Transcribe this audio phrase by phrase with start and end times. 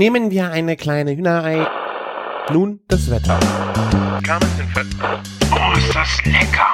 [0.00, 1.66] Nehmen wir eine kleine Hühnerei.
[2.50, 3.38] Nun das Wetter.
[5.52, 6.72] Oh, ist das lecker!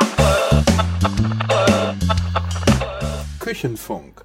[3.40, 4.24] Küchenfunk.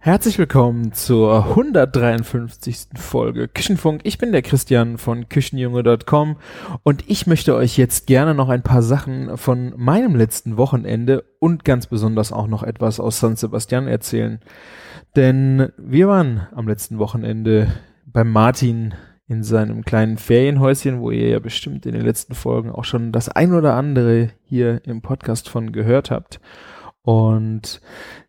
[0.00, 2.88] Herzlich willkommen zur 153.
[2.94, 4.02] Folge Küchenfunk.
[4.04, 6.36] Ich bin der Christian von Küchenjunge.com
[6.82, 11.64] und ich möchte euch jetzt gerne noch ein paar Sachen von meinem letzten Wochenende und
[11.64, 14.40] ganz besonders auch noch etwas aus San Sebastian erzählen.
[15.16, 17.68] Denn wir waren am letzten Wochenende
[18.12, 18.94] beim Martin
[19.26, 23.28] in seinem kleinen Ferienhäuschen, wo ihr ja bestimmt in den letzten Folgen auch schon das
[23.28, 26.40] ein oder andere hier im Podcast von gehört habt.
[27.02, 27.80] Und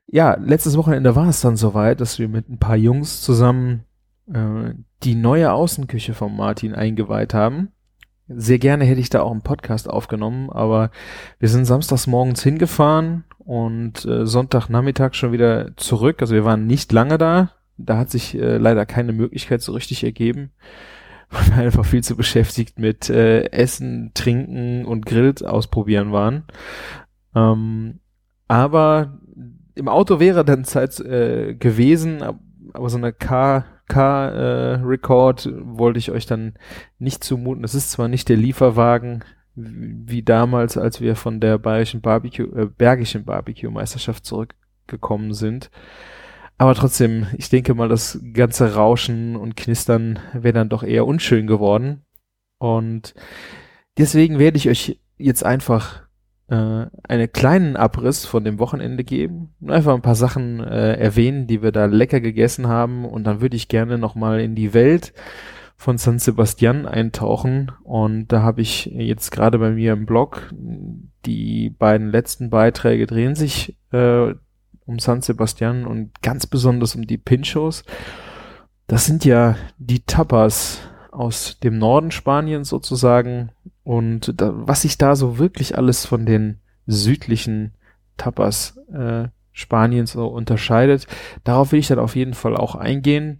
[0.06, 3.86] ja, letztes Wochenende war es dann soweit, dass wir mit ein paar Jungs zusammen
[4.32, 4.74] äh,
[5.04, 7.70] die neue Außenküche von Martin eingeweiht haben.
[8.28, 10.92] Sehr gerne hätte ich da auch einen Podcast aufgenommen, aber
[11.40, 16.22] wir sind samstags morgens hingefahren und äh, Sonntagnachmittag schon wieder zurück.
[16.22, 17.52] Also wir waren nicht lange da.
[17.78, 20.52] Da hat sich äh, leider keine Möglichkeit so richtig ergeben.
[21.30, 26.44] Weil wir einfach viel zu beschäftigt mit äh, Essen, Trinken und Grills ausprobieren waren.
[27.34, 28.00] Ähm,
[28.50, 29.20] aber
[29.76, 32.22] im Auto wäre dann Zeit äh, gewesen,
[32.74, 36.54] aber so eine Car Car äh, Record wollte ich euch dann
[36.98, 37.66] nicht zumuten.
[37.66, 42.66] Es ist zwar nicht der Lieferwagen wie damals, als wir von der bayerischen Barbecue, äh,
[42.66, 45.70] bergischen Barbecue Meisterschaft zurückgekommen sind.
[46.62, 51.48] Aber trotzdem, ich denke mal, das ganze Rauschen und Knistern wäre dann doch eher unschön
[51.48, 52.04] geworden.
[52.60, 53.16] Und
[53.98, 56.04] deswegen werde ich euch jetzt einfach
[56.50, 59.56] äh, einen kleinen Abriss von dem Wochenende geben.
[59.66, 63.06] Einfach ein paar Sachen äh, erwähnen, die wir da lecker gegessen haben.
[63.06, 65.14] Und dann würde ich gerne nochmal in die Welt
[65.78, 67.72] von San Sebastian eintauchen.
[67.82, 70.54] Und da habe ich jetzt gerade bei mir im Blog
[71.26, 74.36] die beiden letzten Beiträge drehen sich äh,
[74.92, 77.84] um San Sebastian und ganz besonders um die Pinchos.
[78.88, 83.52] Das sind ja die Tapas aus dem Norden Spaniens sozusagen.
[83.84, 87.74] Und da, was sich da so wirklich alles von den südlichen
[88.18, 91.08] Tapas äh, Spaniens so unterscheidet,
[91.44, 93.38] darauf will ich dann auf jeden Fall auch eingehen.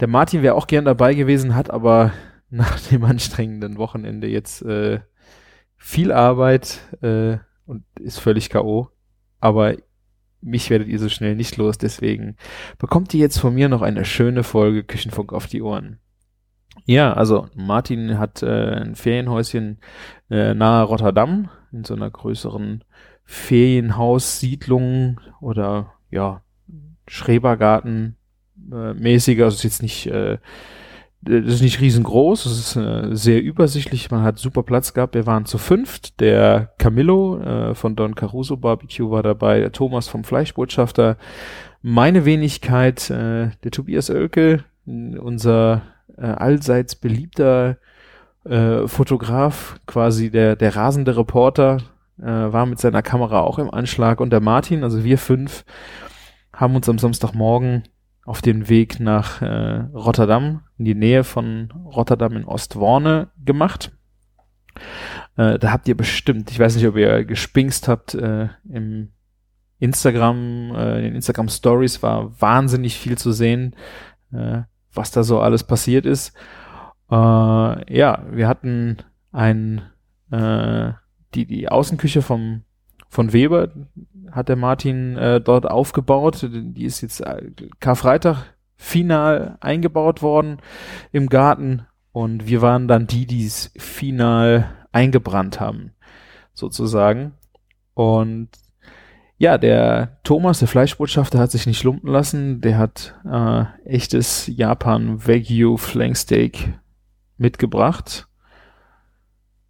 [0.00, 2.12] Der Martin wäre auch gern dabei gewesen, hat aber
[2.50, 5.00] nach dem anstrengenden Wochenende jetzt äh,
[5.76, 8.88] viel Arbeit äh, und ist völlig K.O.
[9.40, 9.76] Aber
[10.40, 12.36] mich werdet ihr so schnell nicht los, deswegen
[12.78, 15.98] bekommt ihr jetzt von mir noch eine schöne Folge Küchenfunk auf die Ohren.
[16.84, 19.78] Ja, also Martin hat äh, ein Ferienhäuschen
[20.30, 22.84] äh, nahe Rotterdam in so einer größeren
[23.24, 26.42] Ferienhaussiedlung oder ja
[27.06, 28.16] Schrebergarten
[28.72, 30.38] äh, mäßiger, also ist jetzt nicht äh,
[31.20, 35.26] das ist nicht riesengroß, es ist äh, sehr übersichtlich, man hat super Platz gehabt, wir
[35.26, 40.24] waren zu fünft, der Camillo äh, von Don Caruso Barbecue war dabei, der Thomas vom
[40.24, 41.16] Fleischbotschafter,
[41.82, 45.82] meine Wenigkeit, äh, der Tobias Oelke, unser
[46.16, 47.78] äh, allseits beliebter
[48.44, 51.78] äh, Fotograf, quasi der, der rasende Reporter,
[52.20, 54.20] äh, war mit seiner Kamera auch im Anschlag.
[54.20, 55.64] Und der Martin, also wir fünf,
[56.52, 57.84] haben uns am Samstagmorgen
[58.24, 63.92] auf den Weg nach äh, Rotterdam, in die Nähe von Rotterdam in Ostworne gemacht.
[65.36, 69.10] Äh, da habt ihr bestimmt, ich weiß nicht, ob ihr gespingst habt, äh, im
[69.80, 73.74] Instagram, äh, in den Instagram Stories war wahnsinnig viel zu sehen,
[74.32, 74.62] äh,
[74.92, 76.32] was da so alles passiert ist.
[77.10, 78.98] Äh, ja, wir hatten
[79.32, 79.82] ein,
[80.30, 80.92] äh,
[81.34, 82.62] die, die Außenküche vom,
[83.08, 83.70] von Weber,
[84.30, 86.46] hat der Martin dort aufgebaut.
[86.52, 87.24] Die ist jetzt
[87.80, 90.58] Karfreitag final eingebaut worden
[91.12, 95.92] im Garten und wir waren dann die, die es final eingebrannt haben,
[96.54, 97.34] sozusagen.
[97.94, 98.48] Und
[99.36, 102.60] ja, der Thomas, der Fleischbotschafter, hat sich nicht lumpen lassen.
[102.60, 106.78] Der hat äh, echtes Japan Wagyu Flanksteak
[107.36, 108.26] mitgebracht.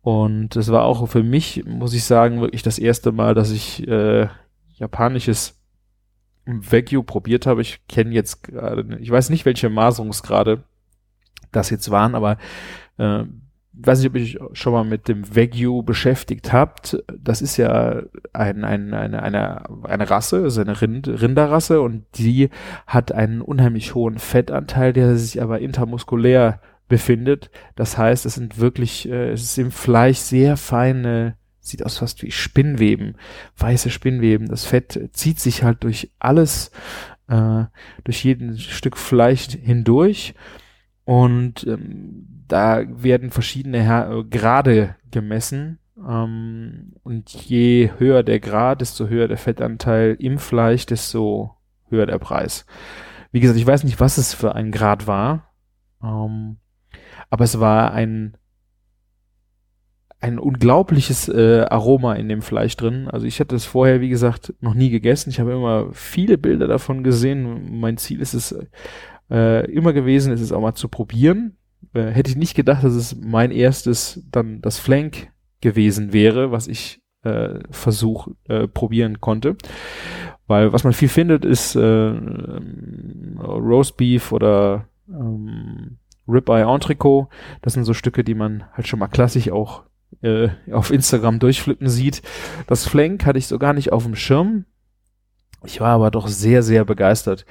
[0.01, 3.87] Und es war auch für mich, muss ich sagen, wirklich das erste Mal, dass ich
[3.87, 4.29] äh,
[4.73, 5.58] japanisches
[6.49, 7.63] Wagyu probiert habe.
[7.63, 10.65] Ich kenne jetzt gerade, ich weiß nicht, welche Maserungsgrade
[11.53, 12.39] das jetzt waren, aber
[12.99, 13.25] äh,
[13.81, 17.03] weiß nicht, ob ich schon mal mit dem Wagyu beschäftigt habt.
[17.17, 18.03] Das ist ja
[18.33, 22.51] ein, ein, eine, eine, eine Rasse, also eine Rind, Rinderrasse und die
[22.87, 27.51] hat einen unheimlich hohen Fettanteil, der sich aber intermuskulär befindet.
[27.77, 32.22] Das heißt, es sind wirklich, äh, es ist im Fleisch sehr feine sieht aus fast
[32.22, 33.16] wie Spinnweben,
[33.56, 34.49] weiße Spinnweben.
[34.49, 36.70] Das Fett zieht sich halt durch alles,
[37.28, 37.64] äh,
[38.05, 40.34] durch jeden Stück Fleisch hindurch.
[41.05, 45.78] Und ähm, da werden verschiedene Her Grade gemessen.
[45.96, 51.56] Ähm, und je höher der Grad, desto höher der Fettanteil im Fleisch, desto
[51.88, 52.66] höher der Preis.
[53.32, 55.52] Wie gesagt, ich weiß nicht, was es für ein Grad war.
[56.02, 56.58] Ähm,
[57.31, 58.37] aber es war ein
[60.20, 63.09] ein unglaubliches äh, Aroma in dem Fleisch drin.
[63.09, 65.31] Also ich hatte es vorher, wie gesagt, noch nie gegessen.
[65.31, 67.79] Ich habe immer viele Bilder davon gesehen.
[67.79, 68.56] Mein Ziel ist es
[69.31, 71.56] äh, immer gewesen, ist es auch mal zu probieren.
[71.94, 75.31] Äh, hätte ich nicht gedacht, dass es mein erstes dann das Flank
[75.61, 79.56] gewesen wäre, was ich äh, Versuch äh, probieren konnte.
[80.49, 87.29] Weil was man viel findet, ist äh, ähm, Roast Beef oder ähm, Ribeye Entrecot.
[87.62, 89.85] Das sind so Stücke, die man halt schon mal klassisch auch
[90.22, 92.22] äh, auf Instagram durchflippen sieht.
[92.66, 94.64] Das Flank hatte ich so gar nicht auf dem Schirm.
[95.64, 97.44] Ich war aber doch sehr, sehr begeistert.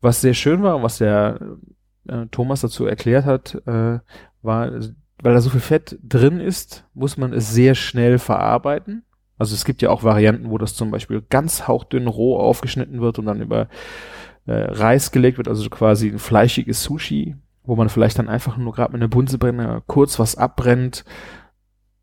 [0.00, 1.40] Was sehr schön war, was der
[2.08, 3.98] äh, Thomas dazu erklärt hat, äh,
[4.42, 4.72] war,
[5.22, 9.04] weil da so viel Fett drin ist, muss man es sehr schnell verarbeiten.
[9.38, 13.18] Also es gibt ja auch Varianten, wo das zum Beispiel ganz hauchdünn roh aufgeschnitten wird
[13.18, 13.68] und dann über
[14.46, 18.72] äh, Reis gelegt wird, also quasi ein fleischiges Sushi, wo man vielleicht dann einfach nur
[18.72, 21.04] gerade mit einer Bunsenbrenner kurz was abbrennt,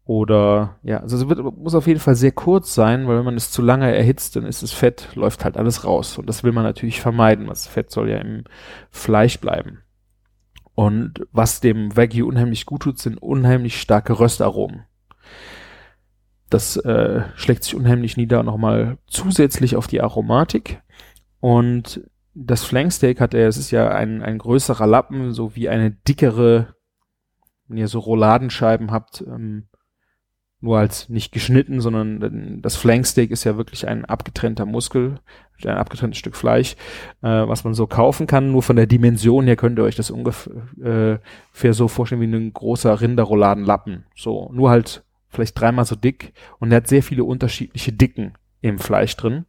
[0.06, 3.38] oder ja, also es wird, muss auf jeden Fall sehr kurz sein, weil wenn man
[3.38, 6.18] es zu lange erhitzt, dann ist das Fett, läuft halt alles raus.
[6.18, 7.48] Und das will man natürlich vermeiden.
[7.48, 8.44] Das Fett soll ja im
[8.92, 9.80] Fleisch bleiben.
[10.76, 14.84] Und was dem Wagyu unheimlich gut tut, sind unheimlich starke Röstaromen.
[16.50, 20.82] Das äh, schlägt sich unheimlich nieder nochmal zusätzlich auf die Aromatik.
[21.40, 25.92] Und das Flanksteak hat er, es ist ja ein, ein größerer Lappen, so wie eine
[25.92, 26.76] dickere,
[27.68, 29.68] wenn ihr so Rouladenscheiben habt, ähm,
[30.64, 35.20] nur als nicht geschnitten, sondern das Flanksteak ist ja wirklich ein abgetrennter Muskel,
[35.62, 36.78] ein abgetrenntes Stück Fleisch,
[37.22, 38.54] äh, was man so kaufen kann.
[38.54, 41.20] Nur von der Dimension her könnt ihr euch das ungefähr
[41.62, 44.06] äh, so vorstellen wie ein großer Rinderrouladenlappen.
[44.16, 48.80] So, nur halt vielleicht dreimal so dick und er hat sehr viele unterschiedliche Dicken im
[48.80, 49.46] Fleisch drin.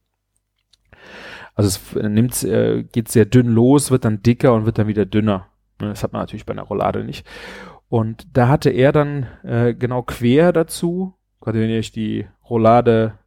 [1.55, 5.07] Also es nimmt, äh, geht sehr dünn los, wird dann dicker und wird dann wieder
[5.07, 5.47] dünner.
[5.79, 7.25] Das hat man natürlich bei einer Roulade nicht.
[7.89, 13.19] Und da hatte er dann äh, genau quer dazu, gerade wenn ihr euch die Roulade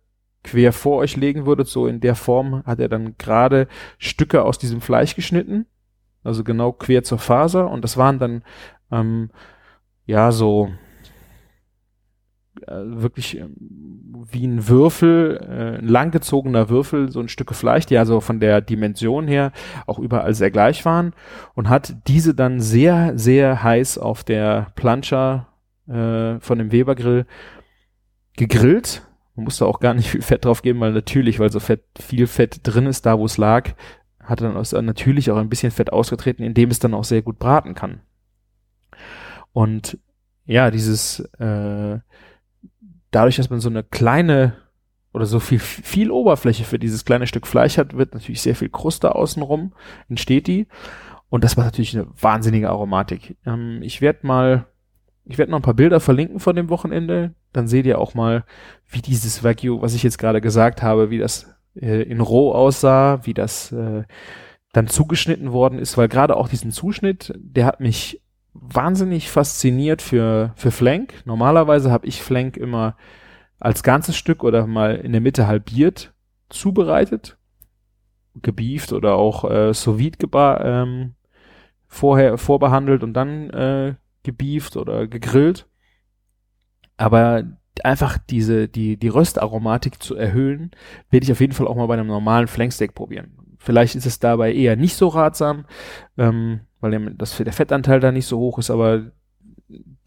[0.44, 3.68] quer vor euch legen würdet, so in der Form hat er dann gerade
[3.98, 5.66] Stücke aus diesem Fleisch geschnitten,
[6.24, 7.70] also genau quer zur Faser.
[7.70, 8.44] Und das waren dann
[8.92, 9.30] ähm,
[10.06, 10.70] ja so
[12.68, 13.46] wirklich äh,
[14.32, 18.62] wie ein Würfel, äh, ein langgezogener Würfel, so ein Stücke Fleisch, die also von der
[18.62, 19.52] Dimension her
[19.86, 21.14] auch überall sehr gleich waren
[21.56, 25.48] und hat diese dann sehr, sehr heiß auf der Plancha
[25.88, 27.26] äh, von dem Webergrill
[28.36, 29.04] gegrillt.
[29.36, 32.28] Man musste auch gar nicht viel Fett drauf geben, weil natürlich, weil so Fett, viel
[32.28, 33.72] Fett drin ist, da wo es lag,
[34.22, 37.40] hat dann auch, natürlich auch ein bisschen Fett ausgetreten, indem es dann auch sehr gut
[37.40, 38.02] braten kann.
[39.54, 39.98] Und
[40.46, 42.00] ja, dieses äh,
[43.18, 44.54] dadurch, dass man so eine kleine
[45.12, 48.70] oder so viel, viel Oberfläche für dieses kleine Stück Fleisch hat, wird natürlich sehr viel
[48.70, 49.74] Kruste außenrum,
[50.08, 50.68] entsteht die.
[51.30, 53.36] Und das war natürlich eine wahnsinnige Aromatik.
[53.44, 54.68] Ähm, ich werde mal,
[55.26, 57.34] ich werde noch ein paar Bilder verlinken von dem Wochenende.
[57.54, 58.46] Dann seht ihr auch mal,
[58.88, 63.22] wie dieses Wagyu, was ich jetzt gerade gesagt habe, wie das äh, in roh aussah,
[63.24, 64.04] wie das äh,
[64.74, 68.22] dann zugeschnitten worden ist, weil gerade auch diesen Zuschnitt, der hat mich
[68.62, 71.26] wahnsinnig fasziniert für, für Flank.
[71.26, 72.96] Normalerweise habe ich Flank immer
[73.60, 76.14] als ganzes Stück oder mal in der Mitte halbiert
[76.50, 77.38] zubereitet,
[78.42, 81.16] gebieft oder auch äh, sous ähm,
[81.88, 85.68] vorher vorbehandelt und dann äh, gebieft oder gegrillt.
[86.98, 87.44] Aber
[87.84, 90.72] einfach diese die die Röstaromatik zu erhöhen,
[91.10, 93.47] werde ich auf jeden Fall auch mal bei einem normalen Flanksteak probieren.
[93.58, 95.66] Vielleicht ist es dabei eher nicht so ratsam,
[96.18, 99.12] ähm, weil das, der Fettanteil da nicht so hoch ist, aber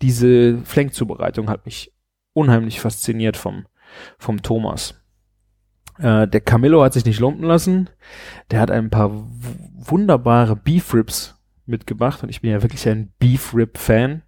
[0.00, 1.92] diese Flankzubereitung hat mich
[2.32, 3.66] unheimlich fasziniert vom,
[4.18, 5.00] vom Thomas.
[5.98, 7.90] Äh, der Camillo hat sich nicht lumpen lassen.
[8.50, 13.54] Der hat ein paar wunderbare Beef Ribs mitgebracht und ich bin ja wirklich ein Beef
[13.54, 14.22] Rib Fan.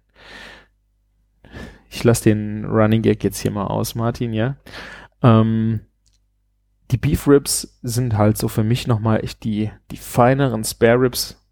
[1.89, 4.57] Ich lasse den Running Gag jetzt hier mal aus, Martin, ja.
[5.21, 5.81] Ähm,
[6.93, 11.43] die Beef Ribs sind halt so für mich nochmal echt die, die feineren Spare Ribs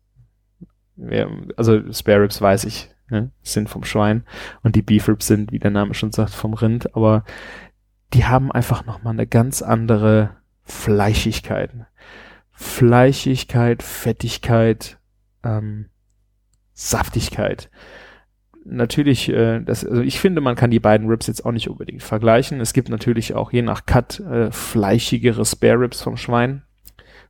[1.58, 4.24] also Spare Ribs weiß ich, ne, sind vom Schwein
[4.64, 7.24] und die Beef Ribs sind, wie der Name schon sagt, vom Rind, aber
[8.14, 11.72] die haben einfach nochmal eine ganz andere Fleischigkeit.
[12.52, 15.00] Fleischigkeit, Fettigkeit,
[15.44, 15.90] ähm,
[16.74, 17.70] Saftigkeit.
[18.64, 22.04] Natürlich, äh, das, also ich finde, man kann die beiden Ribs jetzt auch nicht unbedingt
[22.04, 22.60] vergleichen.
[22.62, 26.64] Es gibt natürlich auch je nach Cut äh, fleischigere Spare Ribs vom Schwein,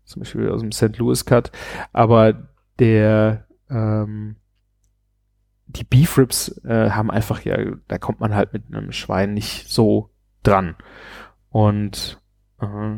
[0.03, 0.97] zum Beispiel aus dem St.
[0.97, 1.51] Louis Cut,
[1.93, 4.35] aber der ähm,
[5.67, 7.57] die Beef Ribs äh, haben einfach ja,
[7.87, 10.09] da kommt man halt mit einem Schwein nicht so
[10.43, 10.75] dran.
[11.49, 12.21] Und
[12.61, 12.97] äh,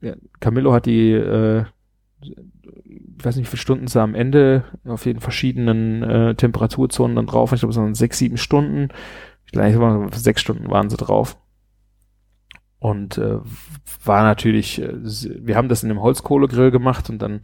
[0.00, 1.64] ja, Camillo hat die äh,
[2.26, 7.26] ich weiß nicht, wie viele Stunden sie am Ende auf den verschiedenen äh, Temperaturzonen dann
[7.26, 7.52] drauf.
[7.52, 8.88] Ich glaube, es waren sechs, sieben Stunden.
[9.44, 11.38] Vielleicht waren sechs Stunden waren sie drauf.
[12.78, 13.38] Und äh,
[14.04, 17.42] war natürlich, äh, wir haben das in einem Holzkohlegrill gemacht und dann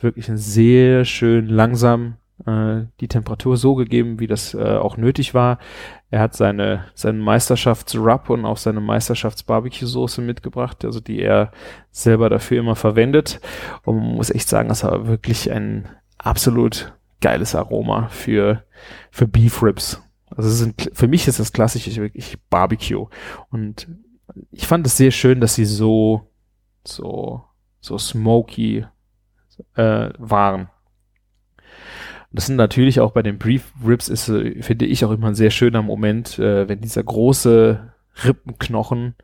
[0.00, 2.16] wirklich sehr schön langsam
[2.46, 5.58] äh, die Temperatur so gegeben, wie das äh, auch nötig war.
[6.10, 11.52] Er hat seine, seine Meisterschafts-Rub und auch seine Meisterschafts-Barbecue-Soße mitgebracht, also die er
[11.90, 13.40] selber dafür immer verwendet.
[13.84, 18.64] Und man muss echt sagen, das war wirklich ein absolut geiles Aroma für,
[19.10, 20.02] für Beef Ribs.
[20.36, 23.06] Also ist für mich ist das klassische wirklich Barbecue.
[23.50, 23.88] Und
[24.50, 26.30] ich fand es sehr schön, dass sie so,
[26.84, 27.44] so,
[27.80, 28.86] so smoky
[29.74, 30.68] äh, waren.
[32.32, 35.34] Das sind natürlich auch bei den Brief Ribs ist, äh, finde ich auch immer ein
[35.34, 37.92] sehr schöner Moment, äh, wenn dieser große
[38.24, 39.14] Rippenknochen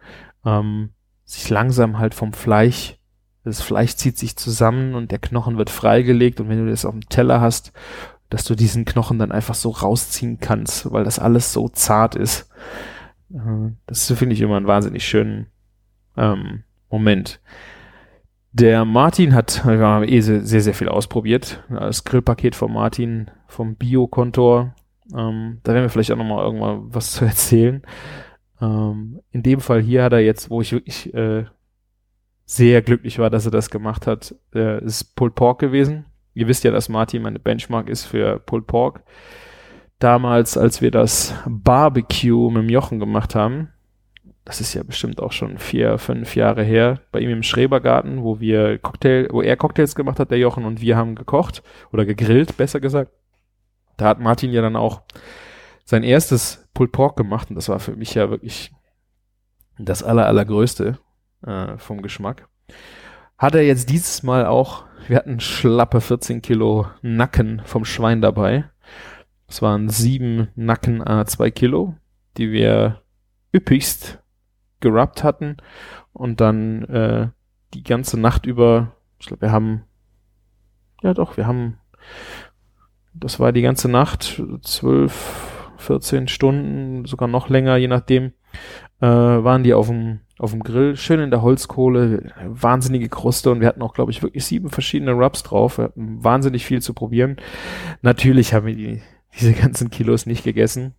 [0.44, 0.90] ähm,
[1.24, 2.98] sich langsam halt vom Fleisch,
[3.44, 6.92] das Fleisch zieht sich zusammen und der Knochen wird freigelegt und wenn du das auf
[6.92, 7.72] dem Teller hast,
[8.28, 12.50] dass du diesen Knochen dann einfach so rausziehen kannst, weil das alles so zart ist.
[13.32, 15.46] Äh, das finde ich immer einen wahnsinnig schönen
[16.16, 17.40] ähm, Moment.
[18.58, 21.62] Der Martin hat, wir haben eh sehr, sehr, sehr viel ausprobiert.
[21.68, 24.74] Das Grillpaket von Martin vom Bio-Kontor.
[25.14, 27.82] Ähm, da werden wir vielleicht auch nochmal irgendwann was zu erzählen.
[28.62, 31.44] Ähm, in dem Fall hier hat er jetzt, wo ich wirklich äh,
[32.46, 36.06] sehr glücklich war, dass er das gemacht hat, äh, ist Pulled Pork gewesen.
[36.32, 39.02] Ihr wisst ja, dass Martin meine Benchmark ist für Pulled Pork.
[39.98, 43.68] Damals, als wir das Barbecue mit dem Jochen gemacht haben,
[44.46, 48.38] das ist ja bestimmt auch schon vier, fünf Jahre her, bei ihm im Schrebergarten, wo
[48.38, 52.56] wir Cocktail, wo er Cocktails gemacht hat, der Jochen, und wir haben gekocht oder gegrillt,
[52.56, 53.10] besser gesagt.
[53.96, 55.02] Da hat Martin ja dann auch
[55.84, 58.70] sein erstes Pulled Pork gemacht und das war für mich ja wirklich
[59.80, 60.96] das aller, allergrößte
[61.44, 62.48] äh, vom Geschmack.
[63.38, 68.70] Hat er jetzt dieses Mal auch, wir hatten schlappe 14 Kilo Nacken vom Schwein dabei.
[69.48, 71.96] Es waren sieben Nacken a zwei Kilo,
[72.36, 73.02] die wir
[73.52, 74.20] üppigst
[74.80, 75.56] gerubbt hatten
[76.12, 77.28] und dann äh,
[77.74, 79.84] die ganze Nacht über, ich glaube, wir haben,
[81.02, 81.78] ja doch, wir haben,
[83.14, 88.32] das war die ganze Nacht, zwölf, 14 Stunden, sogar noch länger, je nachdem,
[89.00, 93.60] äh, waren die auf dem auf dem Grill, schön in der Holzkohle, wahnsinnige Kruste und
[93.60, 95.80] wir hatten auch, glaube ich, wirklich sieben verschiedene Rubs drauf.
[95.94, 97.36] Wahnsinnig viel zu probieren.
[98.02, 99.02] Natürlich haben wir die,
[99.38, 100.94] diese ganzen Kilos nicht gegessen.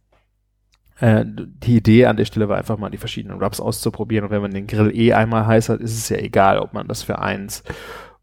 [0.99, 4.41] Äh, die Idee an der Stelle war einfach mal die verschiedenen Rubs auszuprobieren und wenn
[4.41, 7.19] man den Grill eh einmal heiß hat, ist es ja egal, ob man das für
[7.19, 7.63] eins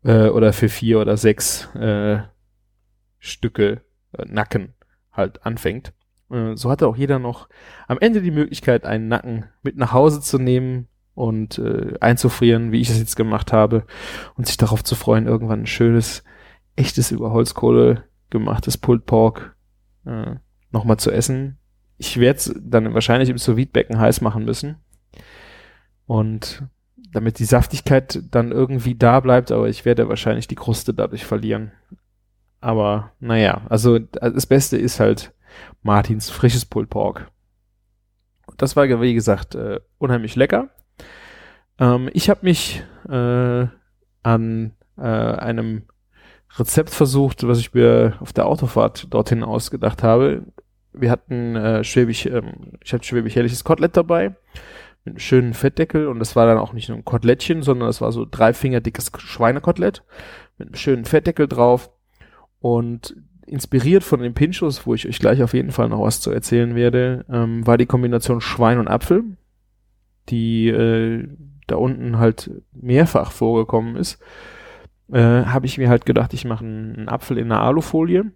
[0.02, 2.19] äh, oder für vier oder sechs äh,
[3.19, 4.75] Stücke äh, Nacken
[5.12, 5.93] halt anfängt.
[6.31, 7.49] Äh, so hatte auch jeder noch
[7.87, 12.81] am Ende die Möglichkeit, einen Nacken mit nach Hause zu nehmen und äh, einzufrieren, wie
[12.81, 13.87] ich es jetzt gemacht habe
[14.35, 16.25] und sich darauf zu freuen, irgendwann ein schönes,
[16.75, 19.54] echtes über Holzkohle gemachtes Pulled Pork
[20.07, 20.35] äh,
[20.73, 21.59] nochmal zu essen
[21.99, 24.77] ich werde es dann wahrscheinlich im sous heiß machen müssen.
[26.07, 26.63] Und
[27.13, 31.73] damit die Saftigkeit dann irgendwie da bleibt, aber ich werde wahrscheinlich die Kruste dadurch verlieren.
[32.61, 35.33] Aber naja, also das Beste ist halt
[35.83, 37.31] Martins frisches Pulled Pork.
[38.57, 40.71] Das war, wie gesagt, äh, unheimlich lecker.
[41.79, 43.67] Ähm, ich habe mich äh,
[44.23, 45.83] an äh, einem
[46.59, 50.45] Rezept versucht, was ich mir auf der Autofahrt dorthin ausgedacht habe
[50.95, 54.37] wir hatten äh, Schwäbisch, ähm, ich hatte Schwäbisch herrliches Kotelett dabei
[55.05, 58.01] mit einem schönen Fettdeckel und das war dann auch nicht nur ein Kotelettchen, sondern das
[58.01, 60.03] war so drei Finger dickes Schweinekotelett
[60.59, 61.91] mit einem schönen Fettdeckel drauf
[62.61, 66.31] und inspiriert von den Pinchos, wo ich euch gleich auf jeden Fall noch was zu
[66.31, 69.25] erzählen werde, ähm, war die Kombination Schwein und Apfel,
[70.31, 71.29] die äh,
[71.67, 74.19] da unten halt mehrfach vorgekommen ist.
[75.13, 78.33] Äh, habe ich mir halt gedacht, ich mache einen, Apfel in einer Alufolie.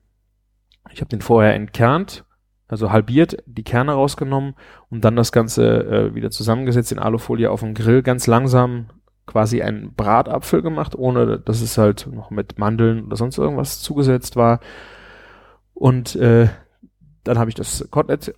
[0.93, 2.25] Ich habe den vorher entkernt,
[2.69, 4.55] also halbiert, die Kerne rausgenommen
[4.91, 8.91] und dann das Ganze äh, wieder zusammengesetzt in Alufolie auf dem Grill, ganz langsam
[9.27, 14.37] quasi einen Bratapfel gemacht, ohne dass es halt noch mit Mandeln oder sonst irgendwas zugesetzt
[14.37, 14.61] war.
[15.75, 16.49] Und äh,
[17.25, 18.35] dann habe ich das Kotelett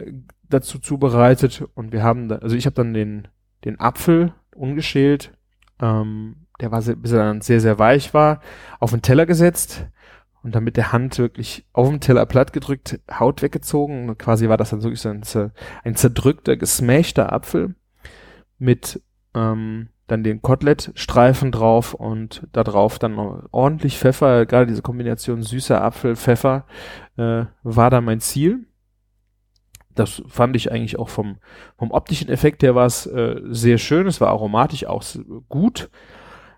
[0.48, 3.28] dazu zubereitet und wir haben, da, also ich habe dann den,
[3.64, 5.32] den Apfel ungeschält,
[5.80, 8.40] ähm, der war, sehr, bis er dann sehr, sehr weich war,
[8.80, 9.86] auf den Teller gesetzt,
[10.42, 14.08] und dann mit der Hand wirklich auf dem Teller platt gedrückt, Haut weggezogen.
[14.08, 15.22] Und quasi war das dann wirklich so ein,
[15.84, 17.74] ein zerdrückter, gesmashter Apfel
[18.58, 19.02] mit
[19.34, 23.16] ähm, dann den Kotelettstreifen drauf und da drauf dann
[23.52, 24.46] ordentlich Pfeffer.
[24.46, 26.66] Gerade diese Kombination süßer Apfel, Pfeffer
[27.16, 28.66] äh, war da mein Ziel.
[29.94, 31.38] Das fand ich eigentlich auch vom,
[31.76, 34.06] vom optischen Effekt her war es äh, sehr schön.
[34.06, 35.04] Es war aromatisch auch
[35.48, 35.90] gut.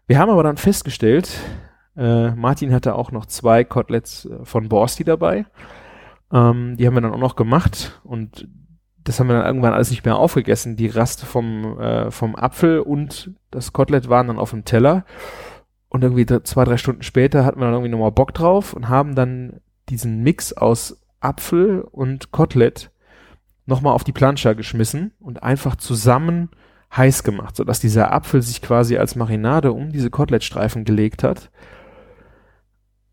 [0.06, 1.38] Wir haben aber dann festgestellt,
[1.96, 5.44] Äh, Martin hatte auch noch zwei Koteletts äh, von Borsti dabei.
[6.32, 8.49] Ähm, die haben wir dann auch noch gemacht und
[9.04, 10.76] das haben wir dann irgendwann alles nicht mehr aufgegessen.
[10.76, 15.04] Die Rast vom, äh, vom Apfel und das Kotelett waren dann auf dem Teller.
[15.88, 19.14] Und irgendwie zwei, drei Stunden später hatten wir dann irgendwie nochmal Bock drauf und haben
[19.14, 22.90] dann diesen Mix aus Apfel und Kotelett
[23.66, 26.49] nochmal auf die Plancha geschmissen und einfach zusammen
[26.96, 31.50] heiß gemacht, sodass dieser Apfel sich quasi als Marinade um diese Kotelettstreifen gelegt hat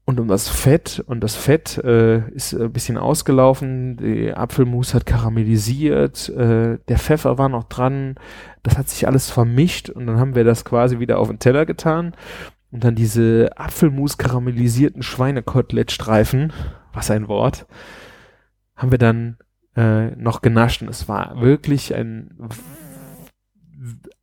[0.10, 5.06] und um das Fett und das Fett äh, ist ein bisschen ausgelaufen, die Apfelmus hat
[5.06, 8.16] karamellisiert, äh, der Pfeffer war noch dran,
[8.64, 11.68] das hat sich alles vermischt und dann haben wir das quasi wieder auf den Teller
[11.68, 12.16] getan
[12.72, 16.54] und dann diese Apfelmus karamellisierten Schweinekotelettstreifen,
[16.92, 17.68] was ein Wort,
[18.76, 19.38] haben wir dann
[19.76, 20.82] äh, noch genascht.
[20.82, 22.32] Und es war wirklich ein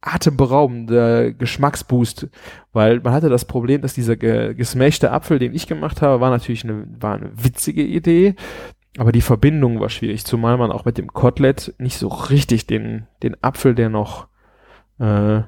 [0.01, 2.29] atemberaubender Geschmacksboost,
[2.73, 6.31] weil man hatte das Problem, dass dieser ge gesmaschte Apfel, den ich gemacht habe, war
[6.31, 8.35] natürlich eine, war eine witzige Idee,
[8.99, 13.07] aber die Verbindung war schwierig, zumal man auch mit dem Kotelett nicht so richtig den,
[13.23, 14.29] den Apfel, der noch,
[14.99, 15.43] äh,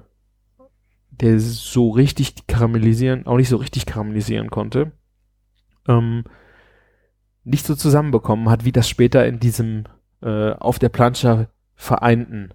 [1.10, 4.92] der so richtig karamellisieren, auch nicht so richtig karamellisieren konnte,
[5.86, 6.24] ähm,
[7.44, 9.84] nicht so zusammenbekommen hat, wie das später in diesem
[10.22, 12.50] äh, auf der Plancha vereinten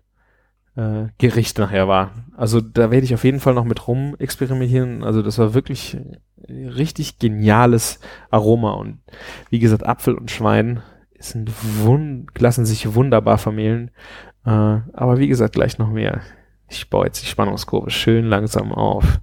[0.75, 2.12] äh, Gericht nachher war.
[2.36, 5.03] Also da werde ich auf jeden Fall noch mit rum experimentieren.
[5.03, 5.98] Also das war wirklich
[6.48, 8.00] richtig geniales
[8.30, 9.00] Aroma und
[9.50, 10.82] wie gesagt Apfel und Schwein
[11.20, 11.51] sind
[11.84, 13.92] wund lassen sich wunderbar vermehlen.
[14.46, 16.22] Äh, aber wie gesagt gleich noch mehr.
[16.70, 19.22] Ich baue jetzt die Spannungskurve schön langsam auf.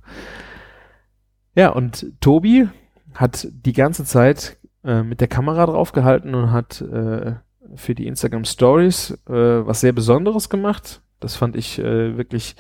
[1.55, 2.69] Ja und Tobi
[3.15, 7.35] hat die ganze Zeit äh, mit der Kamera draufgehalten und hat äh,
[7.75, 12.57] für die Instagram Stories äh, was sehr Besonderes gemacht das fand ich äh, wirklich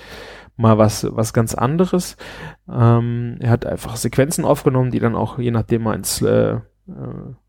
[0.56, 2.16] mal was, was ganz anderes.
[2.68, 6.60] Ähm, er hat einfach Sequenzen aufgenommen, die dann auch je nachdem mal ins äh, äh,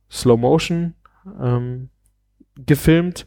[0.10, 0.96] Slow Motion
[1.39, 1.89] ähm,
[2.56, 3.25] gefilmt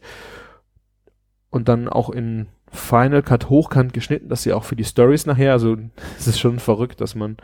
[1.49, 5.53] und dann auch in Final Cut hochkant geschnitten, dass sie auch für die Stories nachher,
[5.53, 5.77] also
[6.17, 7.37] es ist schon verrückt, dass man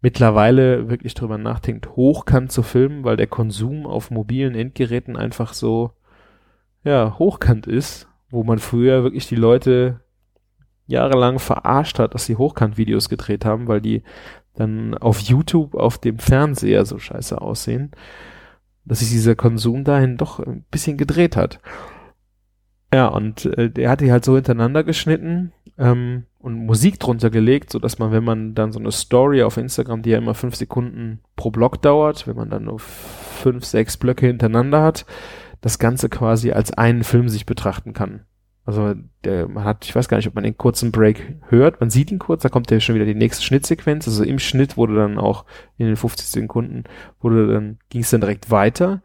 [0.00, 5.92] mittlerweile wirklich drüber nachdenkt, hochkant zu filmen, weil der Konsum auf mobilen Endgeräten einfach so
[6.82, 10.00] ja, hochkant ist wo man früher wirklich die Leute
[10.86, 14.02] jahrelang verarscht hat, dass sie Hochkant-Videos gedreht haben, weil die
[14.54, 17.92] dann auf YouTube auf dem Fernseher so scheiße aussehen,
[18.84, 21.60] dass sich dieser Konsum dahin doch ein bisschen gedreht hat.
[22.92, 27.70] Ja, und äh, der hat die halt so hintereinander geschnitten ähm, und Musik drunter gelegt,
[27.70, 30.54] so dass man, wenn man dann so eine Story auf Instagram, die ja immer fünf
[30.54, 35.06] Sekunden pro Block dauert, wenn man dann nur fünf, sechs Blöcke hintereinander hat,
[35.64, 38.26] das Ganze quasi als einen Film sich betrachten kann.
[38.66, 41.80] Also der, man hat, ich weiß gar nicht, ob man den kurzen Break hört.
[41.80, 44.06] Man sieht ihn kurz, da kommt ja schon wieder die nächste Schnittsequenz.
[44.06, 45.46] Also im Schnitt wurde dann auch
[45.78, 46.84] in den 50 Sekunden
[47.18, 49.02] wurde dann ging es dann direkt weiter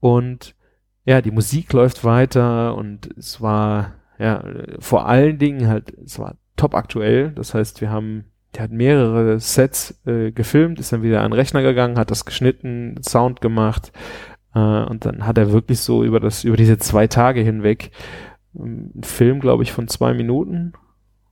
[0.00, 0.56] und
[1.04, 4.42] ja, die Musik läuft weiter und es war ja
[4.80, 7.30] vor allen Dingen halt, es war top aktuell.
[7.30, 11.38] Das heißt, wir haben der hat mehrere Sets äh, gefilmt, ist dann wieder an den
[11.38, 13.92] Rechner gegangen, hat das geschnitten, Sound gemacht,
[14.54, 17.90] äh, und dann hat er wirklich so über das, über diese zwei Tage hinweg
[18.56, 20.72] ähm, einen Film, glaube ich, von zwei Minuten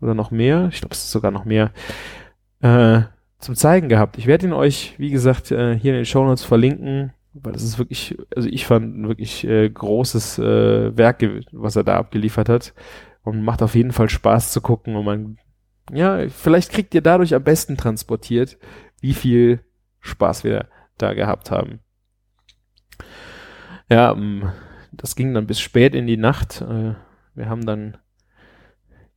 [0.00, 0.68] oder noch mehr.
[0.72, 1.70] Ich glaube, es ist sogar noch mehr.
[2.60, 3.02] Äh,
[3.38, 4.18] zum Zeigen gehabt.
[4.18, 7.62] Ich werde ihn euch, wie gesagt, äh, hier in den Show Notes verlinken, weil das
[7.62, 12.72] ist wirklich, also ich fand wirklich äh, großes äh, Werk, was er da abgeliefert hat
[13.24, 15.38] und macht auf jeden Fall Spaß zu gucken und man,
[15.92, 18.58] ja, vielleicht kriegt ihr dadurch am besten transportiert,
[19.00, 19.60] wie viel
[20.00, 21.80] Spaß wir da gehabt haben.
[23.92, 24.50] Ja, ähm,
[24.90, 26.62] das ging dann bis spät in die Nacht.
[26.62, 26.94] Äh,
[27.34, 27.98] wir haben dann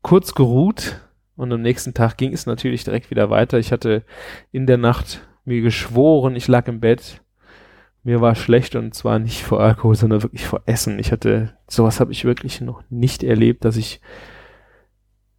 [0.01, 0.99] kurz geruht
[1.38, 3.57] und am nächsten Tag ging es natürlich direkt wieder weiter.
[3.57, 4.03] Ich hatte
[4.51, 7.21] in der Nacht mir geschworen, ich lag im Bett.
[8.03, 10.99] Mir war schlecht und zwar nicht vor Alkohol, sondern wirklich vor Essen.
[10.99, 14.01] Ich hatte, sowas habe ich wirklich noch nicht erlebt, dass ich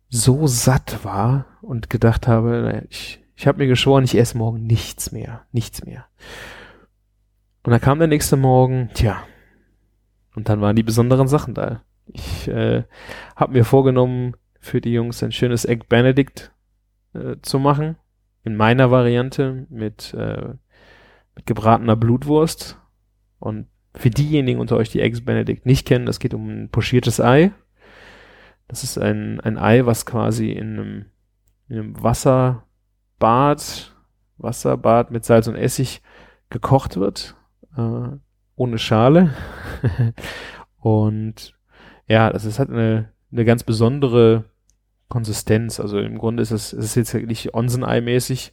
[0.08, 5.12] so satt war und gedacht habe, ich, ich habe mir geschworen, ich esse morgen nichts
[5.12, 6.06] mehr, nichts mehr.
[7.66, 9.24] Und dann kam der nächste Morgen, tja,
[10.36, 11.82] und dann waren die besonderen Sachen da.
[12.06, 12.84] Ich äh,
[13.34, 16.52] habe mir vorgenommen, für die Jungs ein schönes Egg Benedict
[17.12, 17.96] äh, zu machen.
[18.44, 20.54] In meiner Variante mit, äh,
[21.34, 22.78] mit gebratener Blutwurst.
[23.40, 27.20] Und für diejenigen unter euch, die Eggs Benedict nicht kennen, das geht um ein pochiertes
[27.20, 27.50] Ei.
[28.68, 31.06] Das ist ein, ein Ei, was quasi in einem,
[31.68, 32.62] in einem Wasserbad,
[34.38, 36.00] Wasserbad mit Salz und Essig
[36.48, 37.35] gekocht wird
[37.76, 38.16] äh,
[38.56, 39.34] ohne Schale.
[40.78, 41.54] und
[42.08, 44.44] ja, das ist halt eine, eine ganz besondere
[45.08, 45.80] Konsistenz.
[45.80, 48.52] Also im Grunde ist es, es ist jetzt nicht Onsen-Ei-mäßig,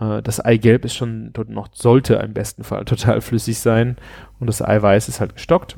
[0.00, 3.96] Äh, das Eigelb ist schon dort noch, sollte im besten Fall total flüssig sein
[4.38, 5.76] und das Eiweiß ist halt gestockt.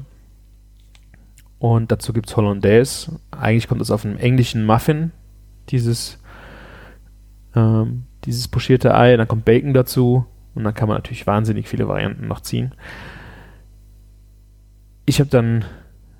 [1.58, 3.20] Und dazu gibt's Hollandaise.
[3.30, 5.12] Eigentlich kommt es auf einem englischen Muffin,
[5.68, 6.18] dieses,
[7.54, 9.16] ähm, dieses pochierte Ei.
[9.16, 12.74] Dann kommt Bacon dazu und dann kann man natürlich wahnsinnig viele Varianten noch ziehen.
[15.06, 15.64] Ich habe dann,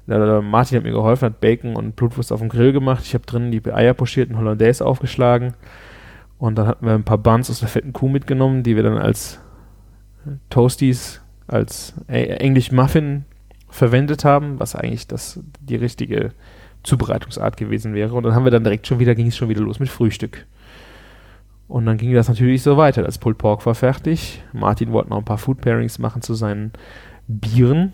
[0.09, 3.05] äh, Martin hat mir geholfen, hat Bacon und Blutwurst auf dem Grill gemacht.
[3.05, 5.55] Ich habe drinnen die Eier pochierten Hollandaise aufgeschlagen.
[6.39, 8.97] Und dann hatten wir ein paar Buns aus der fetten Kuh mitgenommen, die wir dann
[8.97, 9.41] als
[10.49, 13.25] Toasties, als English Muffin
[13.69, 16.31] verwendet haben, was eigentlich das die richtige
[16.83, 18.15] Zubereitungsart gewesen wäre.
[18.15, 20.47] Und dann haben wir dann direkt schon wieder, ging es schon wieder los mit Frühstück.
[21.71, 23.05] Und dann ging das natürlich so weiter.
[23.05, 24.43] Das Pulled Pork war fertig.
[24.53, 26.73] Martin wollte noch ein paar Food Pairings machen zu seinen
[27.29, 27.93] Bieren.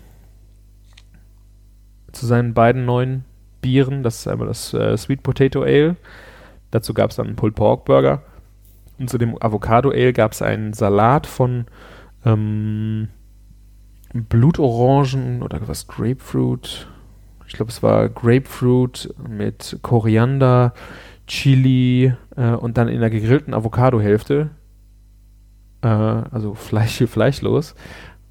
[2.11, 3.23] Zu seinen beiden neuen
[3.61, 4.01] Bieren.
[4.01, 5.95] Das ist einmal das äh, Sweet Potato Ale.
[6.71, 8.23] Dazu gab es dann einen Pulled Pork Burger.
[8.97, 11.65] Und zu dem Avocado Ale gab es einen Salat von
[12.25, 13.09] ähm,
[14.11, 16.87] Blutorangen oder was, Grapefruit.
[17.45, 20.73] Ich glaube, es war Grapefruit mit Koriander,
[21.27, 24.49] Chili äh, und dann in der gegrillten Avocado-Hälfte.
[25.81, 27.75] Äh, also Fleisch, fleischlos.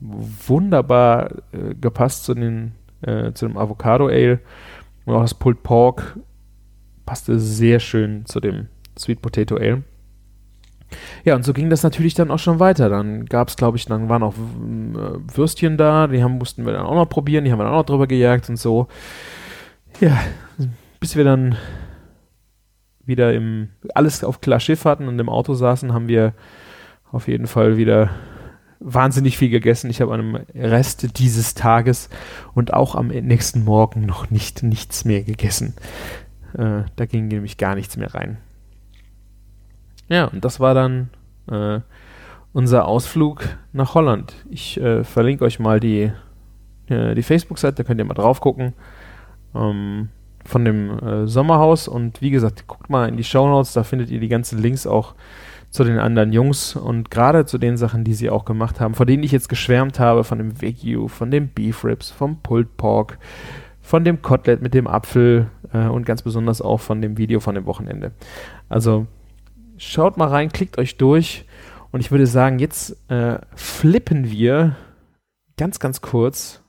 [0.01, 4.41] Wunderbar äh, gepasst zu, den, äh, zu dem Avocado Ale.
[5.05, 6.19] Und auch das Pulled Pork
[7.05, 8.67] passte sehr schön zu dem
[8.99, 9.85] Sweet Potato Ale.
[11.25, 12.89] Ja, und so ging das natürlich dann auch schon weiter.
[12.89, 16.73] Dann gab es, glaube ich, dann waren auch äh, Würstchen da, die haben, mussten wir
[16.73, 18.87] dann auch noch probieren, die haben wir dann auch noch drüber gejagt und so.
[20.01, 20.19] Ja,
[21.01, 21.57] bis wir dann
[23.07, 26.35] wieder im alles auf klar Schiff hatten und im Auto saßen, haben wir
[27.13, 28.11] auf jeden Fall wieder
[28.81, 29.91] wahnsinnig viel gegessen.
[29.91, 32.11] Ich habe an dem Rest dieses Tages
[32.55, 35.75] und auch am nächsten Morgen noch nicht nichts mehr gegessen.
[36.55, 38.39] Äh, da ging nämlich gar nichts mehr rein.
[40.09, 41.11] Ja, und das war dann
[41.51, 41.81] äh,
[42.53, 44.35] unser Ausflug nach Holland.
[44.51, 46.13] Ich äh, verlinke euch mal die,
[46.89, 48.73] äh, die Facebook-Seite, da könnt ihr mal drauf gucken.
[49.55, 50.11] Ähm,
[50.47, 51.89] von dem äh, Sommerhaus.
[51.89, 54.87] Und wie gesagt, guckt mal in die Show Notes, da findet ihr die ganzen Links
[54.87, 55.15] auch
[55.71, 59.07] zu den anderen Jungs und gerade zu den Sachen, die sie auch gemacht haben, von
[59.07, 63.19] denen ich jetzt geschwärmt habe, von dem Wagyu, von dem Beef Ribs, vom Pulled Pork,
[63.83, 67.55] von dem Kotelett mit dem Apfel äh, und ganz besonders auch von dem Video von
[67.55, 68.13] dem Wochenende.
[68.69, 69.07] Also
[69.77, 71.45] schaut mal rein, klickt euch durch.
[71.93, 74.77] Und ich würde sagen, jetzt äh, flippen wir
[75.57, 76.63] ganz, ganz kurz,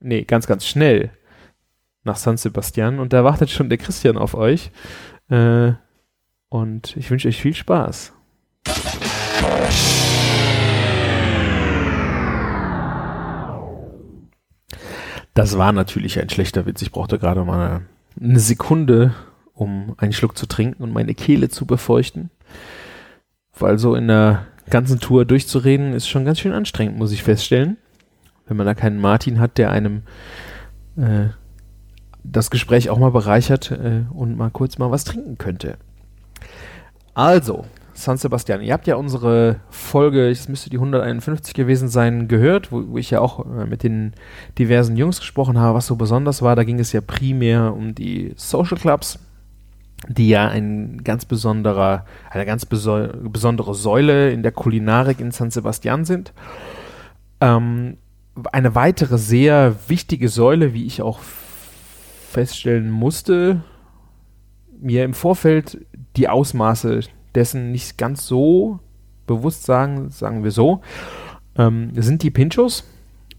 [0.00, 1.10] nee, ganz, ganz schnell
[2.06, 4.70] nach San Sebastian und da wartet schon der Christian auf euch
[5.28, 5.72] äh,
[6.48, 8.12] und ich wünsche euch viel Spaß.
[15.34, 16.80] Das war natürlich ein schlechter Witz.
[16.80, 17.82] Ich brauchte gerade mal
[18.18, 19.12] eine Sekunde,
[19.52, 22.30] um einen Schluck zu trinken und meine Kehle zu befeuchten.
[23.58, 27.76] Weil so in der ganzen Tour durchzureden ist schon ganz schön anstrengend, muss ich feststellen.
[28.46, 30.04] Wenn man da keinen Martin hat, der einem
[30.96, 31.28] äh,
[32.30, 35.76] das Gespräch auch mal bereichert äh, und mal kurz mal was trinken könnte.
[37.14, 42.70] Also, San Sebastian, ihr habt ja unsere Folge, es müsste die 151 gewesen sein, gehört,
[42.70, 44.12] wo, wo ich ja auch äh, mit den
[44.58, 46.56] diversen Jungs gesprochen habe, was so besonders war.
[46.56, 49.18] Da ging es ja primär um die Social Clubs
[50.08, 56.04] die ja ein ganz besonderer, eine ganz besondere Säule in der Kulinarik in San Sebastian
[56.04, 56.32] sind.
[57.40, 57.96] Ähm,
[58.52, 61.20] eine weitere sehr wichtige Säule, wie ich auch
[62.36, 63.62] feststellen musste,
[64.78, 65.86] mir im Vorfeld
[66.18, 67.00] die Ausmaße
[67.34, 68.78] dessen nicht ganz so
[69.26, 70.82] bewusst sagen, sagen wir so,
[71.56, 72.84] ähm, sind die Pinchos.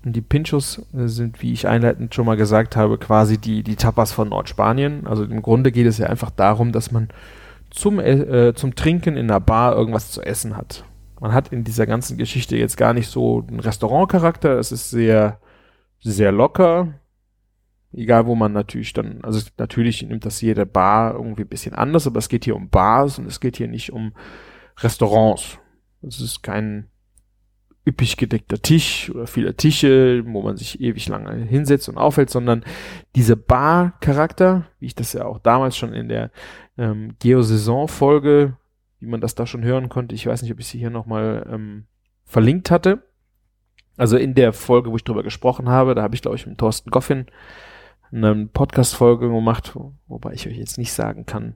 [0.04, 4.12] Und die Pinchos sind, wie ich einleitend schon mal gesagt habe, quasi die, die Tapas
[4.12, 5.06] von Nordspanien.
[5.06, 7.10] Also im Grunde geht es ja einfach darum, dass man
[7.70, 10.86] zum, äh, zum Trinken in einer Bar irgendwas zu essen hat.
[11.20, 14.58] Man hat in dieser ganzen Geschichte jetzt gar nicht so einen Restaurantcharakter.
[14.58, 15.40] Es ist sehr,
[16.00, 16.96] sehr locker.
[17.98, 22.06] Egal, wo man natürlich dann, also natürlich nimmt das jede Bar irgendwie ein bisschen anders,
[22.06, 24.14] aber es geht hier um Bars und es geht hier nicht um
[24.78, 25.58] Restaurants.
[26.04, 26.90] Es ist kein
[27.88, 32.64] üppig gedeckter Tisch oder viele Tische, wo man sich ewig lange hinsetzt und aufhält, sondern
[33.16, 36.30] diese Bar-Charakter, wie ich das ja auch damals schon in der
[36.78, 38.58] ähm, Geo-Saison-Folge,
[39.00, 41.50] wie man das da schon hören konnte, ich weiß nicht, ob ich sie hier nochmal
[41.52, 41.86] ähm,
[42.26, 43.02] verlinkt hatte.
[43.96, 46.60] Also in der Folge, wo ich drüber gesprochen habe, da habe ich, glaube ich, mit
[46.60, 47.26] Thorsten Goffin
[48.12, 51.56] eine Podcast-Folge gemacht, wobei ich euch jetzt nicht sagen kann,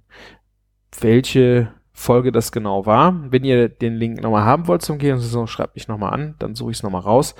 [0.99, 3.31] welche Folge das genau war.
[3.31, 6.55] Wenn ihr den Link nochmal haben wollt zum Gehen, so schreibt mich nochmal an, dann
[6.55, 7.35] suche ich es nochmal raus.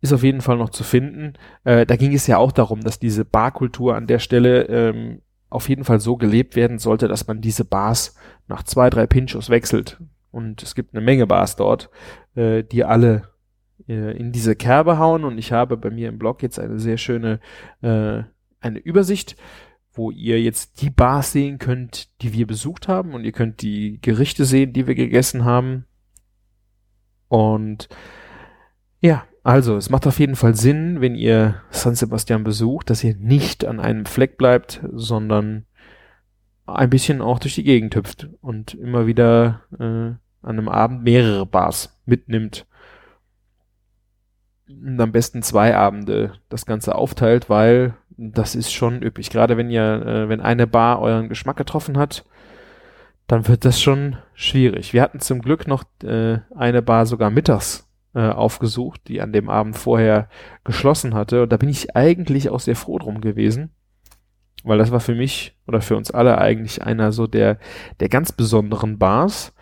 [0.00, 1.34] Ist auf jeden Fall noch zu finden.
[1.64, 5.68] Äh, da ging es ja auch darum, dass diese Barkultur an der Stelle ähm, auf
[5.68, 8.14] jeden Fall so gelebt werden sollte, dass man diese Bars
[8.46, 10.00] nach zwei, drei Pinchos wechselt.
[10.30, 11.90] Und es gibt eine Menge Bars dort,
[12.36, 13.30] äh, die alle
[13.86, 15.24] in diese Kerbe hauen.
[15.24, 17.40] Und ich habe bei mir im Blog jetzt eine sehr schöne
[17.80, 18.22] äh,
[18.60, 19.36] eine Übersicht,
[19.92, 23.14] wo ihr jetzt die Bars sehen könnt, die wir besucht haben.
[23.14, 25.84] Und ihr könnt die Gerichte sehen, die wir gegessen haben.
[27.28, 27.88] Und
[29.00, 33.14] ja, also es macht auf jeden Fall Sinn, wenn ihr San Sebastian besucht, dass ihr
[33.16, 35.66] nicht an einem Fleck bleibt, sondern
[36.66, 41.46] ein bisschen auch durch die Gegend hüpft und immer wieder äh, an einem Abend mehrere
[41.46, 42.66] Bars mitnimmt.
[44.68, 49.30] Und am besten zwei Abende das Ganze aufteilt, weil das ist schon üppig.
[49.30, 52.24] Gerade wenn ihr, äh, wenn eine Bar euren Geschmack getroffen hat,
[53.28, 54.92] dann wird das schon schwierig.
[54.92, 59.48] Wir hatten zum Glück noch äh, eine Bar sogar mittags äh, aufgesucht, die an dem
[59.48, 60.28] Abend vorher
[60.64, 61.42] geschlossen hatte.
[61.42, 63.70] Und da bin ich eigentlich auch sehr froh drum gewesen,
[64.64, 67.58] weil das war für mich oder für uns alle eigentlich einer so der,
[68.00, 69.54] der ganz besonderen Bars.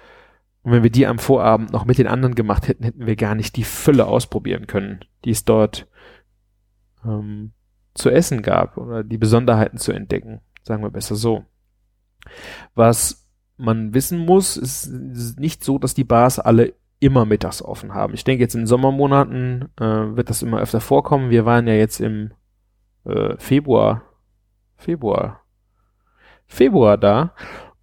[0.67, 3.37] Und wenn wir die am Vorabend noch mit den anderen gemacht hätten, hätten wir gar
[3.37, 5.87] nicht die Fülle ausprobieren können, die es dort
[7.05, 7.53] ähm,
[7.95, 10.41] zu essen gab oder die Besonderheiten zu entdecken.
[10.65, 11.45] Sagen wir besser so.
[12.75, 14.89] Was man wissen muss, ist
[15.39, 18.15] nicht so, dass die Bars alle immer mittags offen haben.
[18.15, 21.31] Ich denke, jetzt in Sommermonaten äh, wird das immer öfter vorkommen.
[21.31, 22.33] Wir waren ja jetzt im
[23.05, 24.03] äh, Februar,
[24.75, 25.43] Februar,
[26.49, 27.35] Februar da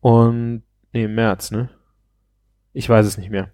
[0.01, 1.69] und nee, März, ne?
[2.73, 3.51] Ich weiß es nicht mehr.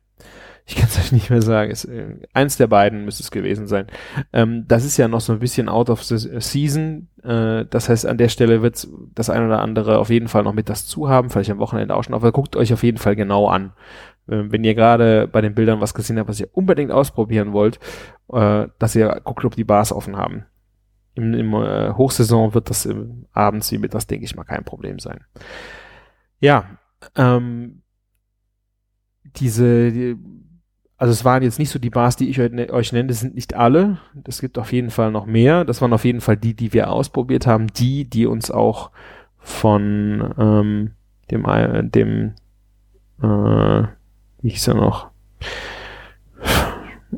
[0.65, 1.71] Ich kann es euch nicht mehr sagen.
[1.71, 3.87] Es, äh, eins der beiden müsste es gewesen sein.
[4.31, 7.09] Ähm, das ist ja noch so ein bisschen out of the season.
[7.23, 10.53] Äh, das heißt, an der Stelle wird das eine oder andere auf jeden Fall noch
[10.53, 12.15] mit das zu haben, vielleicht am Wochenende auch schon.
[12.15, 13.73] Aber guckt euch auf jeden Fall genau an.
[14.27, 17.79] Äh, wenn ihr gerade bei den Bildern was gesehen habt, was ihr unbedingt ausprobieren wollt,
[18.31, 20.45] äh, dass ihr guckt, ob die Bars offen haben.
[21.15, 24.99] Im, im äh, Hochsaison wird das im, abends wie mittags, denke ich mal, kein Problem
[24.99, 25.25] sein.
[26.39, 26.77] Ja,
[27.15, 27.81] ähm,
[29.35, 30.15] diese, die,
[30.97, 33.19] also es waren jetzt nicht so die Bars, die ich euch, ne, euch nenne, das
[33.21, 33.99] sind nicht alle.
[34.25, 35.65] Es gibt auf jeden Fall noch mehr.
[35.65, 38.91] Das waren auf jeden Fall die, die wir ausprobiert haben, die, die uns auch
[39.37, 40.91] von ähm,
[41.31, 42.33] dem, äh, dem
[43.21, 43.83] äh,
[44.41, 45.09] wie hieß er noch?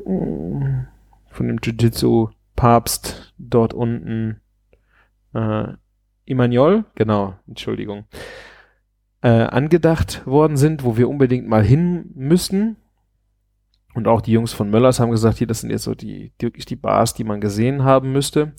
[0.04, 4.40] Von dem Jiu-Jitsu-Papst dort unten.
[5.34, 5.74] Äh,
[6.24, 8.04] Immanuel, genau, Entschuldigung,
[9.22, 12.76] äh, angedacht worden sind, wo wir unbedingt mal hin müssen.
[13.94, 16.46] Und auch die Jungs von Möllers haben gesagt, hier, das sind jetzt so die, die
[16.46, 18.52] wirklich die Bars, die man gesehen haben müsste.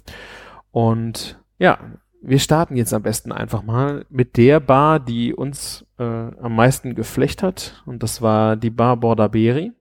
[0.71, 1.80] Und ja,
[2.21, 6.95] wir starten jetzt am besten einfach mal mit der Bar, die uns äh, am meisten
[6.95, 7.84] geflecht hat.
[7.86, 9.73] Und das war die Bar Bordaberi.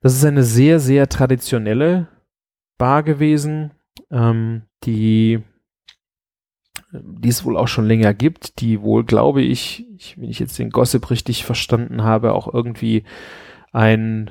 [0.00, 2.08] Das ist eine sehr, sehr traditionelle
[2.76, 3.70] Bar gewesen,
[4.10, 5.42] ähm, die,
[7.02, 10.58] die es wohl auch schon länger gibt, die wohl, glaube ich, ich, wenn ich jetzt
[10.58, 13.04] den Gossip richtig verstanden habe, auch irgendwie
[13.72, 14.30] ein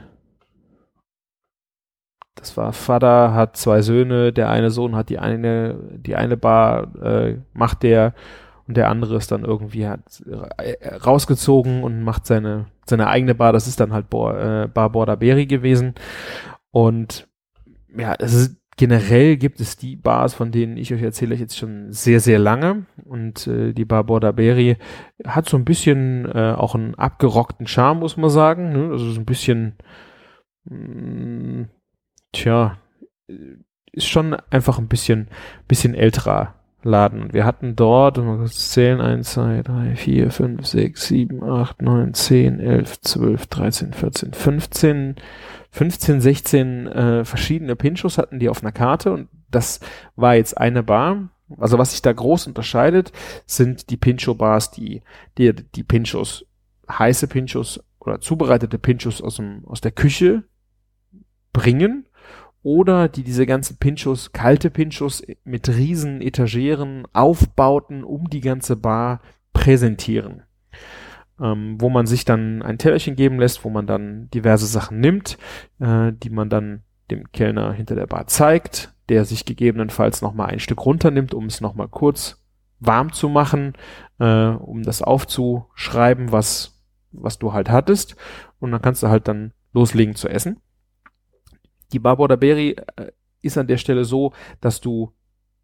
[2.36, 6.94] das war Vater, hat zwei Söhne, der eine Sohn hat die eine, die eine Bar,
[7.02, 8.14] äh, macht der
[8.68, 10.24] und der andere ist dann irgendwie hat
[10.58, 13.54] äh, rausgezogen und macht seine, seine eigene Bar.
[13.54, 15.96] Das ist dann halt Bo äh, Bar Bordaberry gewesen.
[16.72, 17.28] Und
[17.96, 21.92] ja, es ist generell gibt es die Bars, von denen ich euch erzähle, jetzt schon
[21.92, 22.86] sehr, sehr lange.
[23.06, 24.78] Und äh, die Bar Bordaberry
[25.26, 28.72] hat so ein bisschen äh, auch einen abgerockten Charme, muss man sagen.
[28.74, 28.92] Ne?
[28.92, 29.76] Also so ein bisschen
[30.66, 31.70] mh, mm,
[32.32, 32.78] tja,
[33.92, 35.28] ist schon einfach ein bisschen,
[35.68, 37.22] bisschen älterer Laden.
[37.22, 41.82] Und wir hatten dort, mal kurz zählen, 1, 2, 3, 4, 5, 6, 7, 8,
[41.82, 45.16] 9, 10, 11, 12, 13, 14, 15,
[45.72, 49.80] 15, 16 äh, verschiedene Pinchos hatten die auf einer Karte und das
[50.16, 51.30] war jetzt eine Bar.
[51.58, 53.12] Also was sich da groß unterscheidet,
[53.46, 55.02] sind die Pincho-Bars, die,
[55.38, 56.46] die, die Pinchos,
[56.90, 60.44] heiße Pinchos oder zubereitete Pinchos aus, dem, aus der Küche
[61.54, 62.08] bringen
[62.64, 69.22] oder die diese ganzen Pinchos, kalte Pinchos mit riesen Etageren, Aufbauten um die ganze Bar
[69.52, 70.44] präsentieren.
[71.40, 75.38] Ähm, wo man sich dann ein Tellerchen geben lässt, wo man dann diverse Sachen nimmt,
[75.80, 80.60] äh, die man dann dem Kellner hinter der Bar zeigt, der sich gegebenenfalls nochmal ein
[80.60, 82.42] Stück runternimmt, um es nochmal kurz
[82.80, 83.74] warm zu machen,
[84.20, 88.16] äh, um das aufzuschreiben, was, was du halt hattest.
[88.60, 90.58] Und dann kannst du halt dann loslegen zu essen.
[91.94, 95.14] Die Barboda Berry äh, ist an der Stelle so, dass du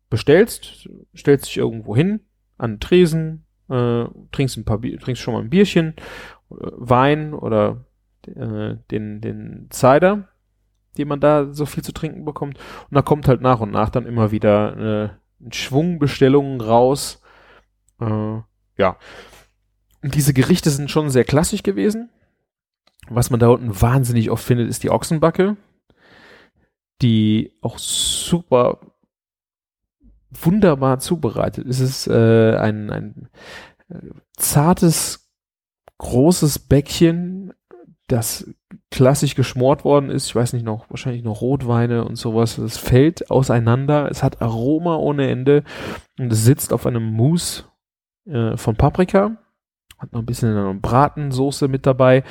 [0.10, 2.22] bestellst, stellst dich irgendwo hin,
[2.58, 5.96] an den Tresen, äh, trinkst ein paar Bier, trinkst schon mal ein Bierchen,
[6.52, 7.86] äh, Wein oder
[8.28, 10.28] äh, den, den Cider,
[10.98, 12.58] den man da so viel zu trinken bekommt.
[12.58, 15.10] Und da kommt halt nach und nach dann immer wieder äh,
[15.46, 17.22] ein Schwung Bestellungen raus.
[18.00, 18.40] Äh,
[18.78, 18.98] ja.
[20.02, 22.10] Und diese Gerichte sind schon sehr klassisch gewesen.
[23.10, 25.58] Was man da unten wahnsinnig oft findet, ist die Ochsenbacke,
[27.02, 28.80] die auch super
[30.32, 31.68] wunderbar zubereitet.
[31.68, 33.30] Es ist äh, ein, ein
[33.90, 35.32] äh, zartes,
[35.98, 37.54] großes Bäckchen,
[38.08, 38.50] das
[38.92, 40.28] klassisch geschmort worden ist.
[40.28, 42.58] Ich weiß nicht noch, wahrscheinlich noch Rotweine und sowas.
[42.58, 44.10] Es fällt auseinander.
[44.10, 45.64] Es hat Aroma ohne Ende
[46.18, 47.66] und es sitzt auf einem Mousse
[48.26, 49.38] äh, von Paprika.
[49.98, 52.24] Hat noch ein bisschen eine Bratensoße mit dabei.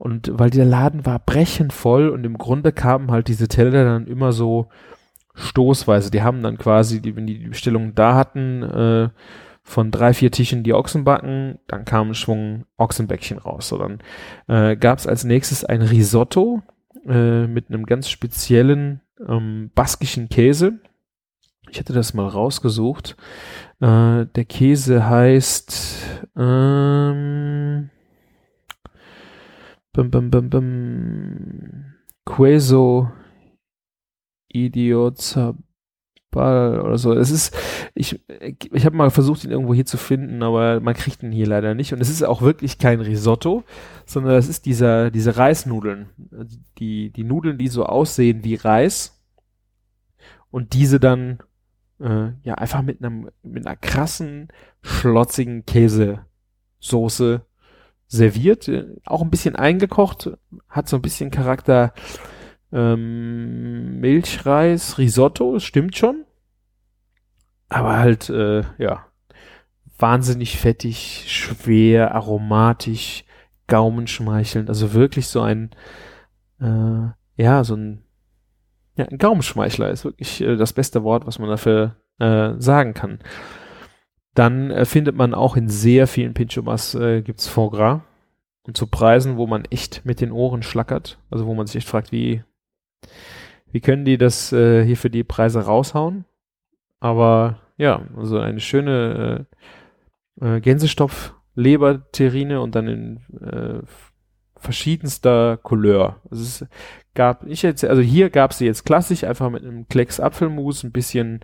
[0.00, 4.06] Und weil der Laden war brechend voll und im Grunde kamen halt diese Teller dann
[4.06, 4.70] immer so
[5.34, 6.10] stoßweise.
[6.10, 9.08] Die haben dann quasi, wenn die die Bestellung da hatten, äh,
[9.62, 13.68] von drei, vier Tischen die Ochsenbacken, dann kam ein Schwung Ochsenbäckchen raus.
[13.68, 13.98] So, dann
[14.48, 16.62] äh, gab es als nächstes ein Risotto
[17.06, 20.80] äh, mit einem ganz speziellen ähm, baskischen Käse.
[21.70, 23.18] Ich hätte das mal rausgesucht.
[23.80, 25.98] Äh, der Käse heißt
[26.38, 27.90] ähm,
[30.00, 33.12] bum, bum, bum, bum, Queso
[34.48, 35.60] Idiozabal
[36.80, 37.12] oder so.
[37.12, 37.54] Es ist,
[37.94, 38.18] ich,
[38.72, 41.74] ich habe mal versucht, ihn irgendwo hier zu finden, aber man kriegt ihn hier leider
[41.74, 41.92] nicht.
[41.92, 43.64] Und es ist auch wirklich kein Risotto,
[44.06, 46.08] sondern es ist dieser, diese Reisnudeln.
[46.78, 49.22] Die, die Nudeln, die so aussehen wie Reis.
[50.50, 51.40] Und diese dann,
[52.00, 54.48] äh, ja, einfach mit einem, mit einer krassen,
[54.82, 57.44] schlotzigen Käsesoße
[58.10, 58.70] serviert.
[59.06, 60.30] Auch ein bisschen eingekocht,
[60.68, 61.94] hat so ein bisschen Charakter
[62.72, 66.24] ähm, Milchreis, Risotto, stimmt schon.
[67.68, 69.06] Aber halt, äh, ja,
[69.98, 73.24] wahnsinnig fettig, schwer, aromatisch,
[73.68, 74.68] gaumenschmeichelnd.
[74.68, 75.70] Also wirklich so ein,
[76.60, 78.02] äh, ja, so ein,
[78.96, 83.20] ja, ein Gaumenschmeichler ist wirklich äh, das beste Wort, was man dafür äh, sagen kann.
[84.40, 88.00] Dann äh, findet man auch in sehr vielen Pinchomas äh, gibt's Foie Gras.
[88.62, 91.18] Und zu Preisen, wo man echt mit den Ohren schlackert.
[91.30, 92.42] Also wo man sich echt fragt, wie,
[93.70, 96.24] wie können die das äh, hier für die Preise raushauen?
[97.00, 99.46] Aber ja, also eine schöne
[100.40, 103.82] äh, äh, Gänsestopf, Leberterrine und dann in äh,
[104.56, 106.16] verschiedenster Couleur.
[106.30, 106.66] Also es
[107.14, 110.92] gab, ich jetzt, also hier gab sie jetzt klassisch, einfach mit einem Klecks Apfelmus, ein
[110.92, 111.40] bisschen,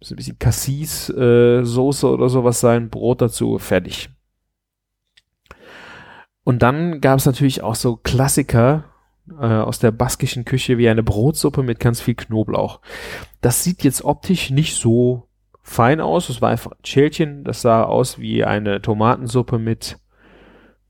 [0.00, 4.10] ein bisschen Cassis äh, Soße oder sowas sein, Brot dazu, fertig.
[6.44, 8.84] Und dann gab es natürlich auch so Klassiker,
[9.30, 12.80] äh, aus der baskischen Küche wie eine Brotsuppe mit ganz viel Knoblauch.
[13.40, 15.28] Das sieht jetzt optisch nicht so
[15.62, 16.28] fein aus.
[16.28, 17.44] Es war einfach ein Schälchen.
[17.44, 19.98] Das sah aus wie eine Tomatensuppe mit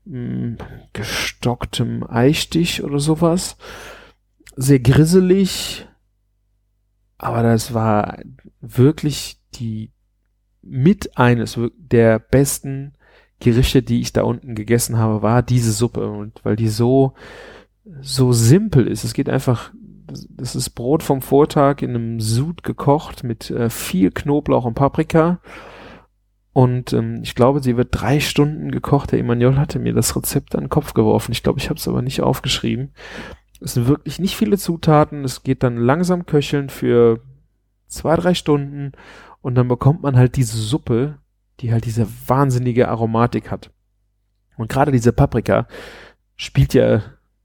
[0.05, 0.57] mh, mm,
[0.93, 3.57] gestocktem Eistich oder sowas.
[4.55, 5.88] Sehr grisselig.
[7.19, 8.17] Aber das war
[8.61, 9.91] wirklich die
[10.61, 12.93] mit eines der besten
[13.39, 16.09] Gerichte, die ich da unten gegessen habe, war diese Suppe.
[16.09, 17.13] Und weil die so
[18.01, 19.03] so simpel ist.
[19.03, 19.71] Es geht einfach,
[20.29, 25.39] das ist Brot vom Vortag in einem Sud gekocht mit äh, viel Knoblauch und Paprika.
[26.53, 29.11] Und ähm, ich glaube, sie wird drei Stunden gekocht.
[29.11, 31.31] Der Emanuel hatte mir das Rezept an den Kopf geworfen.
[31.31, 32.91] Ich glaube, ich habe es aber nicht aufgeschrieben.
[33.61, 35.23] Es sind wirklich nicht viele Zutaten.
[35.23, 37.21] Es geht dann langsam köcheln für
[37.87, 38.93] zwei, drei Stunden.
[39.41, 41.17] Und dann bekommt man halt diese Suppe,
[41.59, 43.71] die halt diese wahnsinnige Aromatik hat.
[44.57, 45.67] Und gerade diese Paprika
[46.35, 47.01] spielt ja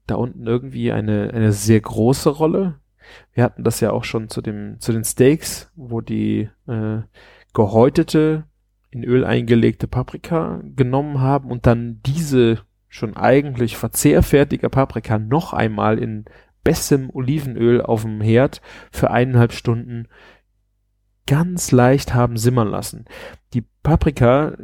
[0.07, 2.79] da unten irgendwie eine, eine sehr große Rolle.
[3.33, 7.01] Wir hatten das ja auch schon zu dem, zu den Steaks, wo die äh,
[7.53, 8.45] gehäutete,
[8.91, 12.59] in Öl eingelegte Paprika genommen haben und dann diese
[12.95, 16.23] schon eigentlich verzehrfertige Paprika noch einmal in
[16.63, 20.07] bestem Olivenöl auf dem Herd für eineinhalb Stunden
[21.27, 23.05] ganz leicht haben simmern lassen.
[23.53, 24.55] Die Paprika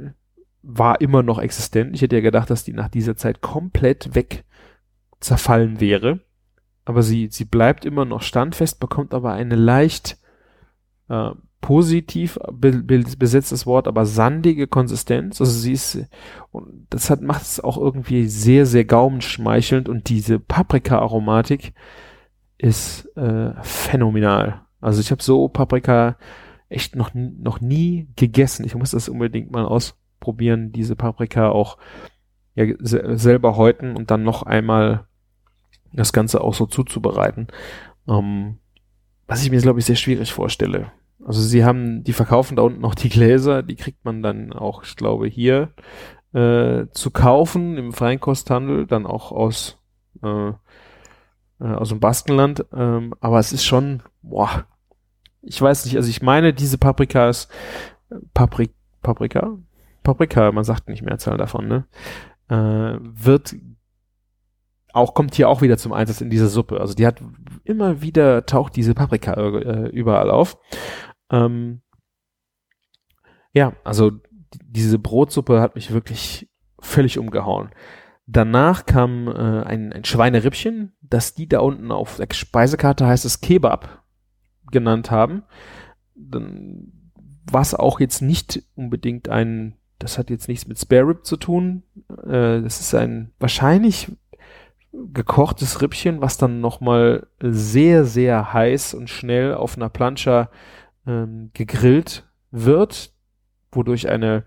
[0.61, 1.93] war immer noch existent.
[1.93, 4.45] Ich hätte ja gedacht, dass die nach dieser Zeit komplett weg
[5.19, 6.21] zerfallen wäre.
[6.85, 10.17] Aber sie, sie bleibt immer noch standfest, bekommt aber eine leicht
[11.09, 15.39] äh, positiv be, be, besetztes Wort, aber sandige Konsistenz.
[15.39, 15.99] Also sie ist,
[16.51, 21.73] und das hat, macht es auch irgendwie sehr, sehr gaumenschmeichelnd und diese Paprika-Aromatik
[22.57, 24.61] ist äh, phänomenal.
[24.81, 26.17] Also ich habe so Paprika
[26.69, 28.65] echt noch, noch nie gegessen.
[28.65, 31.77] Ich muss das unbedingt mal ausprobieren, diese Paprika auch
[32.55, 35.05] ja, selber häuten und dann noch einmal
[35.93, 37.47] das Ganze auch so zuzubereiten.
[38.07, 38.57] Ähm,
[39.27, 40.91] was ich mir, glaube ich, sehr schwierig vorstelle.
[41.25, 44.83] Also sie haben, die verkaufen da unten noch die Gläser, die kriegt man dann auch,
[44.83, 45.73] ich glaube, hier
[46.33, 49.77] äh, zu kaufen im Feinkosthandel, dann auch aus,
[50.23, 50.53] äh, äh,
[51.59, 52.65] aus dem Baskenland.
[52.73, 54.65] Ähm, aber es ist schon, boah,
[55.41, 57.47] ich weiß nicht, also ich meine, diese Paprikas,
[58.33, 59.57] Paprik, Paprika?
[60.03, 61.85] Paprika, man sagt nicht Mehrzahl davon, ne?
[62.49, 63.55] Äh, wird
[64.93, 66.81] auch kommt hier auch wieder zum Einsatz in dieser Suppe.
[66.81, 67.21] Also die hat
[67.63, 70.57] immer wieder taucht diese Paprika äh, überall auf.
[71.31, 71.81] Ähm,
[73.53, 74.11] ja, also
[74.65, 77.69] diese Brotsuppe hat mich wirklich völlig umgehauen.
[78.27, 83.41] Danach kam äh, ein, ein Schweinerippchen, das die da unten auf der Speisekarte heißt es
[83.41, 84.03] Kebab
[84.71, 85.43] genannt haben.
[86.15, 87.11] Dann,
[87.51, 91.83] was auch jetzt nicht unbedingt ein, das hat jetzt nichts mit Spare Rib zu tun.
[92.23, 94.11] Äh, das ist ein wahrscheinlich
[94.93, 100.49] gekochtes Rippchen, was dann nochmal sehr, sehr heiß und schnell auf einer Plancha
[101.07, 103.13] ähm, gegrillt wird,
[103.71, 104.45] wodurch eine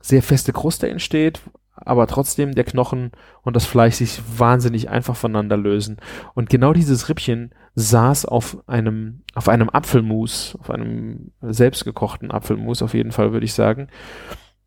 [0.00, 1.40] sehr feste Kruste entsteht,
[1.74, 5.96] aber trotzdem der Knochen und das Fleisch sich wahnsinnig einfach voneinander lösen.
[6.34, 12.94] Und genau dieses Rippchen saß auf einem, auf einem Apfelmus, auf einem selbstgekochten Apfelmus auf
[12.94, 13.88] jeden Fall, würde ich sagen.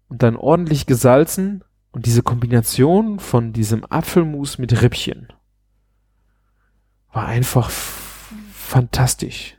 [0.09, 5.27] Und dann ordentlich gesalzen und diese Kombination von diesem Apfelmus mit Rippchen
[7.11, 9.57] war einfach fantastisch.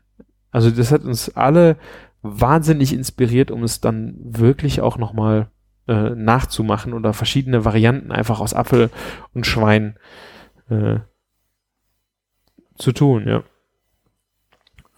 [0.54, 1.76] Also das hat uns alle
[2.22, 5.48] wahnsinnig inspiriert, um es dann wirklich auch nochmal
[5.88, 8.90] äh, nachzumachen oder verschiedene Varianten einfach aus Apfel
[9.34, 9.98] und Schwein
[10.70, 11.00] äh,
[12.76, 13.42] zu tun, ja.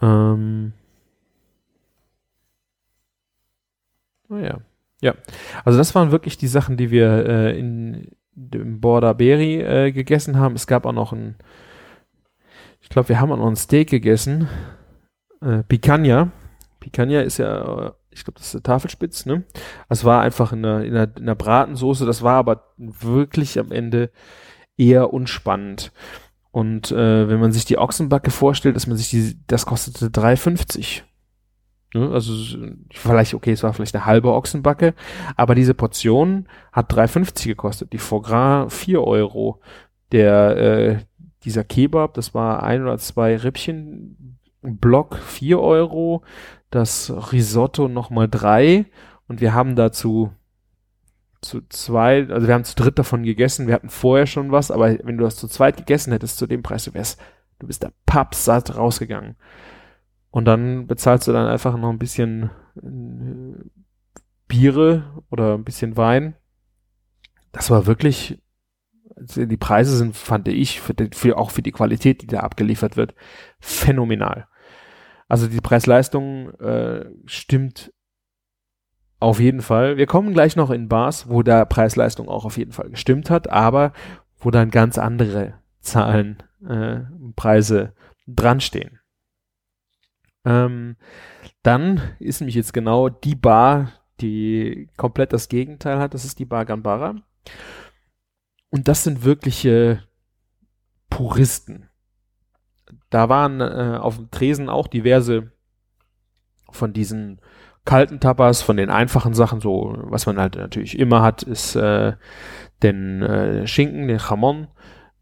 [0.02, 0.74] Ähm,
[4.28, 4.60] naja.
[5.00, 5.14] Ja,
[5.64, 10.38] also das waren wirklich die Sachen, die wir äh, in dem Border Berry äh, gegessen
[10.38, 10.54] haben.
[10.54, 11.36] Es gab auch noch ein,
[12.82, 14.48] ich glaube, wir haben auch noch ein Steak gegessen.
[15.40, 16.30] Äh, Picanha.
[16.80, 19.44] Picanha ist ja, ich glaube, das ist eine Tafelspitz, ne?
[19.88, 23.72] Es war einfach in einer, in, einer, in einer Bratensoße, das war aber wirklich am
[23.72, 24.10] Ende
[24.76, 25.92] eher unspannend.
[26.50, 31.02] Und äh, wenn man sich die Ochsenbacke vorstellt, dass man sich die, das kostete 3,50.
[31.92, 32.10] Ne?
[32.10, 32.32] Also
[32.92, 34.94] vielleicht, okay, es war vielleicht eine halbe Ochsenbacke,
[35.36, 37.92] aber diese Portion hat 3,50 gekostet.
[37.92, 39.60] Die Foie Gras 4 Euro.
[40.12, 40.98] Der, äh,
[41.44, 44.25] dieser Kebab, das war ein oder zwei Rippchen,
[44.74, 46.22] Block 4 Euro,
[46.70, 48.86] das Risotto nochmal drei
[49.28, 50.32] und wir haben dazu
[51.40, 54.98] zu zwei, also wir haben zu dritt davon gegessen, wir hatten vorher schon was, aber
[55.04, 57.20] wenn du das zu zweit gegessen hättest zu dem Preis, du wärst,
[57.58, 59.36] du bist da pappsatt rausgegangen.
[60.30, 63.64] Und dann bezahlst du dann einfach noch ein bisschen äh,
[64.48, 66.34] Biere oder ein bisschen Wein.
[67.52, 68.38] Das war wirklich,
[69.16, 72.96] also die Preise sind, fand ich, für, für auch für die Qualität, die da abgeliefert
[72.96, 73.14] wird,
[73.60, 74.46] phänomenal.
[75.28, 77.92] Also die Preis-Leistung äh, stimmt
[79.18, 79.96] auf jeden Fall.
[79.96, 83.48] Wir kommen gleich noch in Bars, wo der Preis-Leistung auch auf jeden Fall gestimmt hat,
[83.48, 83.92] aber
[84.38, 87.00] wo dann ganz andere Zahlen, äh,
[87.34, 87.94] Preise
[88.26, 89.00] dran stehen.
[90.44, 90.96] Ähm,
[91.62, 96.14] dann ist nämlich jetzt genau die Bar, die komplett das Gegenteil hat.
[96.14, 97.16] Das ist die Bar Gambara.
[98.70, 100.02] Und das sind wirkliche
[101.10, 101.85] Puristen.
[103.16, 105.50] Da waren äh, auf dem Tresen auch diverse
[106.70, 107.40] von diesen
[107.86, 112.12] kalten Tapas, von den einfachen Sachen, so was man halt natürlich immer hat, ist äh,
[112.82, 114.68] den äh, Schinken, den Jamon,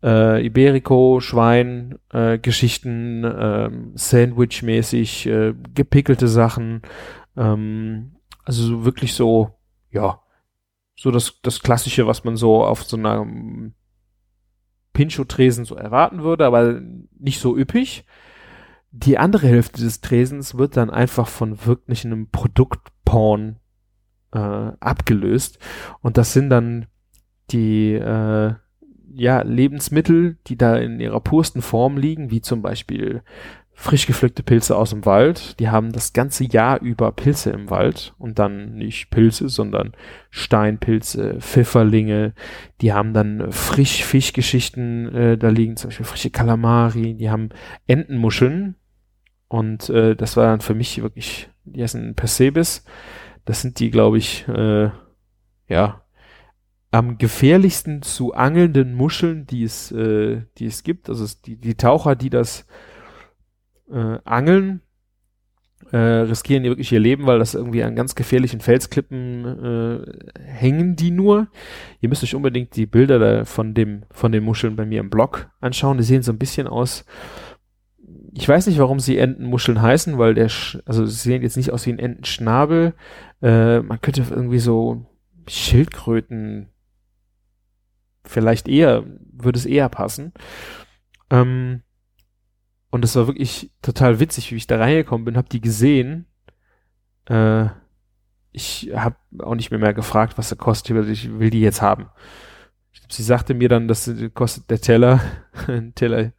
[0.02, 6.82] äh, Iberico, Schwein, äh, Geschichten, äh, Sandwich-mäßig, äh, gepickelte Sachen,
[7.36, 9.50] ähm, also wirklich so,
[9.92, 10.20] ja,
[10.96, 13.24] so das, das Klassische, was man so auf so einer
[14.94, 16.80] Pincho-Tresen so erwarten würde, aber
[17.18, 18.06] nicht so üppig.
[18.90, 23.56] Die andere Hälfte des Tresens wird dann einfach von wirklich einem Produktporn
[24.32, 25.58] äh, abgelöst
[26.00, 26.86] und das sind dann
[27.50, 28.54] die äh,
[29.16, 33.22] ja, Lebensmittel, die da in ihrer pursten Form liegen, wie zum Beispiel
[33.74, 35.58] frisch gepflückte Pilze aus dem Wald.
[35.58, 39.92] Die haben das ganze Jahr über Pilze im Wald und dann nicht Pilze, sondern
[40.30, 42.34] Steinpilze, Pfifferlinge.
[42.80, 47.14] Die haben dann frisch Fischgeschichten, äh, da liegen zum Beispiel frische Kalamari.
[47.14, 47.50] Die haben
[47.86, 48.76] Entenmuscheln
[49.48, 52.84] und äh, das war dann für mich wirklich, die heißen Persebis.
[53.44, 54.90] Das sind die, glaube ich, äh,
[55.68, 56.02] ja,
[56.90, 61.08] am gefährlichsten zu angelnden Muscheln, die es, äh, die es gibt.
[61.08, 62.66] Also die, die Taucher, die das
[63.90, 64.80] äh, angeln,
[65.92, 70.96] äh, riskieren die wirklich ihr Leben, weil das irgendwie an ganz gefährlichen Felsklippen äh, hängen
[70.96, 71.48] die nur.
[72.00, 75.10] Ihr müsst euch unbedingt die Bilder da von dem von den Muscheln bei mir im
[75.10, 75.98] Blog anschauen.
[75.98, 77.04] Die sehen so ein bisschen aus.
[78.32, 81.72] Ich weiß nicht, warum sie Entenmuscheln heißen, weil der, Sch also sie sehen jetzt nicht
[81.72, 82.94] aus wie ein Entenschnabel.
[83.42, 85.06] Äh, man könnte irgendwie so
[85.46, 86.68] Schildkröten
[88.24, 90.32] vielleicht eher, würde es eher passen.
[91.30, 91.82] Ähm,
[92.94, 96.26] und es war wirklich total witzig, wie ich da reingekommen bin, hab die gesehen.
[97.28, 97.66] Äh,
[98.52, 102.06] ich habe auch nicht mehr, mehr gefragt, was sie kostet, ich will die jetzt haben.
[103.08, 105.20] Sie sagte mir dann, dass kostet der Teller,
[105.66, 106.30] ein Teller,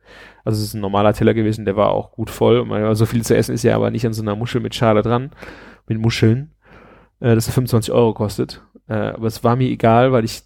[0.46, 2.66] also es ist ein normaler Teller gewesen, der war auch gut voll.
[2.96, 5.32] So viel zu essen ist ja aber nicht an so einer Muschel mit Schale dran,
[5.88, 6.52] mit Muscheln,
[7.20, 8.64] äh, dass er 25 Euro kostet.
[8.88, 10.44] Äh, aber es war mir egal, weil ich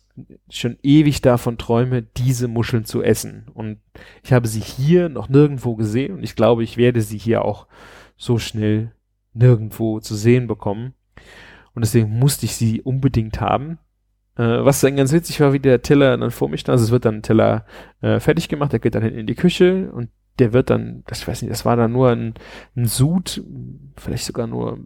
[0.50, 3.48] schon ewig davon träume, diese Muscheln zu essen.
[3.54, 3.80] Und
[4.24, 7.68] ich habe sie hier noch nirgendwo gesehen und ich glaube, ich werde sie hier auch
[8.18, 8.92] so schnell
[9.34, 10.94] nirgendwo zu sehen bekommen.
[11.74, 13.78] Und deswegen musste ich sie unbedingt haben.
[14.36, 16.74] Äh, was dann ganz witzig war, wie der Teller dann vor mich stand.
[16.74, 17.66] Also es wird dann ein Teller
[18.02, 20.10] äh, fertig gemacht, der geht dann in die Küche und
[20.40, 22.34] der wird dann, das ich weiß nicht, das war dann nur ein,
[22.76, 23.44] ein Sud,
[23.98, 24.80] vielleicht sogar nur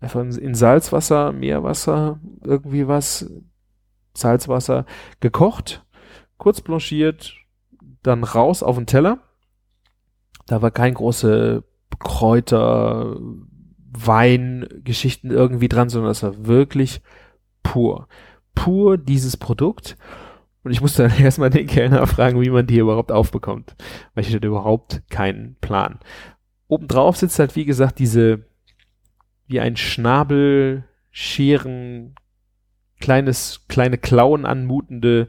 [0.00, 3.30] einfach in Salzwasser, Meerwasser, irgendwie was,
[4.14, 4.86] Salzwasser
[5.20, 5.84] gekocht,
[6.38, 7.34] kurz blanchiert,
[8.02, 9.18] dann raus auf den Teller.
[10.46, 11.62] Da war kein große
[11.98, 13.16] Kräuter,
[13.92, 17.02] Weingeschichten irgendwie dran, sondern das war wirklich
[17.62, 18.08] pur.
[18.54, 19.96] Pur dieses Produkt.
[20.62, 23.74] Und ich musste dann erstmal den Kellner fragen, wie man die überhaupt aufbekommt.
[24.14, 25.98] Weil ich hatte überhaupt keinen Plan.
[26.68, 28.44] Obendrauf sitzt halt, wie gesagt, diese
[29.50, 32.14] wie ein Schnabel, Scheren,
[33.00, 35.28] kleines, kleine Klauen anmutende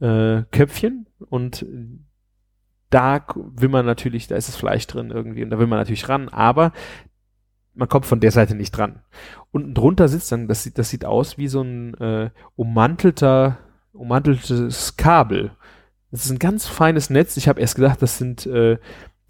[0.00, 1.66] äh, Köpfchen und
[2.90, 6.08] da will man natürlich, da ist das Fleisch drin irgendwie und da will man natürlich
[6.08, 6.72] ran, aber
[7.74, 9.00] man kommt von der Seite nicht dran.
[9.50, 13.58] Unten drunter sitzt dann, das sieht, das sieht aus wie so ein äh, ummantelter,
[13.92, 15.50] ummanteltes Kabel.
[16.10, 17.36] Das ist ein ganz feines Netz.
[17.36, 18.78] Ich habe erst gedacht, das sind äh,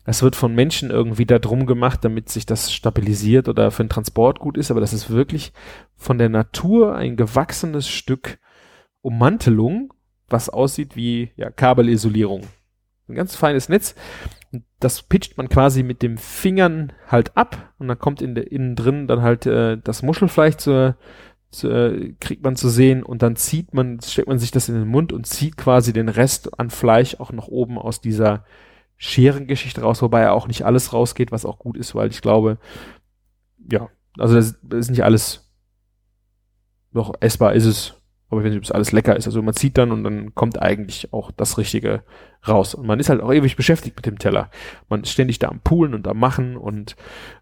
[0.06, 3.90] es wird von Menschen irgendwie da drum gemacht, damit sich das stabilisiert oder für den
[3.90, 5.52] Transport gut ist, aber das ist wirklich
[5.96, 8.38] von der Natur ein gewachsenes Stück
[9.02, 9.92] Ummantelung,
[10.28, 12.42] was aussieht wie ja, Kabelisolierung.
[13.08, 13.94] Ein ganz feines Netz.
[14.80, 18.76] Das pitcht man quasi mit den Fingern halt ab und dann kommt in der innen
[18.76, 20.96] drin dann halt äh, das Muschelfleisch zur,
[21.50, 24.76] zu, äh, kriegt man zu sehen und dann zieht man, steckt man sich das in
[24.76, 28.44] den Mund und zieht quasi den Rest an Fleisch auch noch oben aus dieser
[28.96, 32.58] Scherengeschichte raus, wobei ja auch nicht alles rausgeht, was auch gut ist, weil ich glaube,
[33.70, 33.88] ja,
[34.18, 35.46] also das, das ist nicht alles
[36.92, 37.94] noch essbar ist es,
[38.28, 39.26] aber ob es alles lecker ist.
[39.26, 42.02] Also man zieht dann und dann kommt eigentlich auch das Richtige
[42.48, 42.74] raus.
[42.74, 44.50] Und man ist halt auch ewig beschäftigt mit dem Teller.
[44.88, 46.96] Man ist ständig da am Poolen und am Machen und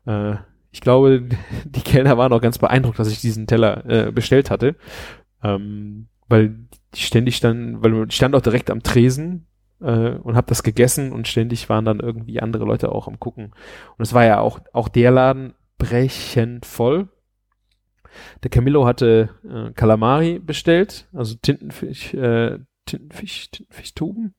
[0.06, 0.34] äh,
[0.72, 1.28] ich glaube,
[1.64, 4.76] die Kellner waren auch ganz beeindruckt, dass ich diesen Teller äh, bestellt hatte.
[5.42, 6.56] Ähm, weil
[6.94, 9.46] die ständig dann, weil ich stand auch direkt am Tresen
[9.80, 13.52] äh, und habe das gegessen und ständig waren dann irgendwie andere Leute auch am gucken.
[13.96, 17.08] Und es war ja auch, auch der Laden brechend voll.
[18.42, 24.34] Der Camillo hatte äh, Calamari bestellt, also Tintenfisch, äh, Tintenfisch, Tintenfischtuben.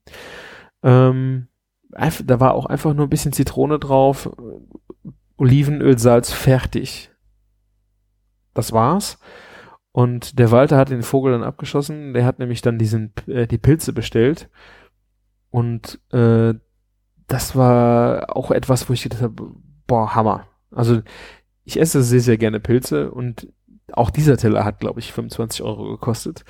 [0.83, 1.47] Ähm,
[1.89, 4.29] da war auch einfach nur ein bisschen Zitrone drauf,
[5.37, 7.11] Olivenöl, Salz, fertig.
[8.53, 9.19] Das war's.
[9.91, 12.13] Und der Walter hat den Vogel dann abgeschossen.
[12.13, 14.49] Der hat nämlich dann diesen äh, die Pilze bestellt
[15.55, 16.53] und äh,
[17.27, 19.53] das war auch etwas, wo ich gedacht habe,
[19.87, 20.47] boah, Hammer.
[20.69, 21.01] Also
[21.63, 23.47] ich esse sehr, sehr gerne Pilze und
[23.93, 26.43] auch dieser Teller hat, glaube ich, 25 Euro gekostet.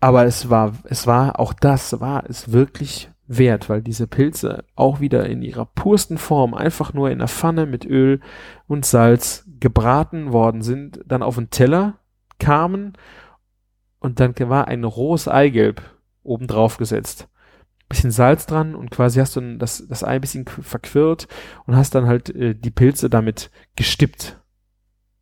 [0.00, 5.00] Aber es war, es war, auch das war es wirklich wert, weil diese Pilze auch
[5.00, 8.20] wieder in ihrer pursten Form einfach nur in der Pfanne mit Öl
[8.66, 11.98] und Salz gebraten worden sind, dann auf den Teller
[12.38, 12.94] kamen
[13.98, 15.82] und dann war ein rohes Eigelb
[16.22, 17.28] oben drauf gesetzt
[17.88, 21.28] bisschen Salz dran und quasi hast du das, das Ei ein bisschen verquirlt
[21.66, 24.40] und hast dann halt äh, die Pilze damit gestippt.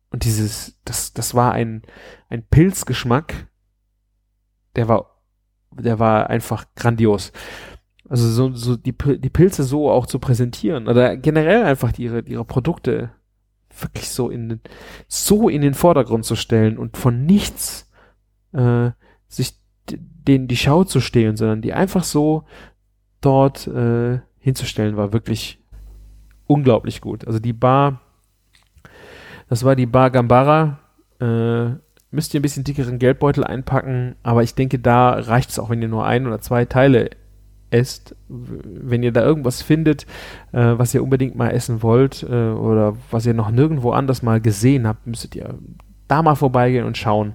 [0.09, 1.83] Und dieses, das, das war ein,
[2.29, 3.47] ein Pilzgeschmack,
[4.75, 5.21] der war,
[5.71, 7.31] der war einfach grandios.
[8.07, 12.45] Also so, so die, die Pilze so auch zu präsentieren oder generell einfach ihre, ihre
[12.45, 13.11] Produkte
[13.79, 14.61] wirklich so in,
[15.07, 17.91] so in den Vordergrund zu stellen und von nichts
[18.53, 18.91] äh,
[19.27, 19.59] sich
[20.27, 22.43] denen die Schau zu stehlen, sondern die einfach so
[23.21, 25.59] dort äh, hinzustellen, war wirklich
[26.47, 27.25] unglaublich gut.
[27.25, 28.01] Also die Bar,
[29.49, 30.79] das war die Bar Gambara.
[31.19, 31.75] Äh,
[32.11, 35.81] müsst ihr ein bisschen dickeren Geldbeutel einpacken, aber ich denke, da reicht es auch, wenn
[35.81, 37.09] ihr nur ein oder zwei Teile
[37.71, 38.15] esst.
[38.29, 40.03] Wenn ihr da irgendwas findet,
[40.51, 44.39] äh, was ihr unbedingt mal essen wollt äh, oder was ihr noch nirgendwo anders mal
[44.39, 45.55] gesehen habt, müsstet ihr
[46.07, 47.33] da mal vorbeigehen und schauen,